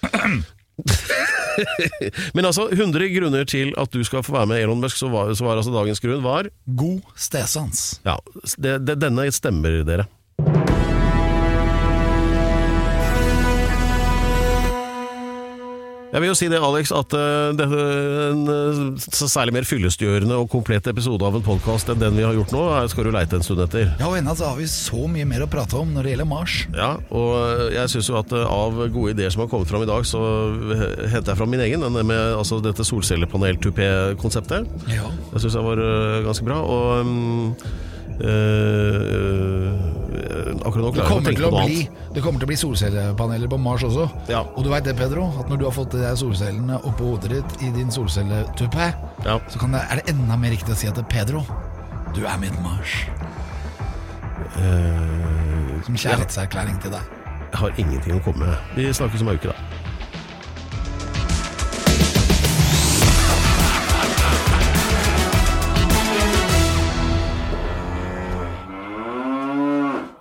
Men 2.36 2.48
altså, 2.48 2.68
100 2.72 3.10
grunner 3.14 3.48
til 3.48 3.74
at 3.80 3.92
du 3.92 4.00
skal 4.06 4.24
få 4.26 4.36
være 4.38 4.50
med 4.50 4.62
Elon 4.62 4.80
Musk, 4.82 4.98
så 5.00 5.10
var, 5.12 5.32
så 5.34 5.46
var 5.46 5.60
altså 5.60 5.74
dagens 5.74 6.02
grunn 6.02 6.24
var 6.24 6.50
god 6.64 7.00
stesans. 7.16 8.00
Ja, 8.06 8.18
det, 8.56 8.80
det, 8.86 8.98
denne 9.02 9.28
stemmer 9.34 9.80
dere. 9.86 10.08
Jeg 16.10 16.22
vil 16.24 16.26
jo 16.26 16.34
si 16.34 16.48
det, 16.50 16.58
Alex, 16.58 16.90
at 16.90 17.12
uh, 17.14 17.52
det, 17.54 17.66
en 17.70 18.40
uh, 18.50 18.96
særlig 19.30 19.52
mer 19.54 19.66
fyllestgjørende 19.68 20.34
og 20.42 20.48
komplett 20.50 20.88
episode 20.90 21.22
av 21.22 21.36
en 21.38 21.44
podkast 21.46 21.92
enn 21.92 22.00
den 22.02 22.16
vi 22.18 22.24
har 22.26 22.34
gjort 22.34 22.50
nå, 22.54 22.62
er- 22.80 22.88
skal 22.90 23.06
du 23.06 23.12
leite 23.14 23.38
en 23.38 23.46
stund 23.46 23.62
etter. 23.62 23.92
Ja, 24.00 24.08
og 24.08 24.16
ennå 24.18 24.34
så 24.34 24.48
har 24.50 24.56
vi 24.58 24.66
så 24.66 25.04
mye 25.06 25.28
mer 25.30 25.44
å 25.46 25.48
prate 25.52 25.78
om 25.78 25.92
når 25.94 26.08
det 26.08 26.14
gjelder 26.16 26.28
Mars. 26.32 26.56
Ja, 26.74 26.88
og 27.14 27.30
uh, 27.38 27.66
jeg 27.76 27.92
syns 27.94 28.10
jo 28.10 28.18
at 28.18 28.34
av 28.40 28.80
gode 28.90 29.14
ideer 29.14 29.30
som 29.30 29.44
har 29.44 29.52
kommet 29.52 29.70
fram 29.70 29.86
i 29.86 29.90
dag, 29.92 30.02
så 30.10 30.18
henter 31.12 31.30
jeg 31.30 31.38
fram 31.44 31.54
min 31.54 31.62
egen. 31.68 31.86
Den 31.86 31.94
med 32.10 32.34
altså, 32.40 32.58
dette 32.64 32.82
solcellepanel-tupé-konseptet. 32.90 34.66
Ja. 34.90 35.06
Det 35.30 35.44
syns 35.44 35.54
jeg 35.60 35.68
var 35.68 35.84
ganske 36.26 36.48
bra. 36.50 36.58
Og 36.66 37.06
uh, 37.06 37.70
akkurat 40.60 40.84
nå 40.84 40.90
klarer 40.92 40.98
jeg 40.98 41.04
å 41.04 41.08
kommer, 41.08 41.30
tenke 41.30 41.42
på 41.42 41.50
noe 41.50 41.64
bli, 41.66 41.78
annet. 41.84 42.12
det 42.14 42.22
kommer 42.24 42.42
til 42.42 42.46
å 42.48 42.50
bli 42.50 42.58
solcellepaneler 42.60 43.50
på 43.52 43.58
Mars 43.62 43.84
også. 43.86 44.06
Ja. 44.30 44.42
Og 44.54 44.64
du 44.66 44.70
veit 44.72 44.84
det, 44.88 44.94
Pedro, 44.98 45.28
at 45.40 45.48
når 45.50 45.60
du 45.62 45.64
har 45.68 45.74
fått 45.76 45.94
de 45.94 46.02
der 46.02 46.16
solcellene 46.20 46.80
oppå 46.88 47.12
hodet 47.14 47.30
ditt 47.38 47.64
i 47.66 47.72
din 47.76 47.90
solcelletupé, 47.94 48.90
Ja. 49.24 49.38
så 49.48 49.58
kan 49.60 49.72
det, 49.76 49.82
er 49.90 50.00
det 50.00 50.14
enda 50.14 50.36
mer 50.36 50.50
riktig 50.54 50.72
å 50.74 50.78
si 50.78 50.88
at 50.90 50.94
det 50.98 51.04
er 51.06 51.10
Pedro, 51.12 51.44
du 52.14 52.22
er 52.26 52.38
mitt 52.42 52.56
Mars. 52.64 53.06
Uh, 54.56 55.78
Som 55.86 55.96
kjærlighetserklæring 55.96 56.80
til 56.82 56.90
deg. 56.96 57.02
jeg 57.50 57.58
har 57.60 57.70
ingenting 57.78 58.14
å 58.18 58.22
komme 58.24 58.46
med. 58.46 58.56
Vi 58.76 58.90
snakkes 58.92 59.22
om 59.22 59.28
ei 59.32 59.38
uke, 59.38 59.48
da. 59.52 59.79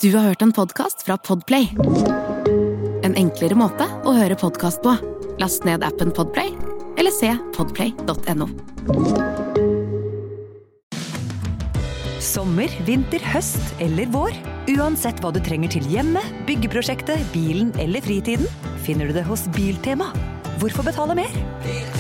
Du 0.02 0.14
har 0.16 0.22
hørt 0.24 0.42
en 0.42 0.52
podkast 0.56 1.02
fra 1.04 1.18
Podplay. 1.18 1.66
En 3.04 3.18
enklere 3.20 3.58
måte 3.60 3.84
å 4.08 4.14
høre 4.16 4.38
podkast 4.40 4.80
på. 4.80 4.94
Last 5.44 5.68
ned 5.68 5.84
appen 5.84 6.14
Podplay, 6.16 6.54
eller 6.96 7.12
se 7.12 7.34
podplay.no. 7.58 8.48
Sommer, 12.24 12.80
vinter, 12.88 13.28
høst 13.36 13.76
eller 13.84 14.08
vår. 14.16 14.40
Uansett 14.78 15.20
hva 15.20 15.34
du 15.36 15.44
trenger 15.44 15.76
til 15.76 15.92
hjemmet, 15.92 16.32
byggeprosjektet, 16.48 17.20
bilen 17.36 17.76
eller 17.76 18.00
fritiden, 18.00 18.48
finner 18.88 19.12
du 19.12 19.20
det 19.20 19.28
hos 19.28 19.50
Biltema. 19.52 20.14
Hvorfor 20.64 20.88
betale 20.88 21.20
mer? 21.20 21.99